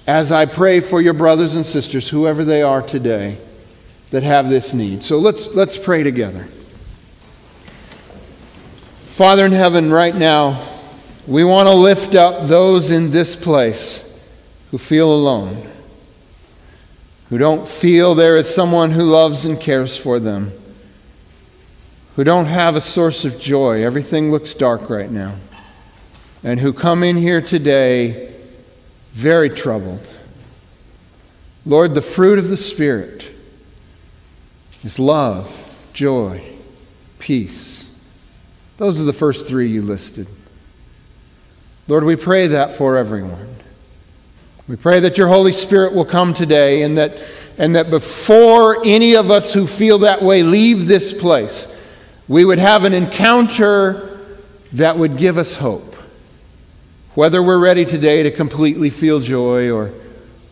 as 0.06 0.32
I 0.32 0.46
pray 0.46 0.80
for 0.80 1.02
your 1.02 1.12
brothers 1.12 1.56
and 1.56 1.66
sisters, 1.66 2.08
whoever 2.08 2.42
they 2.42 2.62
are 2.62 2.80
today, 2.80 3.36
that 4.12 4.22
have 4.22 4.48
this 4.48 4.72
need. 4.72 5.02
So 5.02 5.18
let's, 5.18 5.54
let's 5.54 5.76
pray 5.76 6.02
together. 6.02 6.46
Father 9.16 9.46
in 9.46 9.52
heaven, 9.52 9.90
right 9.90 10.14
now, 10.14 10.62
we 11.26 11.42
want 11.42 11.68
to 11.68 11.74
lift 11.74 12.14
up 12.14 12.48
those 12.48 12.90
in 12.90 13.10
this 13.10 13.34
place 13.34 14.14
who 14.70 14.76
feel 14.76 15.10
alone, 15.10 15.66
who 17.30 17.38
don't 17.38 17.66
feel 17.66 18.14
there 18.14 18.36
is 18.36 18.54
someone 18.54 18.90
who 18.90 19.02
loves 19.02 19.46
and 19.46 19.58
cares 19.58 19.96
for 19.96 20.20
them, 20.20 20.52
who 22.14 22.24
don't 22.24 22.44
have 22.44 22.76
a 22.76 22.80
source 22.82 23.24
of 23.24 23.40
joy. 23.40 23.82
Everything 23.82 24.30
looks 24.30 24.52
dark 24.52 24.90
right 24.90 25.10
now. 25.10 25.36
And 26.44 26.60
who 26.60 26.74
come 26.74 27.02
in 27.02 27.16
here 27.16 27.40
today 27.40 28.34
very 29.14 29.48
troubled. 29.48 30.06
Lord, 31.64 31.94
the 31.94 32.02
fruit 32.02 32.38
of 32.38 32.50
the 32.50 32.58
Spirit 32.58 33.30
is 34.84 34.98
love, 34.98 35.74
joy, 35.94 36.42
peace 37.18 37.75
those 38.78 39.00
are 39.00 39.04
the 39.04 39.12
first 39.12 39.46
three 39.46 39.68
you 39.68 39.82
listed. 39.82 40.26
Lord, 41.88 42.04
we 42.04 42.16
pray 42.16 42.48
that 42.48 42.74
for 42.74 42.96
everyone. 42.96 43.56
We 44.68 44.76
pray 44.76 45.00
that 45.00 45.16
your 45.16 45.28
Holy 45.28 45.52
Spirit 45.52 45.94
will 45.94 46.04
come 46.04 46.34
today 46.34 46.82
and 46.82 46.98
that, 46.98 47.16
and 47.56 47.76
that 47.76 47.90
before 47.90 48.84
any 48.84 49.14
of 49.14 49.30
us 49.30 49.52
who 49.52 49.66
feel 49.66 49.98
that 50.00 50.22
way 50.22 50.42
leave 50.42 50.86
this 50.86 51.12
place, 51.12 51.72
we 52.26 52.44
would 52.44 52.58
have 52.58 52.84
an 52.84 52.92
encounter 52.92 54.20
that 54.72 54.98
would 54.98 55.16
give 55.16 55.38
us 55.38 55.54
hope. 55.54 55.94
Whether 57.14 57.42
we're 57.42 57.58
ready 57.58 57.84
today 57.84 58.24
to 58.24 58.30
completely 58.30 58.90
feel 58.90 59.20
joy 59.20 59.70
or, 59.70 59.92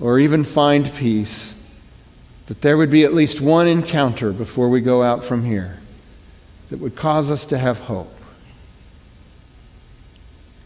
or 0.01 0.18
even 0.20 0.45
find 0.45 0.91
peace, 0.95 1.61
that 2.47 2.61
there 2.62 2.77
would 2.77 2.91
be 2.91 3.05
at 3.05 3.12
least 3.12 3.41
one 3.41 3.66
encounter 3.66 4.33
before 4.33 4.68
we 4.68 4.81
go 4.81 5.03
out 5.03 5.25
from 5.25 5.45
here 5.45 5.79
that 6.70 6.79
would 6.79 6.95
cause 6.95 7.31
us 7.31 7.45
to 7.47 7.59
have 7.59 7.81
hope. 7.81 8.14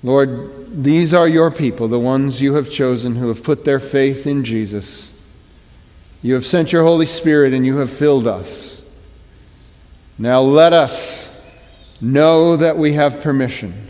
Lord, 0.03 0.83
these 0.85 1.13
are 1.13 1.27
your 1.27 1.51
people, 1.51 1.89
the 1.89 1.99
ones 1.99 2.41
you 2.41 2.55
have 2.55 2.71
chosen 2.71 3.17
who 3.17 3.29
have 3.29 3.43
put 3.43 3.65
their 3.65 3.81
faith 3.81 4.27
in 4.27 4.45
Jesus. 4.45 5.13
You 6.23 6.35
have 6.35 6.47
sent 6.47 6.73
your 6.73 6.85
Holy 6.85 7.07
Spirit 7.07 7.53
and 7.53 7.67
you 7.67 7.79
have 7.79 7.91
filled 7.91 8.27
us. 8.27 8.83
Now 10.19 10.41
let 10.41 10.73
us 10.73 11.29
know 12.01 12.57
that 12.57 12.77
we 12.77 12.93
have 12.95 13.21
permission 13.21 13.89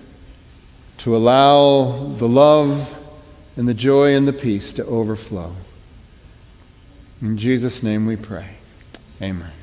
to 0.98 1.16
allow 1.16 2.14
the 2.16 2.28
love 2.28 2.94
and 3.56 3.68
the 3.68 3.74
joy 3.74 4.14
and 4.14 4.26
the 4.26 4.32
peace 4.32 4.72
to 4.72 4.84
overflow. 4.84 5.54
In 7.20 7.36
Jesus' 7.36 7.82
name 7.82 8.06
we 8.06 8.16
pray. 8.16 8.50
Amen. 9.20 9.57